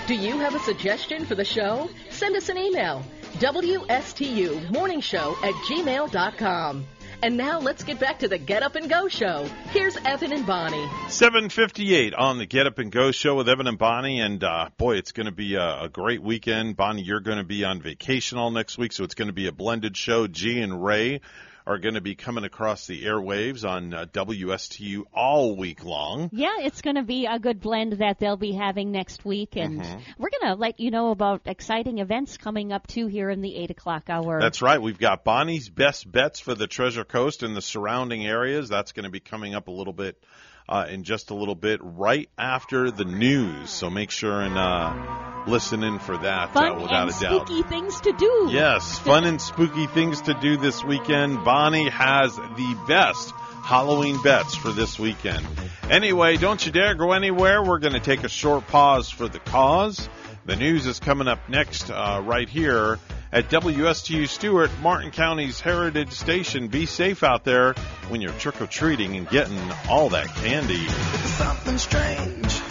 [0.06, 1.90] Do you have a suggestion for the show?
[2.10, 3.06] Send us an email.
[3.36, 6.86] WSTU Morning Show at gmail.com.
[7.22, 9.50] And now let's get back to the Get Up and Go show.
[9.70, 10.86] Here's Evan and Bonnie.
[11.08, 14.20] 758 on the Get Up and Go show with Evan and Bonnie.
[14.20, 16.76] And uh, boy, it's going to be a, a great weekend.
[16.76, 19.48] Bonnie, you're going to be on vacation all next week, so it's going to be
[19.48, 20.28] a blended show.
[20.28, 21.22] G and Ray
[21.66, 26.30] are going to be coming across the airwaves on uh, WSTU all week long.
[26.34, 29.82] Yeah, it's going to be a good blend that they'll be having next week, and
[29.82, 30.02] Mhm.
[30.18, 33.56] we're going to let you know about exciting events coming up too here in the
[33.56, 34.40] eight o'clock hour.
[34.42, 34.82] That's right.
[34.82, 38.70] We've got Bonnie's best bets for the Treasure Coast and the surrounding areas.
[38.70, 40.22] That's going to be coming up a little bit
[40.68, 43.70] uh, in just a little bit, right after the news.
[43.70, 47.48] So make sure and uh, listen in for that, Fun uh, without and a doubt.
[47.48, 48.50] spooky things to do.
[48.52, 51.44] Yes, fun and spooky things to do this weekend.
[51.44, 53.32] Bonnie has the best
[53.64, 55.46] Halloween bets for this weekend.
[55.90, 57.64] Anyway, don't you dare go anywhere.
[57.64, 60.10] We're going to take a short pause for the cause.
[60.46, 63.00] The news is coming up next, uh, right here
[63.34, 66.68] at WSTU Stuart, Martin County's Heritage Station.
[66.68, 67.74] Be safe out there
[68.10, 70.86] when you're trick or treating and getting all that candy.
[70.86, 72.62] Something strange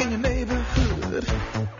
[0.00, 1.79] in your neighborhood.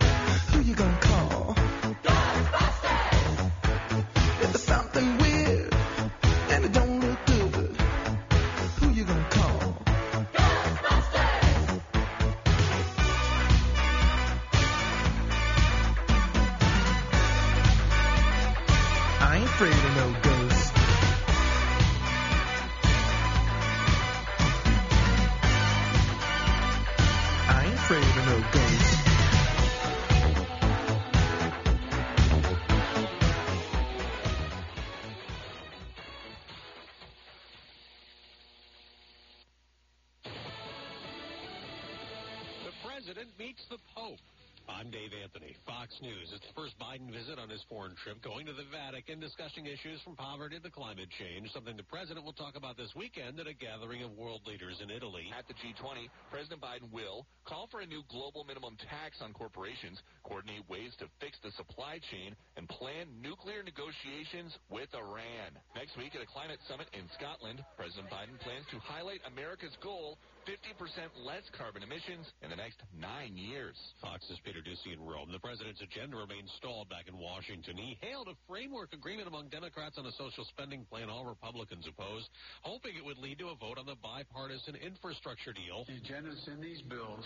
[47.99, 52.23] Trip, going to the Vatican, discussing issues from poverty to climate change, something the president
[52.23, 55.27] will talk about this weekend at a gathering of world leaders in Italy.
[55.35, 59.99] At the G20, President Biden will call for a new global minimum tax on corporations,
[60.23, 65.51] coordinate ways to fix the supply chain, and plan nuclear negotiations with Iran.
[65.75, 70.21] Next week at a climate summit in Scotland, President Biden plans to highlight America's goal
[70.49, 70.77] 50%
[71.21, 73.77] less carbon emissions in the next nine years.
[74.01, 75.29] Fox's Peter Doocy in Rome.
[75.29, 77.77] The president's agenda remains stalled back in Washington.
[77.81, 82.29] He hailed a framework agreement among Democrats on a social spending plan all Republicans opposed,
[82.61, 85.85] hoping it would lead to a vote on the bipartisan infrastructure deal.
[85.89, 87.25] The agendas in these bills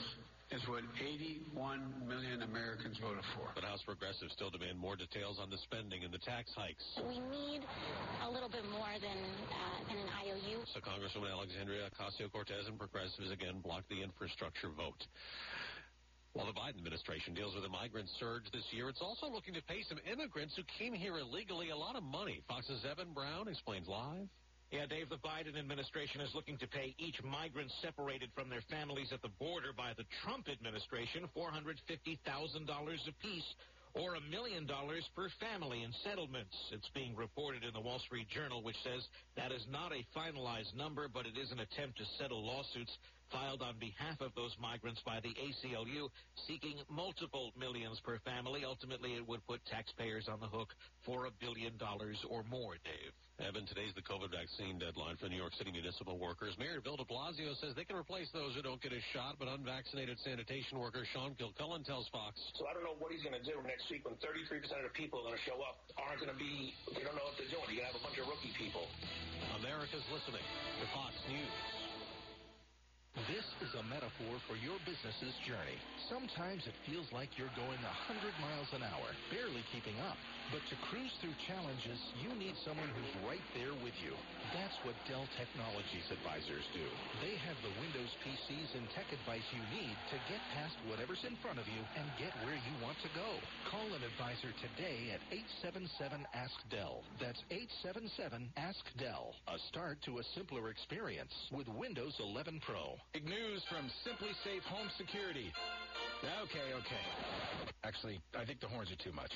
[0.52, 3.52] is what 81 million Americans voted for.
[3.52, 6.86] But House progressives still demand more details on the spending and the tax hikes.
[7.04, 7.66] We need
[8.24, 9.20] a little bit more than,
[9.52, 10.64] uh, than an IOU.
[10.72, 15.04] So Congresswoman Alexandria Ocasio-Cortez and progressives again blocked the infrastructure vote.
[16.36, 19.64] While the Biden administration deals with a migrant surge this year, it's also looking to
[19.64, 22.44] pay some immigrants who came here illegally a lot of money.
[22.46, 24.28] Fox's Evan Brown explains live.
[24.68, 29.16] Yeah, Dave, the Biden administration is looking to pay each migrant separated from their families
[29.16, 31.80] at the border by the Trump administration $450,000
[32.20, 33.50] apiece
[33.96, 36.52] or a million dollars per family in settlements.
[36.76, 39.08] It's being reported in the Wall Street Journal, which says
[39.38, 42.92] that is not a finalized number, but it is an attempt to settle lawsuits
[43.32, 46.10] filed on behalf of those migrants by the ACLU,
[46.48, 48.64] seeking multiple millions per family.
[48.66, 50.70] Ultimately, it would put taxpayers on the hook
[51.06, 53.14] for a billion dollars or more, Dave.
[53.36, 56.56] Evan, today's the COVID vaccine deadline for New York City municipal workers.
[56.56, 59.52] Mayor Bill de Blasio says they can replace those who don't get a shot, but
[59.52, 62.40] unvaccinated sanitation worker Sean Kilcullen tells Fox.
[62.56, 64.96] So I don't know what he's going to do next week when 33% of the
[64.96, 67.52] people are going to show up aren't going to be, they don't know what they're
[67.52, 67.68] doing.
[67.76, 68.88] You're going to have a bunch of rookie people.
[69.60, 70.44] America's listening
[70.80, 71.95] to Fox News.
[73.16, 75.80] This is a metaphor for your business's journey.
[76.12, 80.20] Sometimes it feels like you're going 100 miles an hour, barely keeping up.
[80.54, 84.14] But to cruise through challenges, you need someone who's right there with you.
[84.54, 86.86] That's what Dell Technologies advisors do.
[87.26, 91.34] They have the Windows PCs and tech advice you need to get past whatever's in
[91.42, 93.30] front of you and get where you want to go.
[93.74, 95.22] Call an advisor today at
[95.66, 97.02] 877-ASK-DELL.
[97.18, 99.28] That's 877-ASK-DELL.
[99.50, 102.94] A start to a simpler experience with Windows 11 Pro.
[103.18, 105.50] Big news from Simply Safe Home Security.
[106.24, 107.06] Okay, okay.
[107.84, 109.32] Actually, I think the horns are too much.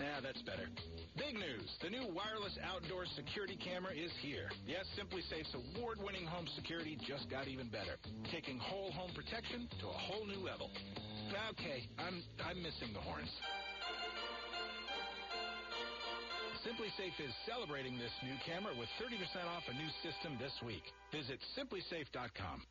[0.00, 0.70] Yeah, that's better.
[1.16, 1.68] Big news.
[1.82, 4.48] The new wireless outdoor security camera is here.
[4.66, 8.00] Yes, SimpliSafe's award-winning home security just got even better,
[8.32, 10.70] taking whole home protection to a whole new level.
[11.52, 13.30] Okay, I'm I'm missing the horns.
[16.64, 19.20] SimpliSafe is celebrating this new camera with 30%
[19.52, 20.82] off a new system this week.
[21.12, 22.64] Visit simplisafe.com.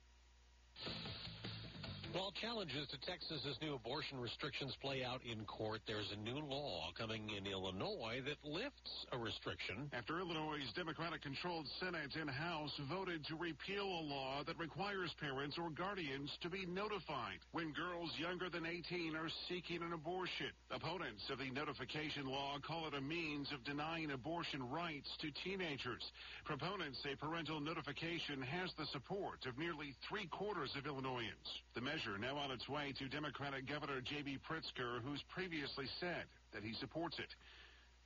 [2.14, 6.94] While challenges to Texas's new abortion restrictions play out in court, there's a new law
[6.96, 9.90] coming in Illinois that lifts a restriction.
[9.98, 15.72] After Illinois' Democratic-controlled Senate and House voted to repeal a law that requires parents or
[15.72, 20.54] guardians to be notified when girls younger than 18 are seeking an abortion.
[20.70, 26.06] Opponents of the notification law call it a means of denying abortion rights to teenagers.
[26.46, 31.50] Proponents say parental notification has the support of nearly three-quarters of Illinoisans.
[31.74, 34.40] The measure now on its way to Democratic Governor J.B.
[34.50, 37.32] Pritzker, who's previously said that he supports it.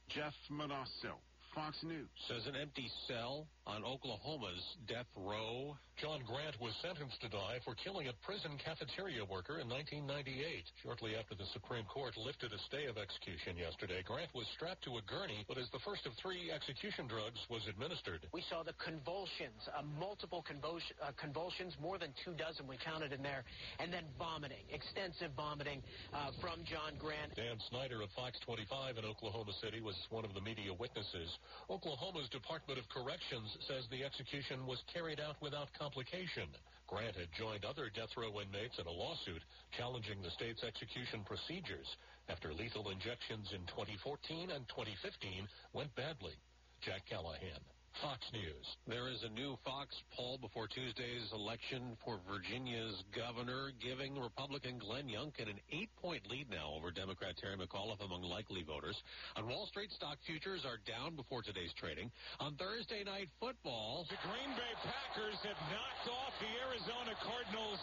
[0.10, 1.18] Jeff Monosso,
[1.58, 2.06] Fox News.
[2.30, 5.74] Says an empty cell on Oklahoma's death row.
[5.98, 10.38] John Grant was sentenced to die for killing a prison cafeteria worker in 1998.
[10.86, 15.02] Shortly after the Supreme Court lifted a stay of execution yesterday, Grant was strapped to
[15.02, 18.30] a gurney, but as the first of three execution drugs was administered.
[18.30, 23.10] We saw the convulsions, uh, multiple convulsion, uh, convulsions, more than two dozen we counted
[23.10, 23.42] in there,
[23.82, 25.82] and then vomiting, extensive vomiting
[26.14, 27.34] uh, from John Grant.
[27.34, 31.34] Dan Snyder of Fox 25 in Oklahoma City was one of the media witnesses.
[31.70, 36.48] Oklahoma's Department of Corrections says the execution was carried out without complication.
[36.88, 39.44] Grant had joined other death row inmates in a lawsuit
[39.76, 41.88] challenging the state's execution procedures
[42.30, 46.34] after lethal injections in 2014 and 2015 went badly.
[46.82, 47.60] Jack Callahan,
[48.02, 48.68] Fox News.
[48.86, 55.10] There is a new Fox poll before Tuesday's election for Virginia's governor, giving Republican Glenn
[55.10, 58.96] Youngkin an eight-point lead now over Democrat Terry McAuliffe among likely voters.
[59.36, 62.12] On Wall Street, stock futures are down before today's trading.
[62.40, 67.82] On Thursday night football, The Green Bay Packers have knocked off the Arizona Cardinals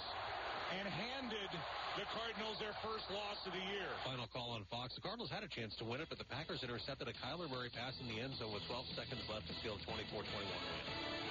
[0.75, 1.51] and handed
[1.95, 3.87] the Cardinals their first loss of the year.
[4.03, 4.95] Final call on Fox.
[4.99, 7.71] The Cardinals had a chance to win it, but the Packers intercepted a Kyler Murray
[7.71, 10.87] pass in the end zone with 12 seconds left to seal a 24-21 win.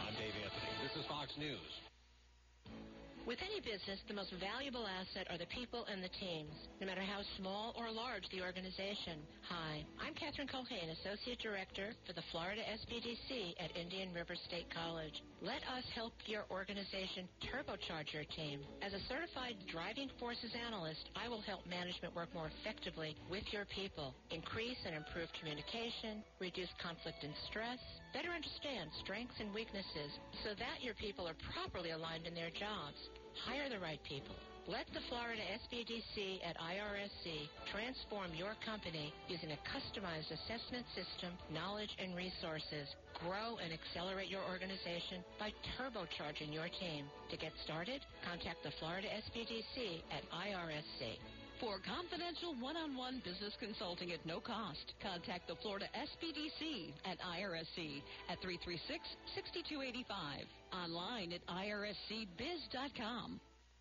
[0.07, 0.71] I'm Dave Anthony.
[0.81, 1.92] This is Fox News.
[3.23, 6.51] With any business, the most valuable asset are the people and the teams,
[6.83, 9.23] no matter how small or large the organization.
[9.47, 15.23] Hi, I'm Catherine Colhane, Associate Director for the Florida SBDC at Indian River State College.
[15.39, 18.59] Let us help your organization turbocharge your team.
[18.83, 23.63] As a certified driving forces analyst, I will help management work more effectively with your
[23.71, 27.79] people, increase and improve communication, reduce conflict and stress,
[28.13, 30.13] better understand strengths and weaknesses
[30.45, 32.97] so that your people are properly aligned in their jobs.
[33.49, 34.37] Hire the right people.
[34.63, 41.91] Let the Florida SBDC at IRSC transform your company using a customized assessment system, knowledge,
[41.99, 42.87] and resources.
[43.19, 47.11] Grow and accelerate your organization by turbocharging your team.
[47.27, 51.19] To get started, contact the Florida SBDC at IRSC.
[51.59, 58.41] For confidential one-on-one business consulting at no cost, contact the Florida SBDC at IRSC at
[58.41, 60.47] 336-6285.
[60.73, 63.39] Online at irscbiz.com.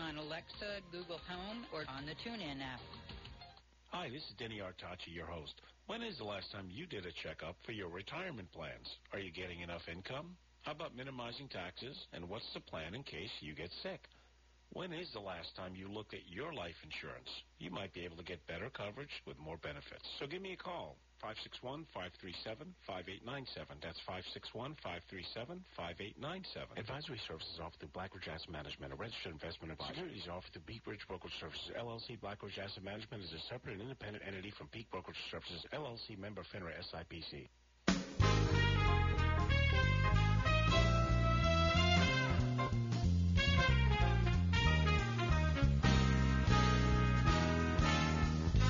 [0.00, 2.80] on Alexa, Google Home, or on the TuneIn app.
[3.90, 5.54] Hi, this is Denny Artachi, your host.
[5.86, 8.88] When is the last time you did a checkup for your retirement plans?
[9.12, 10.36] Are you getting enough income?
[10.62, 11.96] How about minimizing taxes?
[12.12, 14.00] And what's the plan in case you get sick?
[14.74, 17.30] When is the last time you looked at your life insurance?
[17.62, 20.02] You might be able to get better coverage with more benefits.
[20.18, 20.98] So give me a call.
[21.22, 22.66] 561-537-5897.
[23.80, 24.02] That's
[24.50, 26.74] 561-537-5897.
[26.76, 29.94] Advisory services offered through Blackridge Asset Management, a registered investment advisor.
[29.94, 32.18] Securities offered through Peak Bridge Brokerage Services, LLC.
[32.18, 36.42] Blackridge Asset Management is a separate and independent entity from Peak Brokerage Services, LLC, member
[36.50, 37.46] FINRA SIPC.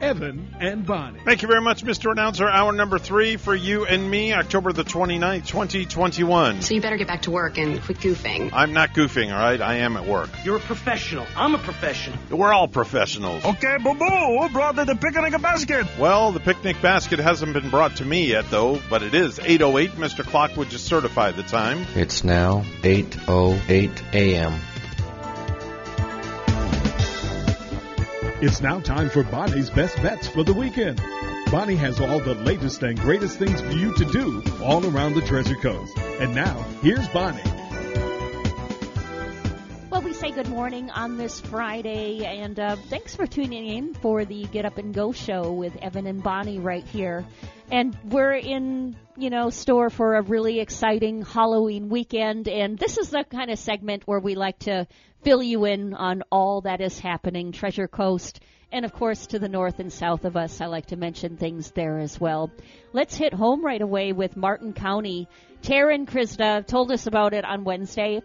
[0.00, 1.20] Evan and Bonnie.
[1.24, 2.12] Thank you very much, Mr.
[2.12, 2.48] Announcer.
[2.48, 6.62] Hour number three for you and me, October the 29th, 2021.
[6.62, 8.50] So you better get back to work and quit goofing.
[8.52, 9.60] I'm not goofing, all right?
[9.60, 10.30] I am at work.
[10.44, 11.26] You're a professional.
[11.36, 12.18] I'm a professional.
[12.30, 13.44] We're all professionals.
[13.44, 14.38] Okay, boo boo.
[14.40, 15.86] Who brought the picnic basket?
[15.98, 19.90] Well, the picnic basket hasn't been brought to me yet, though, but it is 8.08.
[19.90, 20.24] Mr.
[20.24, 21.86] Clock would just certify the time.
[21.94, 24.60] It's now 8.08 a.m.
[28.40, 31.02] It's now time for Bonnie's best bets for the weekend.
[31.50, 35.22] Bonnie has all the latest and greatest things for you to do all around the
[35.22, 35.98] Treasure Coast.
[36.20, 37.42] And now, here's Bonnie.
[39.90, 44.24] Well, we say good morning on this Friday, and uh, thanks for tuning in for
[44.24, 47.26] the Get Up and Go show with Evan and Bonnie right here.
[47.72, 53.10] And we're in, you know, store for a really exciting Halloween weekend, and this is
[53.10, 54.86] the kind of segment where we like to
[55.22, 58.40] fill you in on all that is happening, Treasure Coast,
[58.70, 60.60] and of course to the north and south of us.
[60.60, 62.50] I like to mention things there as well.
[62.92, 65.28] Let's hit home right away with Martin County.
[65.62, 68.22] Taryn Krista told us about it on Wednesday.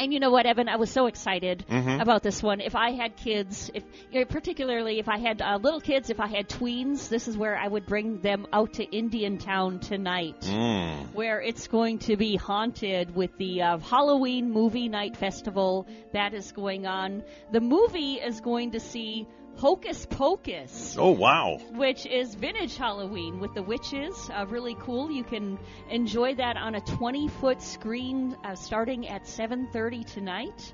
[0.00, 0.66] And you know what, Evan?
[0.70, 2.00] I was so excited Mhm.
[2.00, 2.62] about this one.
[2.62, 6.20] If I had kids, if you know, particularly if I had uh, little kids, if
[6.20, 11.12] I had tweens, this is where I would bring them out to Indiantown tonight Mm.
[11.14, 16.50] where it's going to be haunted with the uh, Halloween Movie Night Festival that is
[16.52, 17.22] going on.
[17.52, 19.26] The movie is going to see
[19.60, 20.96] Hocus Pocus.
[20.98, 21.58] Oh, wow.
[21.72, 24.14] Which is vintage Halloween with the witches.
[24.34, 25.10] Uh, really cool.
[25.10, 25.58] You can
[25.90, 30.72] enjoy that on a 20 foot screen uh, starting at 7:30 tonight.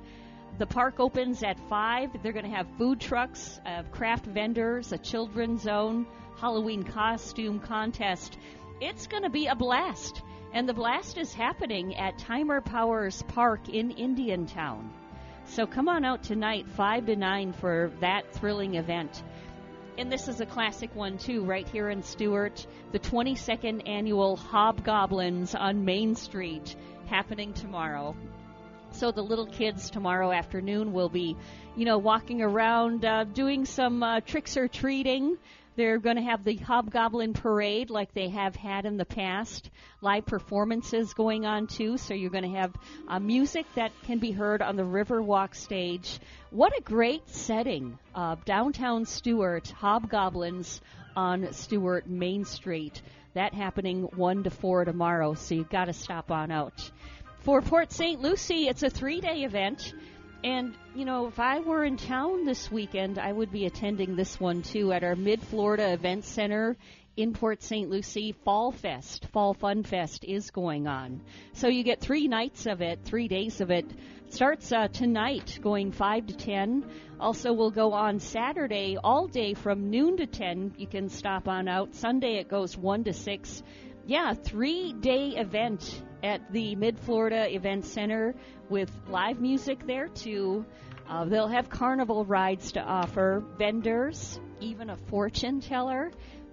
[0.59, 2.23] the park opens at 5.
[2.23, 6.07] They're going to have food trucks, uh, craft vendors, a children's zone,
[6.41, 8.39] Halloween costume contest.
[8.81, 10.23] It's going to be a blast.
[10.53, 14.93] And the blast is happening at Timer Powers Park in Indiantown.
[15.49, 19.23] So come on out tonight, 5 to 9, for that thrilling event.
[19.97, 22.67] And this is a classic one, too, right here in Stuart.
[22.93, 28.15] The 22nd annual Hobgoblins on Main Street happening tomorrow.
[28.91, 31.37] So the little kids tomorrow afternoon will be,
[31.77, 35.39] you know, walking around uh, doing some uh, tricks or treating.
[35.77, 39.71] They're going to have the Hobgoblin Parade like they have had in the past.
[40.01, 42.75] Live performances going on too, so you're going to have
[43.07, 46.19] uh, music that can be heard on the Riverwalk stage.
[46.51, 47.99] What a great setting!
[48.47, 50.81] Downtown Stuart, Hobgoblins
[51.15, 53.03] on Stuart Main Street.
[53.35, 56.91] That happening 1 to 4 tomorrow, so you've got to stop on out.
[57.41, 58.21] For Port St.
[58.23, 59.93] Lucie, it's a three day event.
[60.45, 64.39] And, you know, if I were in town this weekend, I would be attending this
[64.39, 66.77] one too at our Mid Florida Event Center
[67.17, 67.89] in Port St.
[67.89, 68.33] Lucie.
[68.45, 71.23] Fall Fest, Fall Fun Fest is going on.
[71.55, 73.87] So you get three nights of it, three days of it.
[74.29, 76.85] Starts uh, tonight, going 5 to 10.
[77.19, 80.75] Also, will go on Saturday all day from noon to 10.
[80.77, 81.95] You can stop on out.
[81.95, 83.63] Sunday, it goes 1 to 6
[84.07, 88.35] yeah, three day event at the Mid Florida Event Center
[88.69, 90.67] with live music there too.
[91.09, 96.11] Uh, they'll have carnival rides to offer, vendors, even a fortune teller.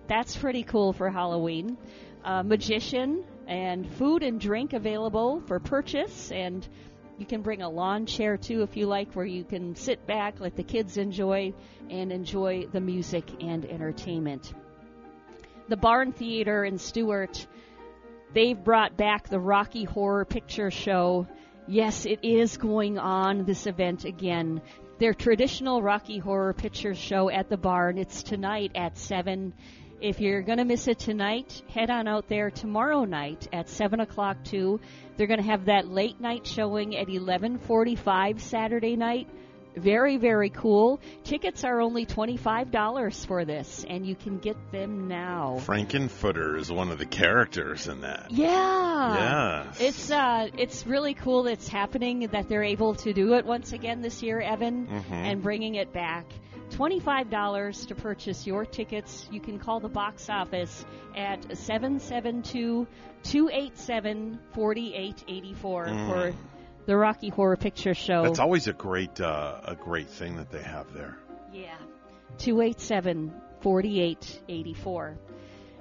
[0.07, 1.75] That's pretty cool for Halloween.
[2.23, 6.67] Uh, magician and food and drink available for purchase and
[7.17, 10.39] you can bring a lawn chair too if you like, where you can sit back,
[10.39, 11.51] let the kids enjoy,
[11.89, 14.53] and enjoy the music and entertainment
[15.69, 17.47] the Barn Theater in Stuart,
[18.34, 21.27] they've brought back the Rocky Horror Picture Show.
[21.68, 24.61] Yes, it is going on, this event again.
[24.99, 27.97] Their traditional Rocky Horror Picture Show at the barn.
[27.97, 29.53] It's tonight at 7.
[30.01, 34.01] If you're going to miss it tonight, head on out there tomorrow night at 7
[34.01, 34.81] o'clock too.
[35.15, 39.30] They're going to have that late night showing at 11:45 Saturday night.
[39.75, 40.99] Very, very cool.
[41.23, 45.57] Tickets are only $25 for this, and you can get them now.
[45.59, 48.27] Frank-N-Furter is one of the characters in that.
[48.29, 48.47] Yeah.
[48.47, 49.73] Yeah.
[49.79, 54.01] It's uh it's really cool that's happening that they're able to do it once again
[54.01, 55.11] this year, Evan, Mhm.
[55.11, 56.25] and bringing it back.
[56.71, 59.27] $25 to purchase your tickets.
[59.31, 60.85] You can call the box office
[61.15, 62.87] at 772
[63.23, 66.07] 287 4884 Mm.
[66.09, 66.33] for
[66.85, 68.23] the Rocky Horror Picture Show.
[68.23, 71.18] That's always a great uh, a great thing that they have there.
[71.51, 71.76] Yeah.
[72.39, 75.18] 287 4884.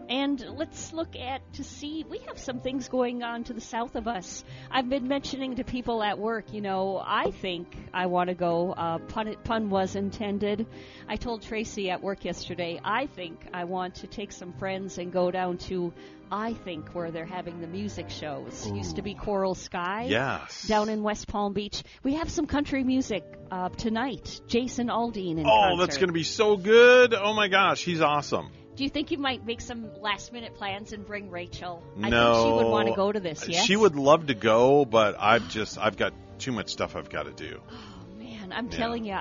[0.08, 3.96] And let's look at to see, we have some things going on to the south
[3.96, 4.44] of us.
[4.70, 8.72] I've been mentioning to people at work, you know, I think I want to go,
[8.72, 10.66] uh, pun, pun was intended.
[11.08, 15.12] I told Tracy at work yesterday, I think I want to take some friends and
[15.12, 15.92] go down to,
[16.30, 18.68] I think, where they're having the music shows.
[18.70, 20.06] Used to be Coral Sky.
[20.08, 20.66] Yes.
[20.66, 21.82] Down in West Palm Beach.
[22.02, 24.40] We have some country music uh, tonight.
[24.46, 25.86] Jason Aldean in Oh, concert.
[25.86, 27.14] that's going to be so good.
[27.14, 28.50] Oh my gosh, he's awesome.
[28.74, 31.82] Do you think you might make some last minute plans and bring Rachel?
[32.02, 32.32] I no.
[32.32, 33.64] think she would want to go to this, yes?
[33.66, 37.24] She would love to go, but I've just I've got too much stuff I've got
[37.24, 37.60] to do.
[37.70, 38.76] Oh man, I'm Yeah.
[38.78, 39.18] telling you,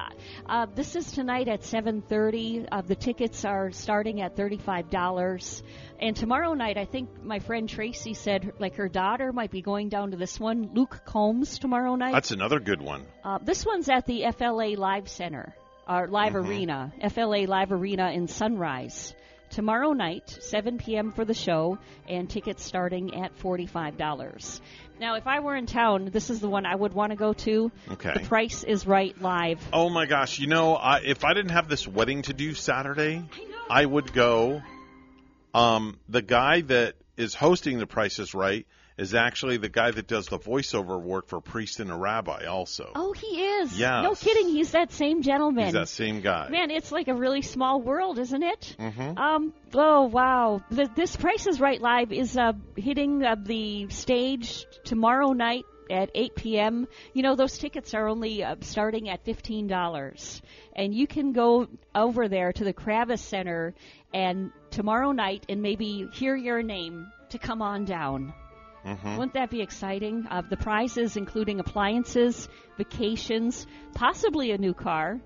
[0.48, 2.66] uh, this is tonight at 7:30.
[2.72, 5.62] Uh, the tickets are starting at thirty-five dollars,
[6.00, 9.90] and tomorrow night, I think my friend Tracy said like her daughter might be going
[9.90, 10.72] down to this one.
[10.74, 12.14] Luke Combs tomorrow night.
[12.14, 13.06] That's another good one.
[13.26, 15.54] Uh, this one's at the FLA Live Center,
[15.88, 16.48] Our Live Mhm.
[16.48, 19.14] Arena, FLA Live Arena in Sunrise.
[19.52, 21.12] Tomorrow night, 7 p.m.
[21.12, 24.62] for the show, and tickets starting at $45.
[24.98, 27.34] Now, if I were in town, this is the one I would want to go
[27.34, 27.70] to.
[27.92, 28.14] Okay.
[28.14, 29.60] The Price is Right Live.
[29.74, 33.24] Oh my gosh, you know, I, if I didn't have this wedding to do Saturday,
[33.70, 34.62] I, would go.
[35.54, 38.66] Um, the guy that is hosting The Price is Right
[38.98, 42.92] is actually the guy that does the voiceover work for Priest and a Rabbi, also.
[42.96, 43.78] Oh, he is.
[43.78, 44.04] Yes.
[44.04, 44.50] No kidding.
[44.50, 45.66] He's that same gentleman.
[45.66, 46.50] He's that same guy.
[46.50, 48.76] Man, it's like a really small world, isn't it?
[48.80, 49.18] Mhm.
[49.18, 49.54] Um.
[49.74, 50.62] Oh wow.
[50.70, 56.10] The, this Price is Right live is uh, hitting uh, the stage tomorrow night at
[56.16, 56.88] 8 p.m.
[57.14, 60.42] You know those tickets are only uh, starting at fifteen dollars,
[60.76, 63.74] and you can go over there to the Kravis Center
[64.14, 68.34] and tomorrow night and maybe hear your name to come on down.
[68.86, 69.18] Mhm.
[69.18, 70.26] Wouldn't that be exciting?
[70.30, 75.20] Uh, the prizes including appliances, vacations, possibly a new car.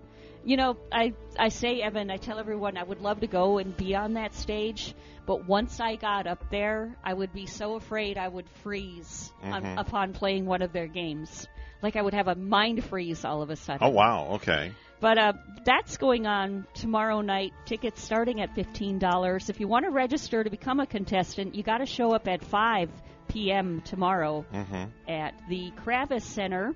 [0.48, 3.76] you know, I I say Evan, I tell everyone I would love to go and
[3.76, 4.94] be on that stage,
[5.26, 9.64] but once I got up there, I would be so afraid I would freeze on,
[9.64, 9.80] Mhm.
[9.80, 11.48] upon playing one of their games.
[11.82, 13.88] Like I would have a mind freeze all of a sudden.
[13.88, 14.34] Oh wow.
[14.36, 14.72] Okay.
[15.00, 15.34] But uh,
[15.66, 17.54] that's going on tomorrow night.
[17.66, 19.50] Tickets starting at fifteen dollars.
[19.50, 22.44] If you want to register to become a contestant, you got to show up at
[22.44, 22.92] five
[23.28, 23.82] p.m.
[23.82, 25.10] tomorrow Mm-hmm.
[25.10, 26.74] at the Kravis Center.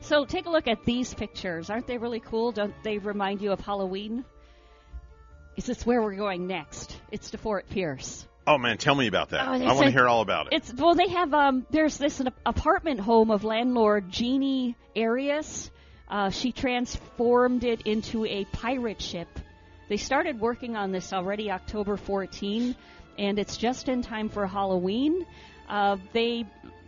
[0.00, 1.70] So take a look at these pictures.
[1.70, 2.52] Aren't they really cool?
[2.52, 4.24] Don't they remind you of Halloween?
[5.56, 6.96] Is this where we're going next?
[7.10, 8.26] It's to Fort Pierce.
[8.46, 9.48] Oh man, tell me about that.
[9.48, 10.52] Oh, I want to hear all about it.
[10.52, 11.66] It's well, they have um.
[11.70, 15.70] There's this an apartment home of landlord Jeannie Arias.
[16.08, 19.26] Uh, she transformed it into a pirate ship.
[19.88, 22.76] They started working on this already October 14,
[23.18, 25.26] and it's just in time for Halloween.
[25.68, 26.46] Uh, they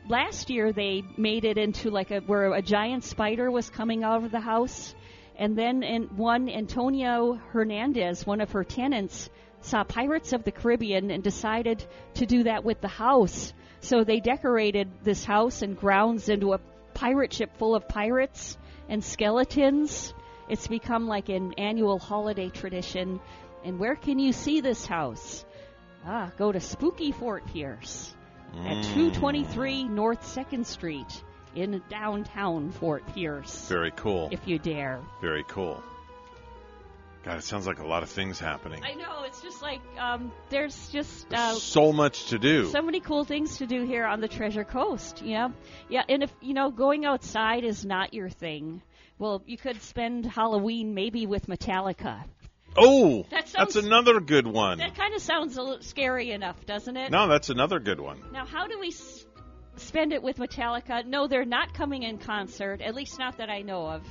[0.08, 4.24] last year they made it into like a where a giant spider was coming out
[4.24, 4.94] of the house,
[5.36, 9.30] and then in one Antonio Hernandez, one of her tenants,
[9.60, 11.84] saw Pirates of the Caribbean and decided
[12.14, 13.52] to do that with the house.
[13.80, 16.60] So they decorated this house and grounds into a
[16.94, 20.12] pirate ship full of pirates and skeletons.
[20.48, 23.20] It's become like an annual holiday tradition.
[23.64, 25.44] And where can you see this house?
[26.10, 28.14] Ah, go to Spooky Fort Pierce
[28.64, 28.94] at Mm.
[28.94, 31.22] 223 North 2nd Street
[31.54, 33.68] in downtown Fort Pierce.
[33.68, 34.30] Very cool.
[34.32, 35.00] If you dare.
[35.20, 35.82] Very cool.
[37.24, 38.82] God, it sounds like a lot of things happening.
[38.82, 42.66] I know, it's just like um, there's just uh, so much to do.
[42.70, 45.20] so many cool things to do here on the Treasure Coast.
[45.22, 45.48] Yeah,
[45.90, 48.80] yeah, and if you know going outside is not your thing,
[49.18, 52.22] well, you could spend Halloween maybe with Metallica.
[52.76, 54.78] Oh, That sounds- that's another good one.
[54.78, 57.10] That kind of sounds a little scary enough, doesn't it?
[57.10, 58.20] No, that's another good one.
[58.32, 59.26] Now, how do we s-
[59.76, 61.04] spend it with Metallica?
[61.06, 64.02] No, they're not coming in concert, at least not that I know of.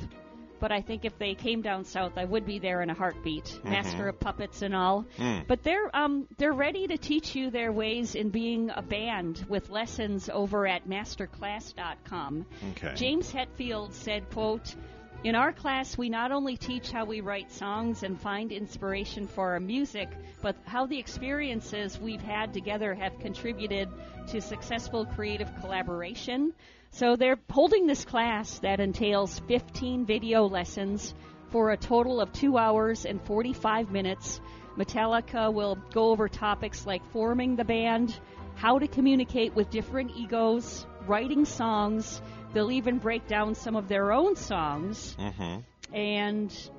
[0.59, 3.43] But I think if they came down south, I would be there in a heartbeat.
[3.63, 3.69] Mhm.
[3.69, 5.05] Master of puppets and all.
[5.19, 5.45] Mm.
[5.45, 9.69] But they're um they're ready to teach you their ways in being a band with
[9.69, 12.45] lessons over at masterclass.com.
[12.71, 12.93] Okay.
[12.95, 14.75] James Hetfield said, quote,
[15.23, 19.53] in our class, we not only teach how we write songs and find inspiration for
[19.53, 20.09] our music,
[20.41, 23.89] but how the experiences we've had together have contributed
[24.27, 26.53] to successful creative collaboration.
[26.91, 31.15] So they're holding this class that entails 15 video lessons
[31.49, 34.39] for a total of 2 hours and 45 minutes.
[34.77, 38.17] Metallica will go over topics like forming the band,
[38.55, 42.21] how to communicate with different egos, writing songs.
[42.53, 45.15] They'll even break down some of their own songs.
[45.19, 45.95] Mm-hmm.
[45.95, 46.69] And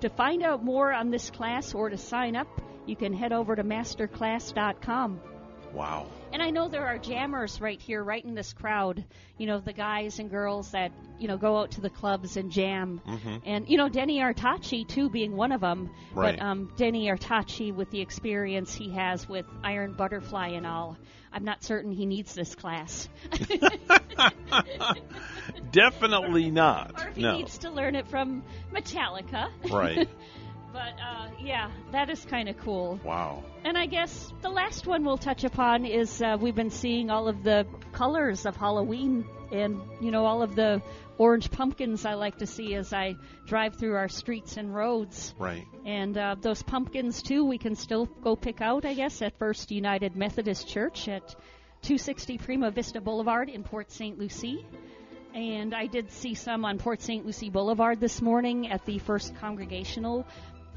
[0.00, 2.48] to find out more on this class or to sign up,
[2.86, 5.20] you can head over to masterclass.com.
[5.72, 6.06] Wow.
[6.32, 9.04] And I know there are jammers right here, right in this crowd.
[9.38, 12.50] You know, the guys and girls that, you know, go out to the clubs and
[12.50, 13.00] jam.
[13.06, 13.42] Mhm.
[13.44, 15.90] And, you know, Denny Artachi, too, being one of them.
[16.12, 16.36] Right.
[16.36, 20.96] But um, Denny Artachi, with the experience he has with Iron Butterfly and all,
[21.32, 23.08] I'm not certain he needs this class.
[25.72, 26.92] Definitely not.
[27.00, 27.36] or if he No.
[27.36, 28.42] needs to learn it from
[28.72, 29.48] Metallica.
[29.70, 30.08] Right.
[30.72, 32.98] but, uh, yeah, that is kind of cool.
[33.04, 33.44] Wow.
[33.64, 37.28] And I guess the last one we'll touch upon is uh, we've been seeing all
[37.28, 40.82] of the colors of Halloween and, you know, all of the
[41.20, 43.14] orange pumpkins I like to see as I
[43.46, 45.34] drive through our streets and roads.
[45.38, 45.66] Right.
[45.84, 49.70] And uh, those pumpkins, too, we can still go pick out, I guess, at First
[49.70, 51.28] United Methodist Church at
[51.82, 54.18] 260 Prima Vista Boulevard in Port St.
[54.18, 54.64] Lucie.
[55.34, 57.26] And I did see some on Port St.
[57.26, 60.26] Lucie Boulevard this morning at the First Congregational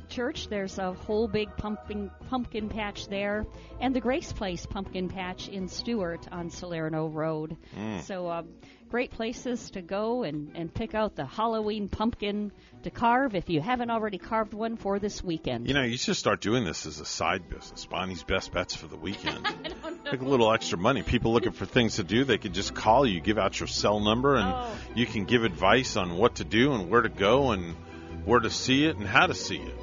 [0.09, 0.49] Church.
[0.49, 3.45] There's a whole big pumpkin pumpkin patch there,
[3.79, 7.55] and the Grace Place pumpkin patch in Stuart on Salerno Road.
[7.75, 8.01] Mm.
[8.01, 8.43] So, uh,
[8.93, 12.51] great places to go and, and pick out the Halloween pumpkin
[12.83, 15.67] to carve if you haven't already carved one for this weekend.
[15.67, 17.87] You know, you should start doing this as a side business.
[17.87, 19.47] Bonnie's best bets for the weekend.
[20.11, 21.01] Make a little extra money.
[21.01, 23.99] People looking for things to do, they could just call you, give out your cell
[23.99, 24.71] number, and Oh.
[24.93, 27.73] you can give advice on what to do and where to go and
[28.25, 29.75] where to see it and how to see it.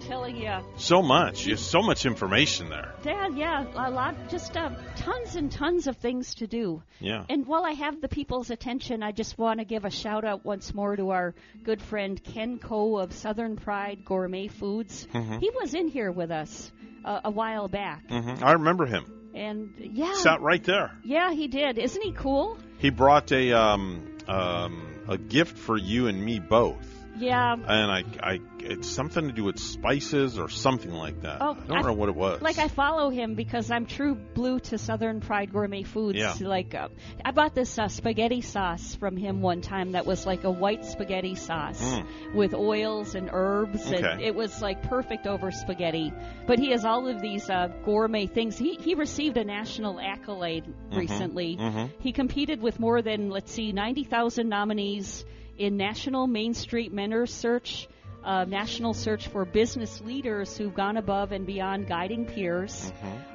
[0.00, 0.50] Telling you.
[0.76, 1.44] So much.
[1.44, 2.94] There's so much information there.
[3.02, 6.82] Dad, yeah, a lot, just uh, tons and tons of things to do.
[7.00, 7.24] Yeah.
[7.28, 10.44] And while I have the people's attention, I just want to give a shout out
[10.44, 15.06] once more to our good friend Ken Coe of Southern Pride Gourmet Foods.
[15.12, 15.40] Mhm.
[15.40, 16.72] He was in here with us
[17.04, 19.30] uh, a while back, hmm I remember him.
[19.34, 20.90] and yeah, Sat right there.
[21.04, 21.78] yeah, he did.
[21.78, 22.58] Isn't he cool?
[22.78, 26.86] He brought a um, um, a gift for you and me both.
[27.20, 27.52] Yeah.
[27.52, 31.38] And I, I, it's something to do with spices or something like that.
[31.40, 32.40] Oh, I don't I- know what it was.
[32.42, 36.18] Like I follow him because I'm true blue to Southern Fried Gourmet Foods.
[36.18, 36.34] Yeah.
[36.40, 36.88] Like uh,
[37.24, 40.84] I bought this uh, spaghetti sauce from him one time that was like a white
[40.84, 42.34] spaghetti sauce Mm.
[42.34, 46.12] with oils and herbs, and it was like perfect over spaghetti.
[46.46, 48.56] But he has all of these uh, gourmet things.
[48.58, 50.96] He he received a national accolade Mhm.
[50.96, 51.56] recently.
[51.56, 51.90] Mhm.
[52.00, 55.24] He competed with more than let's see, ninety thousand nominees
[55.60, 57.86] in National Main Street Mentors Search.
[58.24, 62.92] Uh, national search for business leaders who've gone above and beyond guiding peers.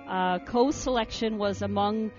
[0.07, 2.11] Uh, Coe's selection was among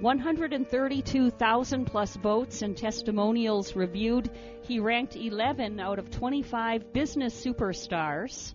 [0.00, 4.30] 132,000 plus votes and testimonials reviewed.
[4.62, 8.54] He ranked 11 out of 25 business superstars.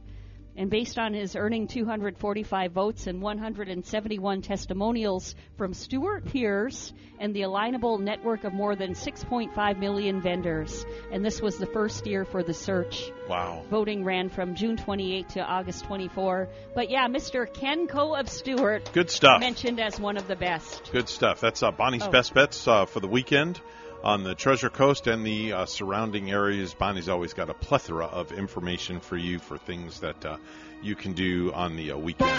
[0.57, 7.41] And based on his earning 245 votes and 171 testimonials from Stuart Peers and the
[7.41, 10.85] alignable network of more than 6.5 million vendors.
[11.11, 13.11] And this was the first year for the search.
[13.27, 13.63] Wow.
[13.69, 16.47] Voting ran from June 28 to August 24.
[16.73, 17.51] But yeah, Mr.
[17.53, 18.89] Ken Coe of Stuart.
[18.93, 19.41] Good stuff.
[19.41, 20.89] Mentioned as one of the best.
[20.91, 21.41] Good stuff.
[21.41, 22.11] That's uh, Bonnie's Oh.
[22.11, 23.59] best bets uh, for the weekend
[24.05, 26.75] on the Treasure Coast and the uh, surrounding areas.
[26.75, 30.37] Bonnie's always got a plethora of information for you for things that uh,
[30.83, 32.29] you can do on the uh, weekend.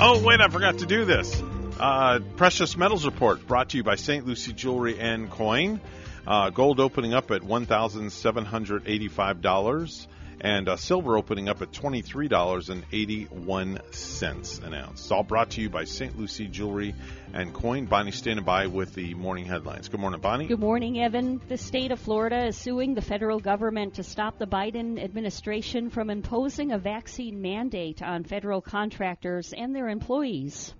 [0.00, 1.42] Oh, wait, I forgot to do this.
[1.80, 4.26] Uh, Precious Metals Report brought to you by St.
[4.26, 5.80] Lucie Jewelry and Coin.
[6.26, 10.06] Uh, gold opening up at $1,785
[10.44, 15.00] and uh, silver opening up at $23.81 an ounce.
[15.00, 16.18] It's all brought to you by St.
[16.18, 16.94] Lucie Jewelry
[17.32, 17.86] and Coin.
[17.86, 19.88] Bonnie standing by with the morning headlines.
[19.88, 20.46] Good morning, Bonnie.
[20.46, 21.40] Good morning, Evan.
[21.48, 26.10] The state of Florida is suing the federal government to stop the Biden administration from
[26.10, 30.74] imposing a vaccine mandate on federal contractors and their employees.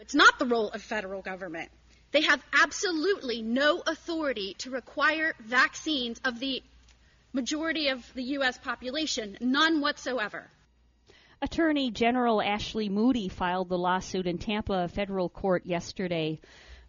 [0.00, 1.70] It's not the role of federal government.
[2.10, 6.62] They have absolutely no authority to require vaccines of the
[7.32, 8.58] majority of the U.S.
[8.58, 10.50] population, none whatsoever.
[11.40, 16.40] Attorney General Ashley Moody filed the lawsuit in Tampa federal court yesterday.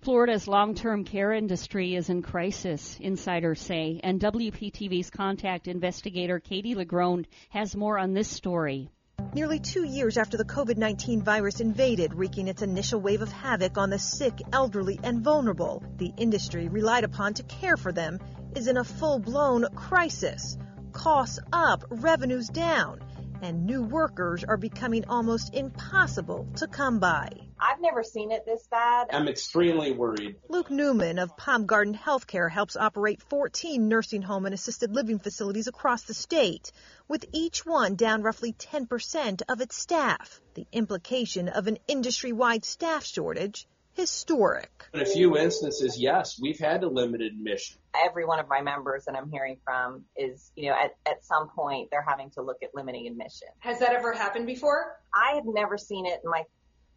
[0.02, 6.74] Florida's long term care industry is in crisis, insiders say, and WPTV's contact investigator Katie
[6.74, 8.90] LaGrone has more on this story.
[9.34, 13.78] Nearly two years after the COVID 19 virus invaded, wreaking its initial wave of havoc
[13.78, 18.20] on the sick, elderly, and vulnerable, the industry relied upon to care for them
[18.56, 20.58] is in a full blown crisis.
[20.94, 23.02] Costs up, revenues down,
[23.42, 27.30] and new workers are becoming almost impossible to come by.
[27.60, 29.08] I've never seen it this bad.
[29.12, 30.38] I'm extremely worried.
[30.48, 35.68] Luke Newman of Palm Garden Healthcare helps operate 14 nursing home and assisted living facilities
[35.68, 36.72] across the state,
[37.08, 40.40] with each one down roughly 10% of its staff.
[40.54, 43.68] The implication of an industry wide staff shortage
[44.00, 44.86] historic.
[44.94, 47.80] In a few instances, yes, we've had to limit admission.
[47.94, 51.50] Every one of my members that I'm hearing from is, you know, at, at some
[51.50, 53.50] point they're having to look at limiting admission.
[53.60, 54.96] Has that ever happened before?
[55.14, 56.44] I have never seen it in my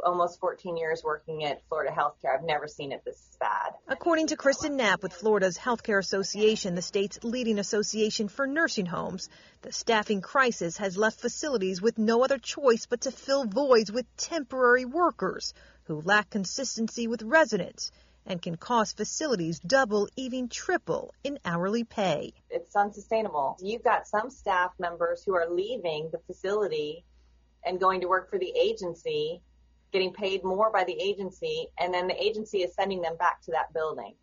[0.04, 2.36] almost 14 years working at Florida Healthcare.
[2.36, 3.72] I've never seen it this bad.
[3.88, 9.28] According to Kristen Knapp with Florida's Healthcare Association, the state's leading association for nursing homes,
[9.62, 14.06] the staffing crisis has left facilities with no other choice but to fill voids with
[14.16, 15.54] temporary workers
[15.84, 17.90] who lack consistency with residents
[18.26, 22.32] and can cost facilities double, even triple in hourly pay.
[22.50, 23.56] It's unsustainable.
[23.60, 27.04] You've got some staff members who are leaving the facility
[27.64, 29.40] and going to work for the agency,
[29.92, 33.52] getting paid more by the agency, and then the agency is sending them back to
[33.52, 34.14] that building.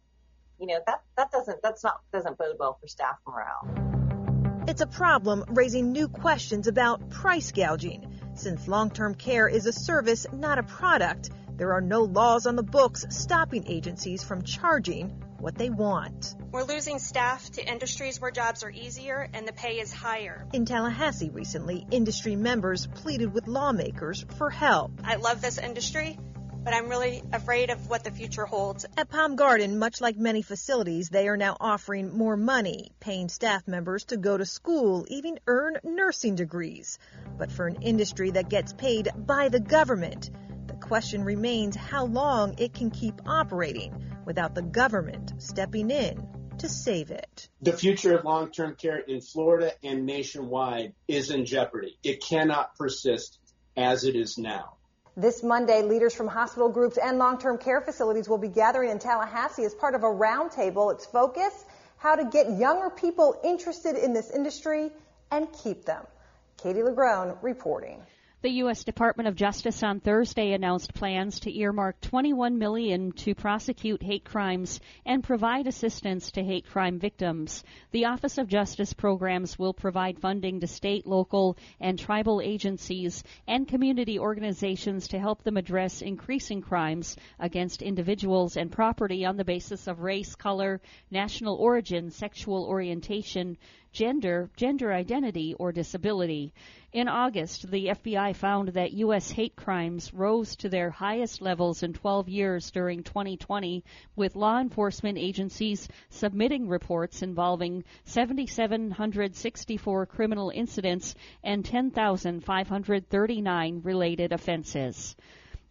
[0.60, 3.90] You know, that, that doesn't, that's not, doesn't bode well for staff morale.
[4.68, 8.06] It's a problem raising new questions about price gouging.
[8.36, 11.30] Since long term care is a service, not a product,
[11.60, 15.10] there are no laws on the books stopping agencies from charging
[15.40, 16.34] what they want.
[16.54, 20.48] We're losing staff to industries where jobs are easier and the pay is higher.
[20.54, 24.92] In Tallahassee recently, industry members pleaded with lawmakers for help.
[25.04, 26.18] I love this industry,
[26.64, 28.86] but I'm really afraid of what the future holds.
[28.96, 33.68] At Palm Garden, much like many facilities, they are now offering more money, paying staff
[33.68, 37.00] members to go to school, even earn nursing degrees.
[37.38, 40.30] But for an industry that gets paid by the government,
[40.82, 43.94] question remains how long it can keep operating
[44.26, 46.28] without the government stepping in
[46.60, 47.50] to save it.
[47.62, 51.98] The future of long-term care in Florida and nationwide is in jeopardy.
[52.04, 53.40] It cannot persist
[53.78, 54.76] as it is now.
[55.16, 59.64] This Monday, leaders from hospital groups and long-term care facilities will be gathering in Tallahassee
[59.64, 60.94] as part of a roundtable.
[60.94, 61.66] Its focus,
[61.98, 64.92] how to get younger people interested in this industry
[65.32, 66.06] and keep them.
[66.62, 68.02] Katie LaGrone reporting.
[68.42, 68.86] The U.S.
[68.86, 74.80] Department of Justice on Thursday announced plans to earmark 21 million to prosecute hate crimes
[75.06, 77.66] and provide assistance to hate crime victims.
[77.92, 83.68] The Office of Justice programs will provide funding to state, local, and tribal agencies and
[83.68, 89.86] community organizations to help them address increasing crimes against individuals and property on the basis
[89.86, 90.80] of race, color,
[91.12, 93.58] national origin, sexual orientation,
[93.92, 96.54] gender, gender identity, or disability.
[96.92, 99.30] In August, the FBI found that U.S.
[99.32, 103.84] hate crimes rose to their highest levels in 12 years during 2020,
[104.16, 115.16] with law enforcement agencies submitting reports involving 7,764 criminal incidents and 10,539 related offenses.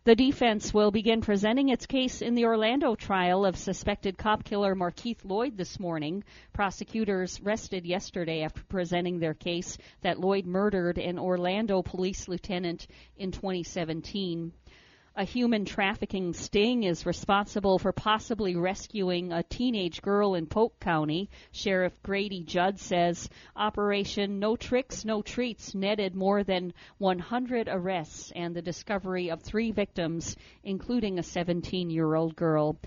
[0.04, 4.74] The defense will begin presenting its case in the Orlando trial of suspected cop killer
[4.74, 6.22] Markeith Lloyd this morning.
[6.52, 12.86] Prosecutors rested yesterday after presenting their case that Lloyd murdered an Orlando police lieutenant
[13.16, 14.52] in 2017
[15.18, 21.28] a human trafficking sting is responsible for possibly rescuing a teenage girl in Polk County.
[21.50, 28.54] Sheriff Grady Judd says Operation No Tricks, No Treats netted more than 100 arrests and
[28.54, 32.78] the discovery of three victims, including a 17 year old girl.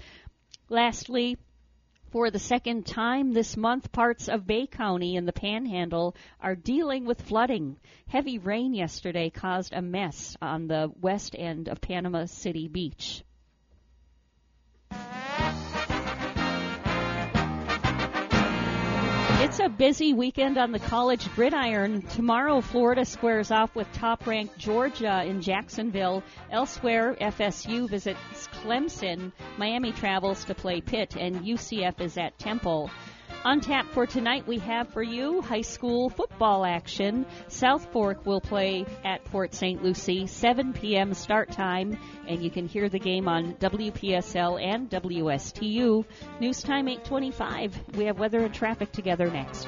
[0.70, 1.38] Lastly,
[2.12, 7.06] for the second time this month, parts of Bay County in the Panhandle are dealing
[7.06, 7.78] with flooding.
[8.08, 13.24] Heavy rain yesterday caused a mess on the west end of Panama City Beach.
[19.44, 22.04] It's a busy weekend on the college gridiron.
[22.04, 26.22] Tomorrow, Florida squares off with top ranked Georgia in Jacksonville.
[26.52, 28.20] Elsewhere, FSU visits
[28.64, 29.32] Clemson.
[29.58, 32.92] Miami travels to play Pitt, and UCF is at Temple.
[33.44, 37.26] On tap for tonight, we have for you high school football action.
[37.48, 39.82] South Fork will play at Port St.
[39.82, 41.16] Lucie, 7 p.m.
[41.16, 41.98] start time,
[42.28, 46.06] and you can hear the game on WPSL and WSTU.
[46.40, 47.96] News time 825.
[47.98, 49.68] We have weather and traffic together next.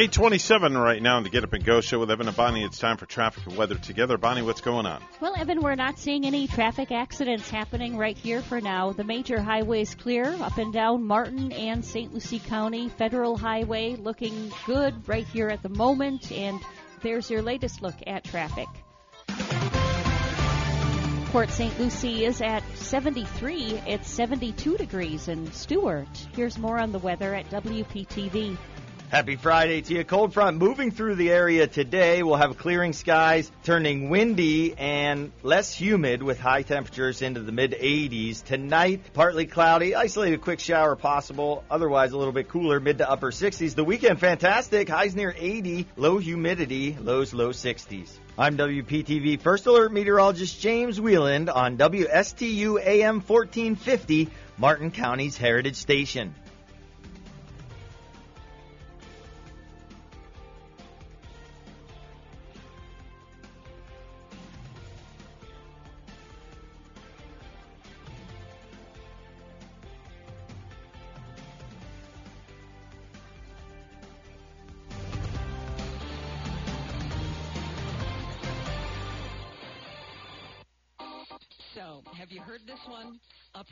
[0.00, 2.62] 827 right now on the Get Up and Go show with Evan and Bonnie.
[2.62, 4.16] It's time for traffic and weather together.
[4.16, 5.02] Bonnie, what's going on?
[5.20, 8.92] Well, Evan, we're not seeing any traffic accidents happening right here for now.
[8.92, 12.14] The major highways clear up and down Martin and St.
[12.14, 12.90] Lucie County.
[12.90, 16.30] Federal Highway looking good right here at the moment.
[16.30, 16.60] And
[17.02, 18.68] there's your latest look at traffic.
[21.32, 21.76] Port St.
[21.80, 23.82] Lucie is at 73.
[23.84, 26.28] It's 72 degrees in Stuart.
[26.36, 28.56] Here's more on the weather at WPTV.
[29.10, 30.04] Happy Friday to you.
[30.04, 32.22] Cold front moving through the area today.
[32.22, 37.72] We'll have clearing skies, turning windy and less humid with high temperatures into the mid
[37.72, 38.44] 80s.
[38.44, 41.64] Tonight, partly cloudy, isolated quick shower possible.
[41.70, 43.74] Otherwise, a little bit cooler, mid to upper 60s.
[43.74, 44.90] The weekend, fantastic.
[44.90, 48.10] Highs near 80, low humidity, lows low 60s.
[48.36, 54.28] I'm WPTV First Alert Meteorologist James Wieland on WSTU AM 1450,
[54.58, 56.34] Martin County's Heritage Station.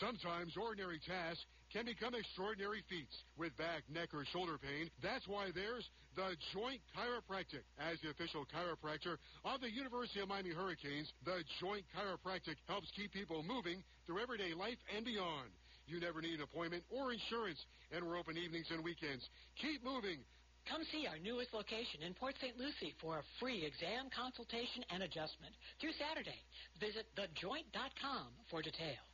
[0.00, 3.14] Sometimes ordinary tasks can become extraordinary feats.
[3.36, 7.66] With back, neck, or shoulder pain, that's why there's the Joint Chiropractic.
[7.78, 13.12] As the official chiropractor of the University of Miami Hurricanes, the Joint Chiropractic helps keep
[13.12, 15.50] people moving through everyday life and beyond.
[15.86, 17.58] You never need an appointment or insurance,
[17.92, 19.26] and we're open evenings and weekends.
[19.60, 20.22] Keep moving.
[20.64, 22.56] Come see our newest location in Port St.
[22.56, 26.40] Lucie for a free exam, consultation, and adjustment through Saturday.
[26.80, 29.13] Visit thejoint.com for details.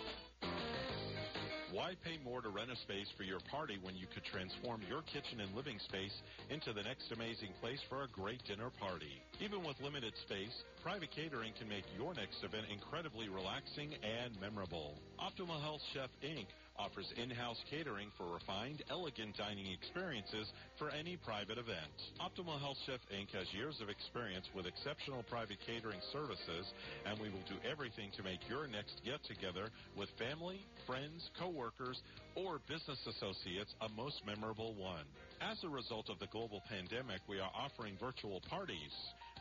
[1.71, 5.07] Why pay more to rent a space for your party when you could transform your
[5.07, 6.11] kitchen and living space
[6.51, 9.23] into the next amazing place for a great dinner party?
[9.39, 10.51] Even with limited space,
[10.83, 14.99] private catering can make your next event incredibly relaxing and memorable.
[15.15, 16.51] Optimal Health Chef Inc.
[16.77, 21.95] offers in-house catering for refined, elegant dining experiences for any private event.
[22.19, 23.29] Optimal Health Chef Inc.
[23.37, 26.73] has years of experience with exceptional private catering services,
[27.05, 32.01] and we will do everything to make your next get-together with family, friends, coworkers,
[32.35, 35.05] or business associates a most memorable one.
[35.41, 38.93] As a result of the global pandemic, we are offering virtual parties.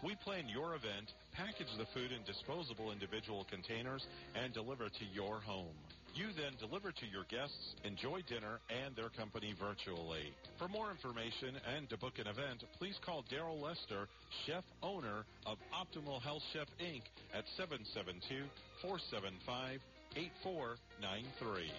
[0.02, 5.41] We plan your event, package the food in disposable individual containers, and deliver to your
[5.41, 5.76] home.
[6.20, 10.34] You then deliver to your guests, enjoy dinner and their company virtually.
[10.58, 14.07] For more information and to book an event, please call Daryl Lester,
[14.44, 17.00] chef owner of Optimal Health Chef Inc.
[17.32, 18.44] at 772
[18.82, 19.81] 475
[20.15, 21.73] 8493.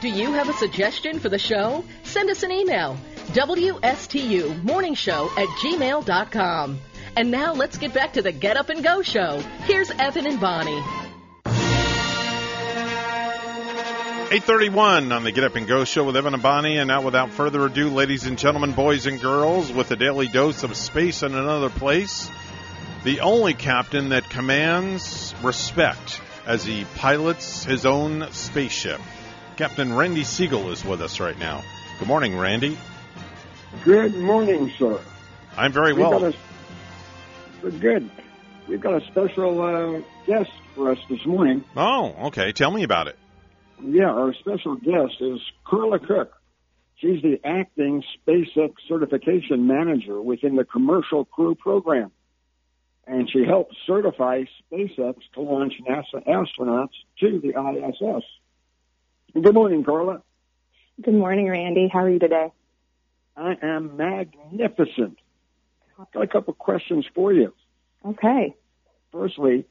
[0.00, 1.84] Do you have a suggestion for the show?
[2.02, 2.98] Send us an email.
[3.28, 6.80] WSTU Morning Show at gmail.com.
[7.16, 9.38] And now let's get back to the Get Up and Go show.
[9.64, 10.82] Here's Evan and Bonnie.
[14.28, 16.76] 831 on the Get Up and Go show with Evan and Bonnie.
[16.76, 20.62] And now, without further ado, ladies and gentlemen, boys and girls, with a daily dose
[20.62, 22.30] of space in another place,
[23.04, 29.00] the only captain that commands respect as he pilots his own spaceship.
[29.56, 31.62] Captain Randy Segal is with us right now.
[31.98, 32.76] Good morning, Randy.
[33.84, 35.00] Good morning, sir.
[35.56, 36.20] I'm very We've well.
[36.20, 36.36] got a-
[37.70, 38.10] good.
[38.68, 41.64] We've got a special uh, guest for us this morning.
[41.76, 42.52] Oh, okay.
[42.52, 43.16] Tell me about it.
[43.82, 46.32] Yeah, our special guest is Carla Cook.
[46.96, 52.10] She's the acting SpaceX certification manager within the Commercial Crew Program.
[53.06, 58.24] And she helped certify SpaceX to launch NASA astronauts to the ISS.
[59.40, 60.22] Good morning, Carla.
[61.00, 61.88] Good morning, Randy.
[61.92, 62.50] How are you today?
[63.36, 65.18] I am magnificent.
[65.98, 67.52] I've got a couple of questions for you.
[68.04, 68.54] Okay.
[69.12, 69.66] Firstly,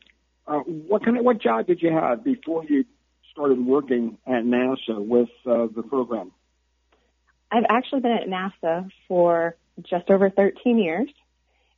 [0.48, 2.86] uh, what kind of what job did you have before you
[3.32, 6.32] started working at NASA with uh, the program?
[7.52, 11.10] I've actually been at NASA for just over 13 years,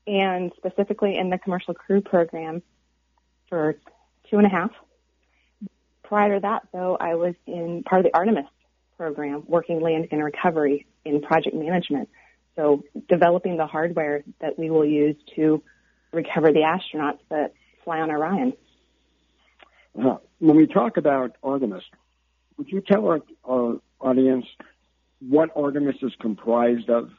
[0.05, 2.61] and specifically in the Commercial Crew Program
[3.49, 3.75] for
[4.29, 4.71] two and a half.
[6.03, 8.45] Prior to that, though, I was in part of the Artemis
[8.97, 12.09] program, working land and recovery in project management.
[12.57, 15.63] So developing the hardware that we will use to
[16.11, 17.53] recover the astronauts that
[17.85, 18.53] fly on Orion.
[19.97, 21.83] Uh, when we talk about Artemis,
[22.57, 24.45] would you tell our, our audience
[25.19, 27.11] what Artemis is comprised of?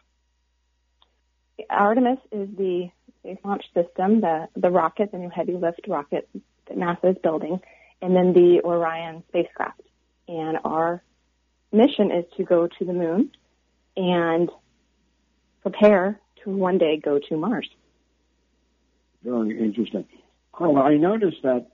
[1.71, 6.29] Artemis is the space launch system, the, the rocket, the new heavy lift rocket
[6.69, 7.61] that NASA is building,
[8.03, 9.83] and then the Orion spacecraft.
[10.27, 11.03] And our
[11.73, 13.31] mission is to go to the moon
[13.97, 14.51] and
[15.63, 17.69] prepare to one day go to Mars.
[19.25, 20.07] Very interesting.
[20.53, 21.67] Carla, I noticed that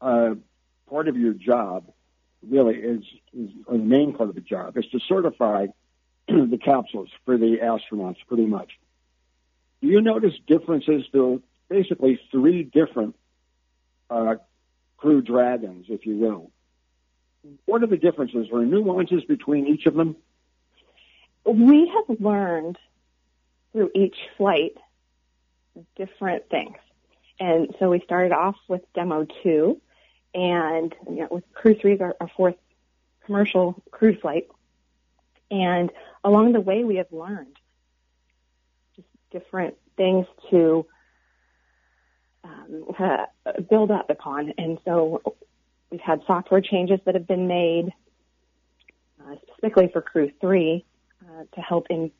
[0.00, 0.34] uh,
[0.88, 1.90] part of your job
[2.48, 3.02] really is,
[3.36, 5.66] is or the main part of the job is to certify
[6.28, 8.70] the capsules for the astronauts pretty much.
[9.82, 11.04] Do you notice differences?
[11.12, 11.38] There are
[11.68, 13.16] basically three different
[14.10, 14.36] uh,
[14.96, 16.50] crew dragons, if you will.
[17.64, 20.16] What are the differences or nuances between each of them?
[21.46, 22.76] We have learned
[23.72, 24.76] through each flight
[25.96, 26.76] different things.
[27.38, 29.80] And so we started off with demo two,
[30.34, 32.56] and you know, with Crew Three is our, our fourth
[33.24, 34.48] commercial crew flight.
[35.50, 35.90] And
[36.22, 37.56] along the way, we have learned
[38.94, 40.86] just different things to
[42.44, 42.84] um,
[43.68, 44.52] build up upon.
[44.58, 45.22] And so
[45.90, 47.92] we've had software changes that have been made,
[49.20, 50.84] uh, specifically for Crew 3,
[51.22, 52.10] uh, to help in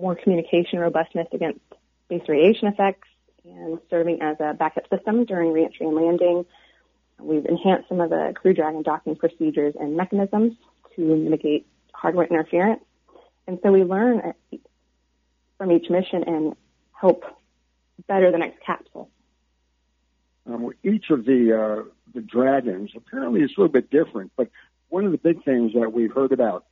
[0.00, 1.60] more communication robustness against
[2.06, 3.08] space radiation effects
[3.44, 6.44] and serving as a backup system during reentry and landing.
[7.18, 10.54] We've enhanced some of the Crew Dragon docking procedures and mechanisms
[10.96, 12.82] to mitigate hardware interference.
[13.46, 14.34] And so we learn
[15.58, 16.54] from each mission and
[16.92, 17.24] help
[18.06, 19.10] better the next capsule.
[20.46, 24.48] Um, each of the uh, the dragons apparently is a little bit different, but
[24.88, 26.64] one of the big things that we've heard about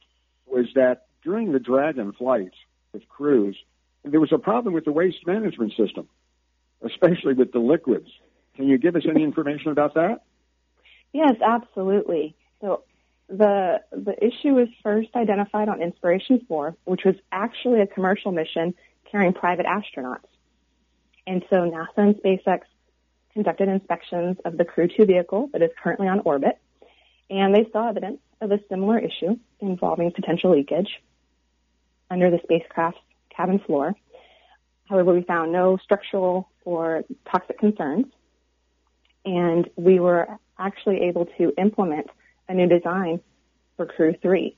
[0.47, 2.57] was that during the dragon flights
[2.93, 3.57] with crews,
[4.05, 6.09] there was a problem with the waste management system,
[6.83, 8.09] especially with the liquids.
[8.57, 10.23] Can you give us any information about that?
[11.13, 12.35] Yes, absolutely.
[12.61, 12.83] So
[13.29, 18.75] the the issue was first identified on Inspiration 4, which was actually a commercial mission
[19.11, 20.27] carrying private astronauts.
[21.27, 22.61] And so NASA and SpaceX
[23.35, 26.59] conducted inspections of the Crew 2 vehicle that is currently on orbit,
[27.31, 30.89] and they saw evidence of a similar issue involving potential leakage
[32.11, 33.01] under the spacecraft's
[33.35, 33.95] cabin floor.
[34.89, 38.07] However, we found no structural or toxic concerns,
[39.25, 40.27] and we were
[40.59, 42.09] actually able to implement
[42.49, 43.21] a new design
[43.77, 44.57] for Crew 3.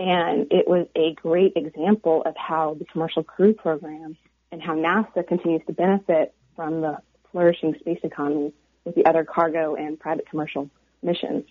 [0.00, 4.16] And it was a great example of how the commercial crew program
[4.50, 6.98] and how NASA continues to benefit from the
[7.30, 8.52] flourishing space economy
[8.84, 10.70] with the other cargo and private commercial
[11.02, 11.44] missions.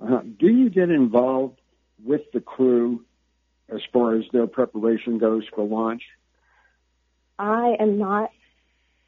[0.00, 1.60] Uh, do you get involved
[2.02, 3.04] with the crew
[3.72, 6.02] as far as their preparation goes for launch?
[7.38, 8.30] I am not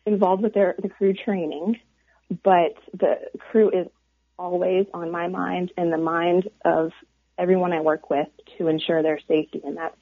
[0.07, 1.81] involved with their the crew training,
[2.43, 3.89] but the crew is
[4.39, 6.93] always on my mind and the mind of
[7.39, 9.97] everyone I work with to ensure their safety, and that's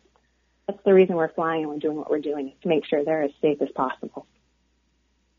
[0.67, 3.05] that's the reason we're flying and we're doing what we're doing is to make sure
[3.05, 4.27] they're as safe as possible.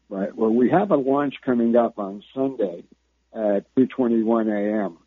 [0.10, 0.36] Right.
[0.36, 2.84] Well, we have a launch coming up on Sunday
[3.34, 4.98] at 2:21 a.m.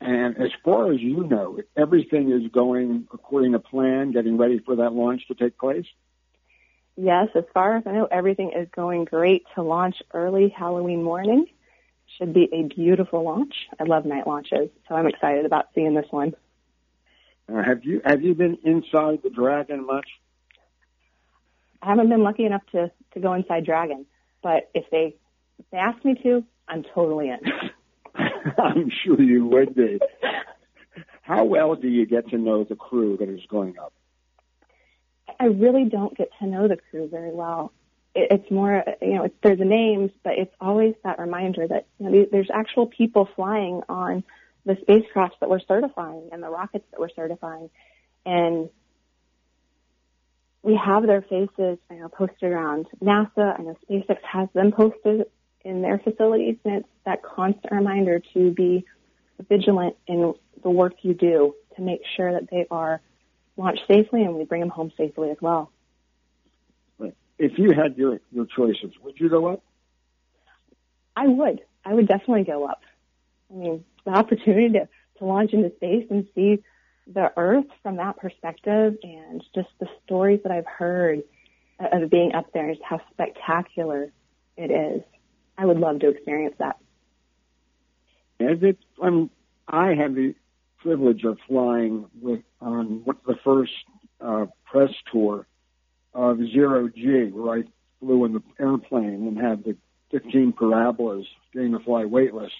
[0.00, 4.76] And as far as you know, everything is going according to plan, getting ready for
[4.76, 5.84] that launch to take place.
[6.96, 11.46] Yes, as far as I know, everything is going great to launch early Halloween morning.
[12.18, 13.54] Should be a beautiful launch.
[13.78, 16.34] I love night launches, so I'm excited about seeing this one.
[17.48, 20.06] Uh, have you have you been inside the Dragon much?
[21.82, 24.06] I haven't been lucky enough to to go inside Dragon,
[24.42, 25.14] but if they
[25.58, 27.38] if they ask me to, I'm totally in.
[28.58, 29.98] I'm sure you would be.
[31.22, 33.92] How well do you get to know the crew that is going up?
[35.38, 37.72] I really don't get to know the crew very well.
[38.14, 41.86] It, it's more, you know, it's, there's the names, but it's always that reminder that
[41.98, 44.24] you know, there's actual people flying on
[44.66, 47.70] the spacecraft that we're certifying and the rockets that we're certifying,
[48.26, 48.68] and
[50.62, 53.58] we have their faces, you know, posted around NASA.
[53.58, 55.26] I know SpaceX has them posted
[55.64, 58.84] in their facilities, and it's that constant reminder to be
[59.48, 63.00] vigilant in the work you do to make sure that they are
[63.56, 65.70] launched safely and we bring them home safely as well.
[67.38, 69.62] If you had your, your choices, would you go up?
[71.16, 71.62] I would.
[71.86, 72.82] I would definitely go up.
[73.50, 76.62] I mean, the opportunity to, to launch into space and see
[77.06, 81.22] the Earth from that perspective and just the stories that I've heard
[81.78, 84.12] of being up there, just how spectacular
[84.58, 85.02] it is.
[85.60, 86.78] I would love to experience that.
[88.38, 89.30] And it, um,
[89.68, 90.34] I had the
[90.78, 93.72] privilege of flying with on the first
[94.22, 95.46] uh, press tour
[96.14, 97.62] of Zero G, where I
[98.00, 99.76] flew in the airplane and had the
[100.12, 102.52] 15 parabolas getting to fly weightless.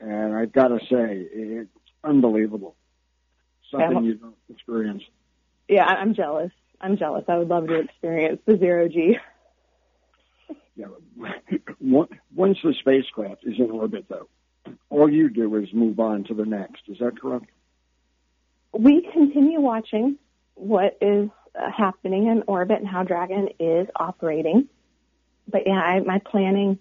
[0.00, 1.70] And I've got to say, it's
[2.02, 2.74] unbelievable.
[3.70, 5.04] Something you don't experience.
[5.68, 6.50] Yeah, I'm jealous.
[6.80, 7.24] I'm jealous.
[7.28, 9.18] I would love to experience the zero G.
[10.78, 10.86] Yeah.
[11.80, 14.28] Once the spacecraft is in orbit, though,
[14.90, 16.82] all you do is move on to the next.
[16.86, 17.46] Is that correct?
[18.72, 20.18] We continue watching
[20.54, 24.68] what is uh, happening in orbit and how Dragon is operating.
[25.48, 26.78] But yeah, I, my planning,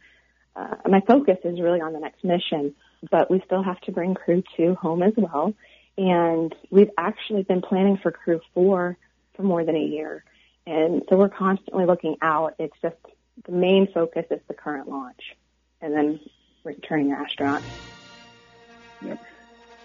[0.56, 2.76] uh, my focus is really on the next mission.
[3.10, 5.56] But we still have to bring crew two home as well.
[5.98, 8.98] And we've actually been planning for crew four
[9.36, 10.24] for more than a year.
[10.68, 12.56] And so we're constantly looking out.
[12.60, 12.98] It's just
[13.46, 15.36] the main focus is the current launch
[15.82, 16.20] and then
[16.64, 17.64] returning astronauts.
[19.02, 19.20] Yep.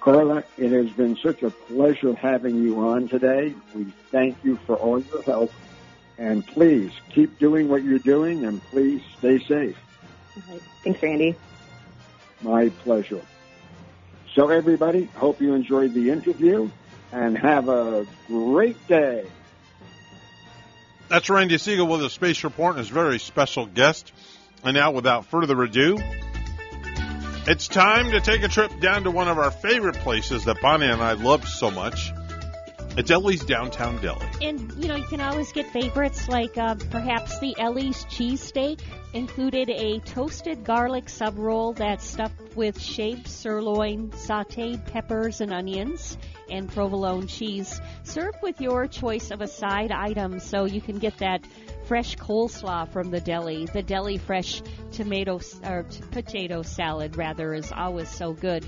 [0.01, 3.55] Carla, it has been such a pleasure having you on today.
[3.75, 5.53] We thank you for all your help.
[6.19, 9.77] And please keep doing what you're doing and please stay safe.
[10.83, 11.37] Thanks, Randy.
[12.43, 13.21] My pleasure.
[14.35, 16.71] So, everybody, hope you enjoyed the interview
[17.13, 19.27] and have a great day.
[21.13, 24.11] That's Randy Segal with a Space Report and his very special guest.
[24.65, 25.99] And now, without further ado,
[27.47, 30.87] it's time to take a trip down to one of our favorite places that Bonnie
[30.87, 32.15] and I love so much.
[32.95, 34.27] It's Ellie's Downtown Deli.
[34.43, 38.81] And, you know, you can always get favorites like uh, perhaps the Ellie's cheesesteak
[39.15, 46.19] included a toasted garlic sub roll that's stuffed with shaved sirloin, sauteed peppers and onions,
[46.51, 47.81] and provolone cheese.
[48.03, 51.47] Served with your choice of a side item so you can get that
[51.85, 53.65] fresh coleslaw from the deli.
[53.65, 58.67] The deli fresh tomato or potato salad rather is always so good.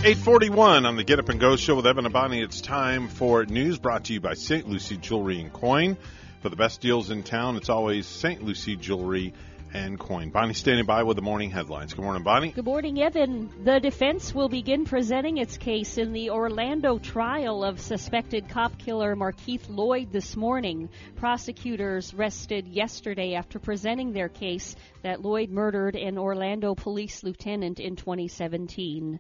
[0.05, 2.41] 841 on the Get Up and Go show with Evan and Bonnie.
[2.41, 4.67] It's time for news brought to you by St.
[4.67, 5.99] Lucie Jewelry and Coin.
[6.41, 8.43] For the best deals in town, it's always St.
[8.43, 9.35] Lucie Jewelry
[9.75, 10.31] and Coin.
[10.31, 11.95] Bonnie standing by with the morning headlines.
[11.95, 12.53] Good morning, Bonnie.
[12.53, 13.51] Good morning, Evan.
[13.65, 19.17] The defense will begin presenting its case in the Orlando trial of suspected cop killer
[19.17, 20.89] Markeith Lloyd this morning.
[21.17, 27.97] Prosecutors rested yesterday after presenting their case that Lloyd murdered an Orlando police lieutenant in
[27.97, 29.19] 2017.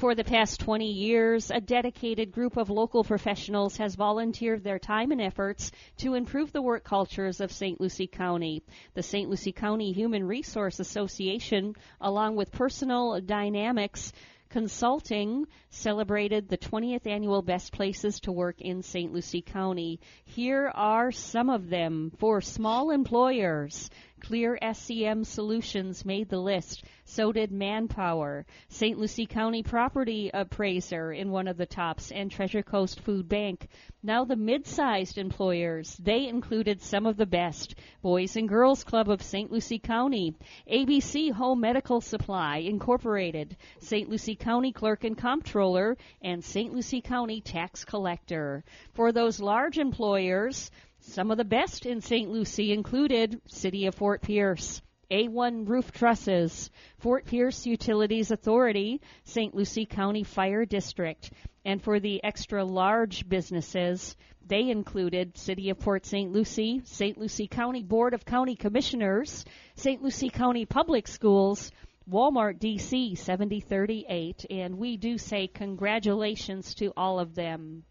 [0.00, 5.12] For the past 20 years, a dedicated group of local professionals has volunteered their time
[5.12, 7.78] and efforts to improve the work cultures of St.
[7.78, 8.62] Lucie County.
[8.94, 9.28] The St.
[9.28, 14.14] Lucie County Human Resource Association, along with Personal Dynamics,
[14.50, 19.12] Consulting celebrated the 20th annual Best Places to Work in St.
[19.12, 20.00] Lucie County.
[20.24, 23.90] Here are some of them for small employers.
[24.20, 26.84] Clear SCM Solutions made the list.
[27.04, 28.46] So did Manpower.
[28.68, 28.98] St.
[28.98, 33.66] Lucie County Property Appraiser in one of the tops, and Treasure Coast Food Bank.
[34.02, 37.74] Now the mid-sized employers, they included some of the best.
[38.02, 39.50] Boys and Girls Club of St.
[39.50, 40.36] Lucie County,
[40.70, 44.08] ABC Home Medical Supply Incorporated, St.
[44.08, 46.72] Lucie County Clerk and Comptroller, and St.
[46.72, 48.62] Lucie County Tax Collector.
[48.94, 50.70] For those large employers,
[51.10, 52.30] some of the best in St.
[52.30, 54.80] Lucie included City of Fort Pierce,
[55.10, 59.52] A1 Roof Trusses, Fort Pierce Utilities Authority, St.
[59.52, 61.32] Lucie County Fire District,
[61.64, 64.16] and for the extra large businesses,
[64.46, 66.30] they included City of Port St.
[66.30, 67.18] Lucie, St.
[67.18, 70.00] Lucie County Board of County Commissioners, St.
[70.00, 71.72] Lucie County Public Schools,
[72.08, 77.82] Walmart DC 7038, and we do say congratulations to all of them.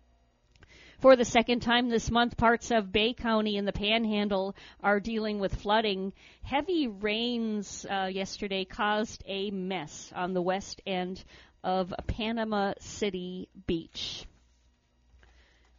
[1.00, 4.54] For the second time this month, parts of Bay County and the Panhandle
[4.84, 6.12] are dealing with flooding.
[6.44, 11.24] Heavy rains uh, yesterday caused a mess on the west end
[11.64, 14.26] of Panama City Beach.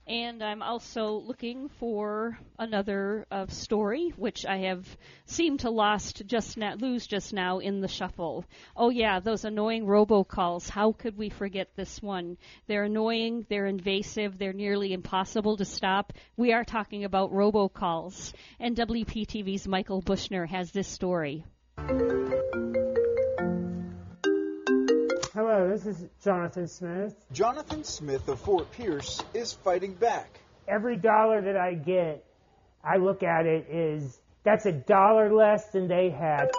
[0.07, 4.85] And I'm also looking for another uh, story, which I have
[5.27, 8.45] seemed to lost just lose just now in the shuffle.
[8.77, 10.69] Oh yeah, those annoying robocalls.
[10.69, 12.39] How could we forget this one?
[12.67, 16.13] They're annoying, they're invasive, they're nearly impossible to stop.
[16.37, 18.33] We are talking about robocalls.
[18.59, 21.45] And WPTV's Michael Bushner has this story.
[25.33, 27.15] Hello, this is Jonathan Smith.
[27.31, 30.41] Jonathan Smith of Fort Pierce is fighting back.
[30.67, 32.25] Every dollar that I get,
[32.83, 36.51] I look at it is that's a dollar less than they had.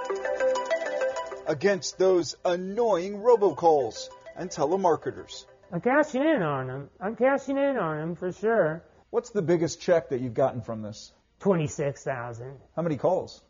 [1.47, 5.43] Against those annoying robocalls and telemarketers.
[5.73, 6.89] I'm cashing in on them.
[7.01, 8.83] I'm cashing in on them for sure.
[9.09, 11.11] What's the biggest check that you've gotten from this?
[11.41, 12.57] Twenty-six thousand.
[12.77, 13.43] How many calls?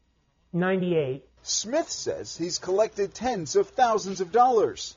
[0.51, 1.25] Ninety-eight.
[1.43, 4.95] Smith says he's collected tens of thousands of dollars.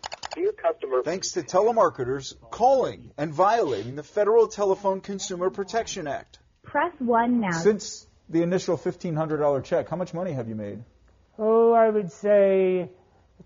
[0.56, 6.38] Customer, thanks to telemarketers calling and violating the Federal Telephone Consumer Protection Act.
[6.64, 7.52] Press 1 now.
[7.52, 10.82] Since the initial $1,500 check, how much money have you made?
[11.38, 12.90] Oh, I would say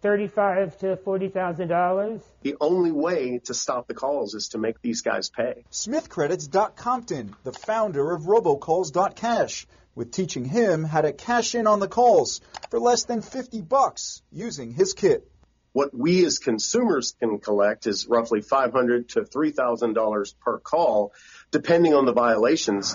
[0.03, 2.21] thirty-five to forty thousand dollars.
[2.43, 5.65] the only way to stop the calls is to make these guys pay.
[5.71, 11.67] Smith credits Doc Compton, the founder of robocalls.cash, with teaching him how to cash in
[11.67, 15.29] on the calls for less than 50 bucks using his kit.
[15.73, 21.13] What we as consumers can collect is roughly 500 to $3,000 per call,
[21.51, 22.95] depending on the violations.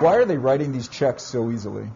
[0.00, 1.90] Why are they writing these checks so easily?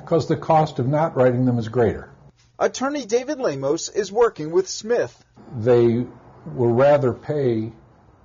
[0.00, 2.10] Because the cost of not writing them is greater.
[2.58, 5.24] Attorney David Lamos is working with Smith.
[5.58, 6.06] They
[6.46, 7.72] will rather pay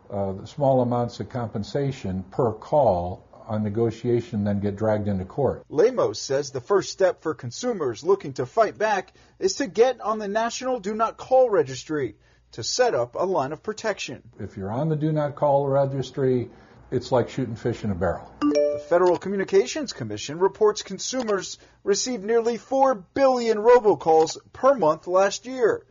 [0.10, 5.66] uh, small amounts of compensation per call on negotiation than get dragged into court.
[5.68, 10.20] Lamos says the first step for consumers looking to fight back is to get on
[10.20, 12.16] the National Do Not Call Registry
[12.54, 14.24] to set up a line of protection.
[14.40, 16.50] If you're on the do not call registry,
[16.92, 18.32] it's like shooting fish in a barrel.
[18.42, 25.86] The Federal Communications Commission reports consumers received nearly 4 billion robocalls per month last year.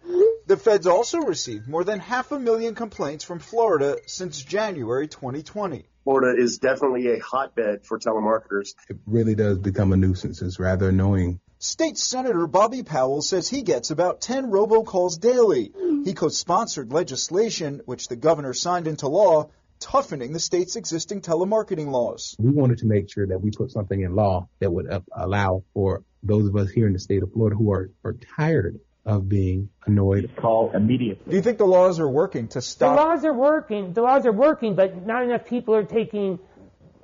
[0.46, 5.86] The feds also received more than half a million complaints from Florida since January 2020.
[6.04, 8.74] Florida is definitely a hotbed for telemarketers.
[8.88, 10.40] It really does become a nuisance.
[10.42, 11.40] It's rather annoying.
[11.58, 15.72] State Senator Bobby Powell says he gets about 10 robocalls daily.
[16.04, 22.36] He co-sponsored legislation which the governor signed into law toughening the state's existing telemarketing laws.
[22.38, 25.64] We wanted to make sure that we put something in law that would uh, allow
[25.74, 28.78] for those of us here in the state of Florida who are, are tired
[29.10, 30.30] of being annoyed.
[30.36, 31.30] Call immediately.
[31.30, 32.96] Do you think the laws are working to stop?
[32.96, 33.08] The stop?
[33.08, 33.92] laws are working.
[33.92, 36.38] The laws are working, but not enough people are taking,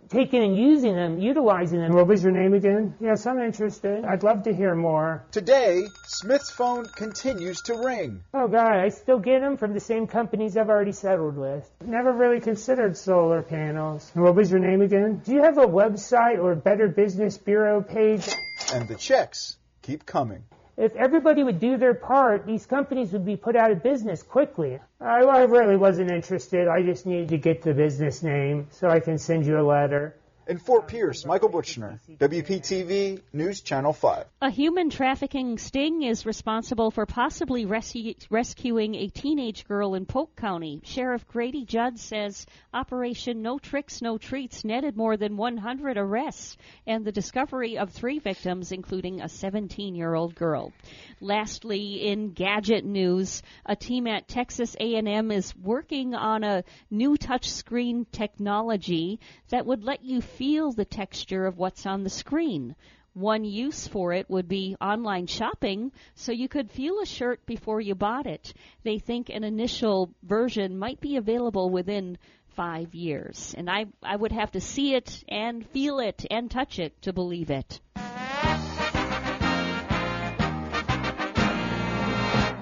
[0.09, 1.95] taking and using them, utilizing them.
[1.95, 2.95] What was your name again?
[3.01, 4.05] Yes, I'm interested.
[4.05, 5.25] I'd love to hear more.
[5.33, 8.23] Today, Smith's phone continues to ring.
[8.33, 11.69] Oh God, I still get them from the same companies I've already settled with.
[11.85, 14.09] Never really considered solar panels.
[14.15, 15.23] What was your name again?
[15.25, 18.29] Do you have a website or Better Business Bureau page?
[18.73, 20.45] And the checks keep coming.
[20.77, 24.79] If everybody would do their part, these companies would be put out of business quickly.
[25.01, 26.69] I, I really wasn't interested.
[26.69, 30.17] I just needed to get the business name so I can send you a letter.
[30.49, 34.27] In Fort Pierce, Michael Butchner, WPTV News Channel 5.
[34.43, 40.37] A human trafficking sting is responsible for possibly rescu- rescuing a teenage girl in Polk
[40.37, 40.81] County.
[40.85, 47.05] Sheriff Grady Judd says Operation No Tricks, No Treats netted more than 100 arrests and
[47.05, 50.73] the discovery of three victims, including a 17 year old girl.
[51.21, 58.07] Lastly, in gadget news, a team at Texas A&M is working on a new touchscreen
[58.13, 59.19] technology
[59.49, 62.77] that would let you feel the texture of what's on the screen.
[63.15, 67.81] One use for it would be online shopping, so you could feel a shirt before
[67.81, 68.53] you bought it.
[68.83, 72.19] They think an initial version might be available within
[72.57, 73.55] five years.
[73.57, 77.13] And I, I would have to see it and feel it and touch it to
[77.15, 77.81] believe it.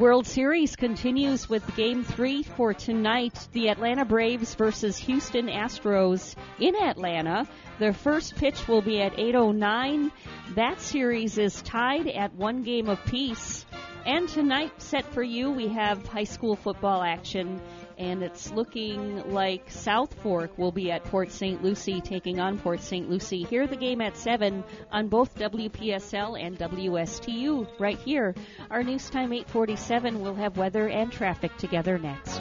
[0.00, 3.46] World Series continues with game three for tonight.
[3.52, 7.46] The Atlanta Braves versus Houston Astros in Atlanta.
[7.78, 10.10] Their first pitch will be at 8.09.
[10.56, 13.66] That series is tied at one game apiece.
[14.04, 17.60] And tonight, set for you, we have high school football action.
[17.98, 21.62] And it's looking like South Fork will be at Port St.
[21.62, 23.08] Lucie taking on Port St.
[23.08, 23.44] Lucie.
[23.44, 28.34] Hear the game at 7 on both WPSL and WSTU right here.
[28.70, 32.40] Our news time 847 will have weather and traffic together next.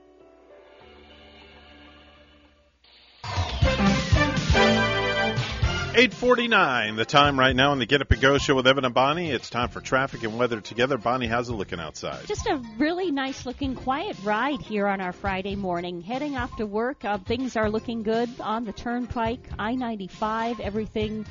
[5.93, 8.93] 849, the time right now on the Get Up and Go show with Evan and
[8.93, 9.29] Bonnie.
[9.29, 10.97] It's time for traffic and weather together.
[10.97, 12.25] Bonnie, how's it looking outside?
[12.27, 15.99] Just a really nice looking quiet ride here on our Friday morning.
[16.01, 21.25] Heading off to work, uh, things are looking good on the turnpike, I 95, everything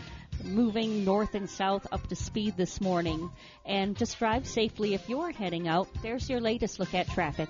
[0.45, 3.31] moving north and south up to speed this morning.
[3.65, 5.89] And just drive safely if you're heading out.
[6.03, 7.49] There's your latest look at traffic.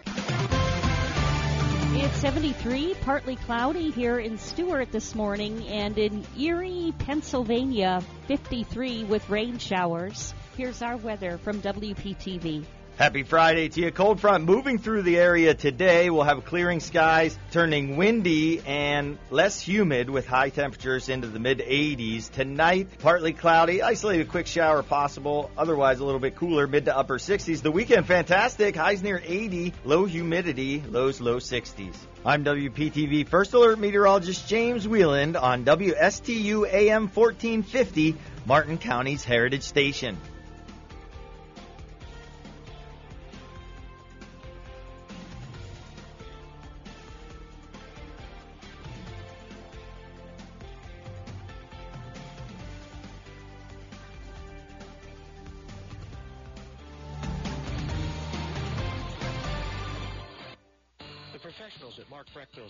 [2.02, 9.28] It's 73, partly cloudy here in Stewart this morning, and in Erie, Pennsylvania, 53 with
[9.28, 10.32] rain showers.
[10.56, 12.64] Here's our weather from WPTV.
[13.00, 13.90] Happy Friday to you.
[13.90, 16.10] Cold front moving through the area today.
[16.10, 21.60] We'll have clearing skies, turning windy and less humid with high temperatures into the mid
[21.60, 22.30] 80s.
[22.30, 25.50] Tonight, partly cloudy, isolated quick shower possible.
[25.56, 27.62] Otherwise, a little bit cooler, mid to upper 60s.
[27.62, 28.76] The weekend, fantastic.
[28.76, 31.96] Highs near 80, low humidity, lows low 60s.
[32.26, 40.18] I'm WPTV First Alert Meteorologist James Wheeland on WSTU AM 1450, Martin County's Heritage Station.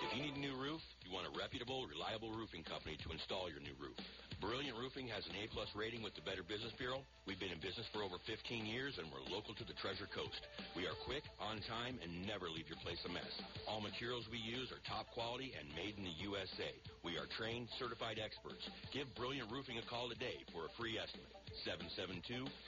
[0.00, 3.52] If you need a new roof, you want a reputable, reliable roofing company to install
[3.52, 4.00] your new roof.
[4.40, 7.04] Brilliant Roofing has an A-plus rating with the Better Business Bureau.
[7.28, 10.40] We've been in business for over 15 years, and we're local to the Treasure Coast.
[10.72, 13.28] We are quick, on time, and never leave your place a mess.
[13.68, 16.72] All materials we use are top quality and made in the USA.
[17.04, 18.64] We are trained, certified experts.
[18.96, 21.28] Give Brilliant Roofing a call today for a free estimate.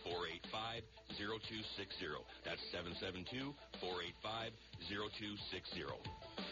[0.05, 0.85] 772-485-0260.
[2.44, 2.61] That's
[3.81, 6.51] 772-485-0260.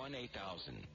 [0.00, 0.86] 772-781 8000.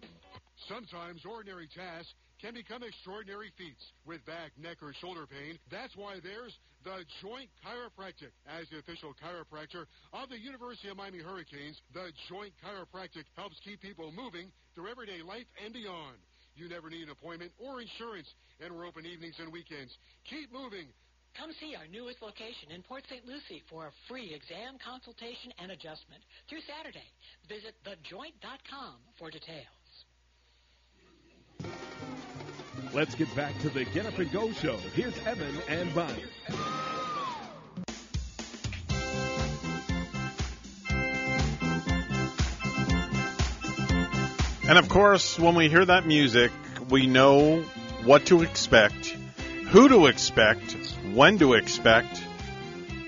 [0.67, 3.81] Sometimes ordinary tasks can become extraordinary feats.
[4.05, 8.33] With back, neck, or shoulder pain, that's why there's the Joint Chiropractic.
[8.47, 13.81] As the official chiropractor of the University of Miami Hurricanes, the Joint Chiropractic helps keep
[13.81, 16.17] people moving through everyday life and beyond.
[16.55, 18.31] You never need an appointment or insurance,
[18.63, 19.91] and we're open evenings and weekends.
[20.29, 20.87] Keep moving.
[21.37, 23.25] Come see our newest location in Port St.
[23.25, 27.03] Lucie for a free exam consultation and adjustment through Saturday.
[27.49, 29.67] Visit thejoint.com for details.
[32.93, 34.77] Let's get back to the Get Up and Go show.
[34.93, 36.23] Here's Evan and Bonnie.
[44.67, 46.51] And of course, when we hear that music,
[46.89, 47.61] we know
[48.03, 49.15] what to expect,
[49.69, 50.73] who to expect,
[51.13, 52.23] when to expect,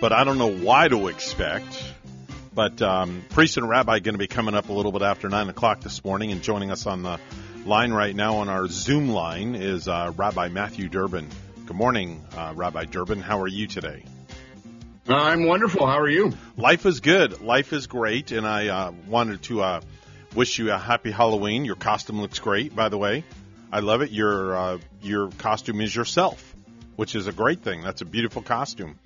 [0.02, 1.84] but I don't know why to expect.
[2.54, 5.50] But um, priest and rabbi going to be coming up a little bit after nine
[5.50, 7.20] o'clock this morning, and joining us on the
[7.66, 11.30] line right now on our Zoom line is uh, Rabbi Matthew Durbin.
[11.66, 13.22] Good morning, uh, Rabbi Durbin.
[13.22, 14.04] How are you today?
[15.08, 15.86] I'm wonderful.
[15.86, 16.34] How are you?
[16.58, 17.42] Life is good.
[17.42, 19.82] Life is great, and I uh, wanted to uh,
[20.36, 21.64] wish you a happy Halloween.
[21.64, 23.24] Your costume looks great, by the way.
[23.72, 24.12] I love it.
[24.12, 24.78] Your uh,
[25.08, 26.56] your costume is yourself,
[26.96, 27.82] which is a great thing.
[27.82, 29.00] That's a beautiful costume.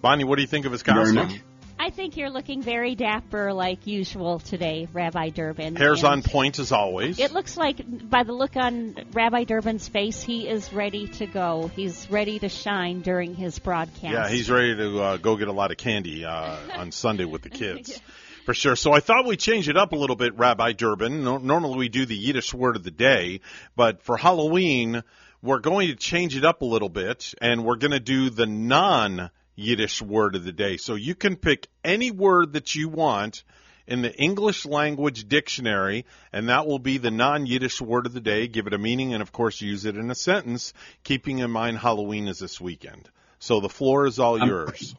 [0.00, 1.18] Bonnie, what do you think of his costume?
[1.18, 1.40] I
[1.80, 5.76] I think you're looking very dapper like usual today, Rabbi Durbin.
[5.76, 7.20] Hair's And on point as always.
[7.20, 11.70] It looks like, by the look on Rabbi Durbin's face, he is ready to go.
[11.74, 14.12] He's ready to shine during his broadcast.
[14.12, 17.42] Yeah, he's ready to uh, go get a lot of candy uh, on Sunday with
[17.42, 18.00] the kids.
[18.44, 18.74] For sure.
[18.74, 21.22] So I thought we'd change it up a little bit, Rabbi Durbin.
[21.22, 23.40] No, normally we do the Yiddish word of the day,
[23.76, 25.04] but for Halloween,
[25.42, 28.46] we're going to change it up a little bit, and we're going to do the
[28.46, 30.76] non Yiddish word of the day.
[30.76, 33.42] So you can pick any word that you want
[33.86, 38.20] in the English language dictionary, and that will be the non Yiddish word of the
[38.20, 38.46] day.
[38.46, 41.78] Give it a meaning, and of course, use it in a sentence, keeping in mind
[41.78, 43.08] Halloween is this weekend.
[43.38, 44.94] So the floor is all Um, yours.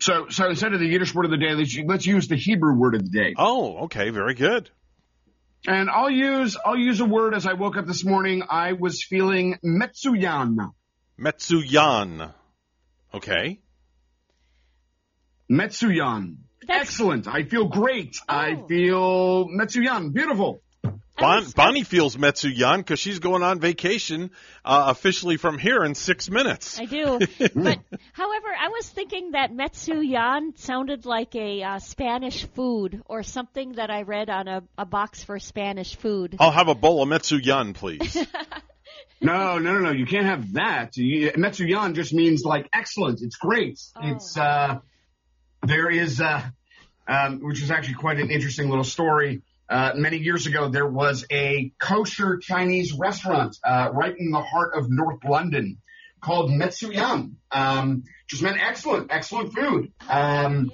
[0.00, 2.74] So, so instead of the Yiddish word of the day, let's, let's use the Hebrew
[2.74, 3.34] word of the day.
[3.36, 4.70] Oh, okay, very good.
[5.66, 8.42] And I'll use I'll use a word as I woke up this morning.
[8.48, 10.72] I was feeling metsuyan.
[11.18, 12.32] Metsuyan.
[13.12, 13.60] Okay.
[15.50, 16.36] Metsuyan.
[16.68, 17.26] Excellent.
[17.26, 18.16] I feel great.
[18.28, 18.66] I oh.
[18.66, 20.12] feel metsuyan.
[20.12, 20.62] Beautiful.
[21.20, 24.30] Bon, Bonnie feels Metsuyan because she's going on vacation
[24.64, 26.80] uh, officially from here in six minutes.
[26.80, 27.18] I do.
[27.38, 27.78] but,
[28.12, 33.90] however, I was thinking that Metsuyan sounded like a uh, Spanish food or something that
[33.90, 36.36] I read on a, a box for Spanish food.
[36.40, 38.16] I'll have a bowl of Metsuyan, please.
[39.22, 39.90] No, no, no, no.
[39.90, 40.96] You can't have that.
[40.96, 43.20] You- Metsuyan just means like excellent.
[43.20, 43.78] It's great.
[44.02, 44.78] It's uh,
[45.62, 46.42] there is uh,
[47.06, 49.42] um, which is actually quite an interesting little story.
[49.70, 54.72] Uh, many years ago, there was a kosher Chinese restaurant uh, right in the heart
[54.74, 55.78] of North London
[56.20, 57.36] called Metsuyan.
[57.52, 59.92] Um, just meant excellent, excellent food.
[60.08, 60.72] Um,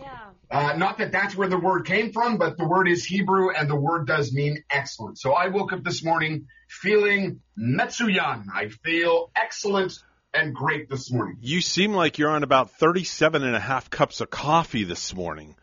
[0.50, 3.68] uh, not that that's where the word came from, but the word is Hebrew and
[3.68, 5.18] the word does mean excellent.
[5.18, 8.46] So I woke up this morning feeling Metsuyan.
[8.54, 9.92] I feel excellent
[10.32, 11.38] and great this morning.
[11.40, 15.56] You seem like you're on about 37 and a half cups of coffee this morning,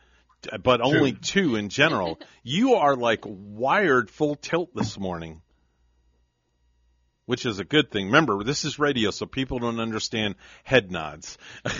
[0.63, 2.19] but only two in general.
[2.43, 5.41] you are like wired full tilt this morning,
[7.25, 8.07] which is a good thing.
[8.07, 11.38] Remember, this is radio, so people don't understand head nods.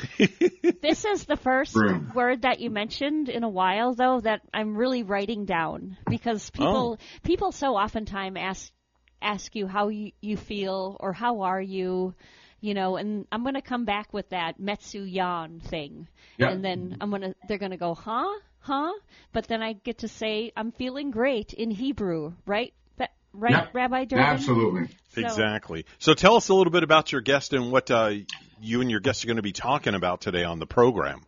[0.82, 2.12] This is the first Room.
[2.14, 6.58] word that you mentioned in a while, though, that I'm really writing down because oh.
[6.58, 8.72] people people so oftentimes ask
[9.22, 12.14] ask you how you, you feel or how are you,
[12.60, 16.50] you know, and I'm going to come back with that Metsuyan thing, Yeah.
[16.50, 18.92] and then I'm gonna they're going to go, huh, huh,
[19.32, 22.74] but then I get to say I'm feeling great in Hebrew, right?
[23.36, 23.70] Right, Yep.
[23.74, 24.88] Rabbi Durbin?
[25.16, 25.86] So- Exactly.
[25.98, 28.12] So tell us a little bit about your guest and what uh,
[28.62, 31.22] you and your guests are going to be talking about today on the program.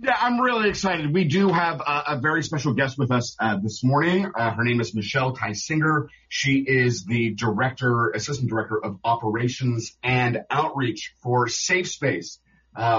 [0.00, 1.12] Yeah, I'm really excited.
[1.12, 4.30] We do have a, a very special guest with us uh, this morning.
[4.36, 6.08] Uh, her name is Michelle Tysinger.
[6.28, 12.40] She is the director, assistant director of operations and outreach for Safe Space,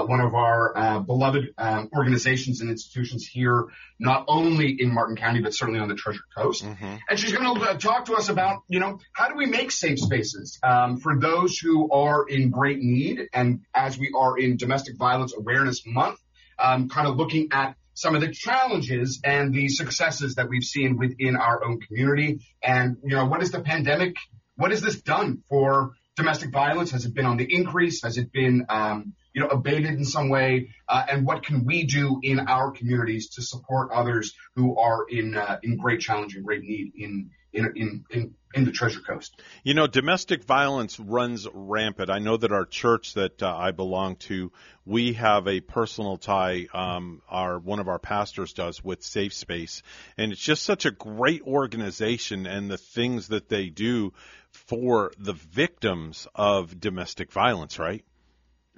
[0.06, 3.66] one of our uh, beloved um, organizations and institutions here,
[3.98, 6.62] not only in Martin County but certainly on the Treasure Coast.
[7.08, 9.70] And she's going to uh, talk to us about, you know, how do we make
[9.70, 14.56] safe spaces um, for those who are in great need, and as we are in
[14.56, 16.18] Domestic Violence Awareness Month
[16.60, 20.96] um, kind of looking at some of the challenges and the successes that we've seen
[20.96, 22.40] within our own community.
[22.62, 24.16] And, you know, what is the pandemic?
[24.56, 26.90] What has this done for domestic violence?
[26.92, 28.02] Has it been on the increase?
[28.02, 30.70] Has it been, um, you know, abated in some way?
[30.88, 35.36] Uh, and what can we do in our communities to support others who are in,
[35.36, 39.40] uh, in great challenge and great need in, in, in, in, in the Treasure Coast?
[39.62, 42.10] You know, domestic violence runs rampant.
[42.10, 44.52] I know that our church that uh, I belong to,
[44.84, 46.66] we have a personal tie.
[46.72, 49.82] Um, our one of our pastors does with Safe Space,
[50.16, 54.12] and it's just such a great organization and the things that they do
[54.50, 57.78] for the victims of domestic violence.
[57.78, 58.04] Right?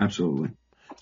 [0.02, 0.50] Absolutely.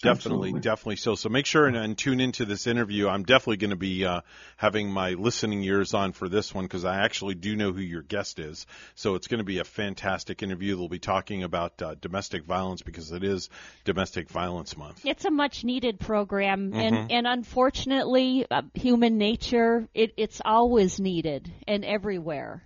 [0.02, 1.14] Definitely, definitely so.
[1.14, 3.08] So make sure and, and tune into this interview.
[3.08, 4.20] I'm definitely going to be uh,
[4.56, 8.02] having my listening ears on for this one because I actually do know who your
[8.02, 8.66] guest is.
[8.94, 10.76] So it's going to be a fantastic interview.
[10.76, 13.50] They'll be talking about uh, domestic violence because it is
[13.84, 15.04] Domestic Violence Month.
[15.04, 16.80] It's a much needed program, Mhm.
[16.80, 22.62] and and unfortunately, uh, human nature it, it's always needed and everywhere.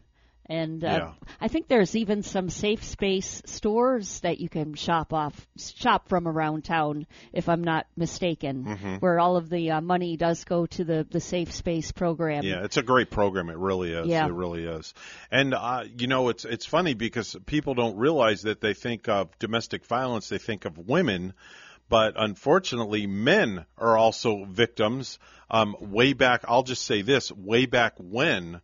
[0.46, 1.12] And uh, Yeah.
[1.40, 6.28] I think there's even some safe space stores that you can shop off shop from
[6.28, 9.00] around town, if I'm not mistaken, Mhm.
[9.00, 12.44] where all of the uh, money does go to the the safe space program.
[12.44, 13.48] Yeah, it's a great program.
[13.48, 14.06] It really is.
[14.06, 14.26] Yeah.
[14.26, 14.92] It really is.
[15.30, 19.38] And uh, you know, it's it's funny because people don't realize that they think of
[19.38, 21.32] domestic violence, they think of women,
[21.88, 25.18] but unfortunately, men are also victims.
[25.50, 28.60] Um, way back, I'll just say this: way back when,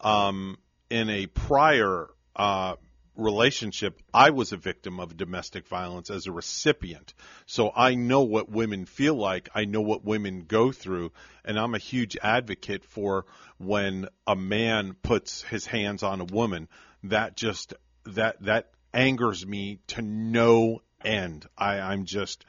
[0.00, 0.56] um,
[0.90, 2.74] in a prior uh,
[3.16, 7.14] relationship, I was a victim of domestic violence as a recipient.
[7.46, 9.48] So I know what women feel like.
[9.54, 11.12] I know what women go through.
[11.44, 13.26] And I'm a huge advocate for
[13.58, 16.68] when a man puts his hands on a woman.
[17.04, 17.74] That just,
[18.06, 21.46] that, that angers me to no end.
[21.56, 22.44] I, I'm just,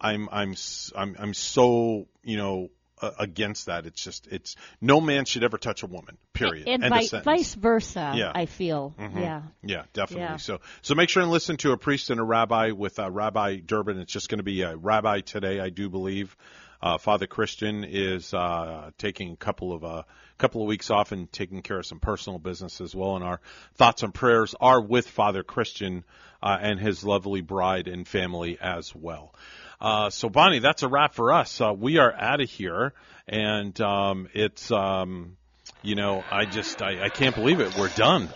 [0.00, 0.54] I'm, I'm,
[0.94, 3.86] I'm, I'm so, you know, uh, against that.
[3.86, 6.68] It's just, it's, no man should ever touch a woman, period.
[6.68, 8.32] And End of vi- vice versa, Yeah.
[8.34, 8.94] I feel.
[8.98, 9.20] Mhm.
[9.20, 9.42] Yeah.
[9.62, 10.24] Yeah, definitely.
[10.24, 10.36] Yeah.
[10.36, 13.56] So, so make sure and listen to a priest and a rabbi with uh, Rabbi
[13.56, 13.98] Durbin.
[13.98, 16.36] It's just going to be a rabbi today, I do believe.
[16.82, 20.02] Uh, Father Christian is uh, taking a couple of uh,
[20.36, 23.16] couple of weeks off and taking care of some personal business as well.
[23.16, 23.40] And our
[23.76, 26.04] thoughts and prayers are with Father Christian
[26.42, 29.34] uh, and his lovely bride and family as well.
[29.80, 31.60] Uh, so Bonnie, that's a wrap for us.
[31.60, 32.92] Uh, we are out of here,
[33.28, 35.36] and um, it's um,
[35.82, 37.76] you know I just I, I can't believe it.
[37.78, 38.28] We're done.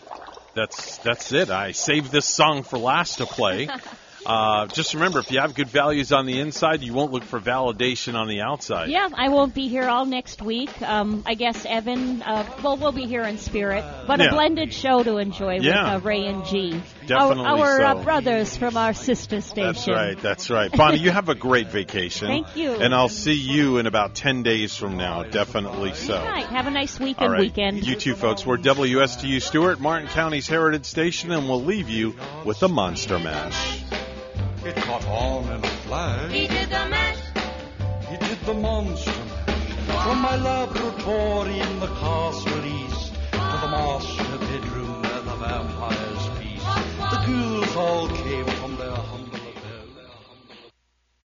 [0.54, 1.50] That's that's it.
[1.50, 3.68] I saved this song for last to play.
[4.26, 7.40] Uh, just remember, if you have good values on the inside, you won't look for
[7.40, 8.90] validation on the outside.
[8.90, 10.82] Yeah, I won't be here all next week.
[10.82, 14.26] Um, I guess Evan, uh, well, we'll be here in spirit, but Yeah.
[14.26, 15.94] a blended show to enjoy Yeah.
[15.94, 16.82] with uh, Ray and G.
[17.10, 18.02] Definitely our our uh, so.
[18.04, 19.72] brothers from our sister station.
[19.72, 20.18] That's right.
[20.20, 20.70] That's right.
[20.70, 22.28] Bonnie, you have a great vacation.
[22.28, 22.70] Thank you.
[22.70, 25.24] And I'll see you in about 10 days from now.
[25.24, 26.16] Definitely so.
[26.16, 27.26] All right, have a nice weekend.
[27.26, 27.40] All right.
[27.40, 27.84] weekend.
[27.84, 28.46] You too, folks.
[28.46, 32.14] We're WSTU Stewart, Martin County's Heritage Station, and we'll leave you
[32.44, 33.82] with the Monster Mash.
[34.64, 36.30] It caught on in a flash.
[36.30, 37.18] He did the mash.
[38.08, 40.04] He did the monster mash.
[40.04, 42.60] From my laboratory in the castle
[47.30, 48.59] Kühlfall came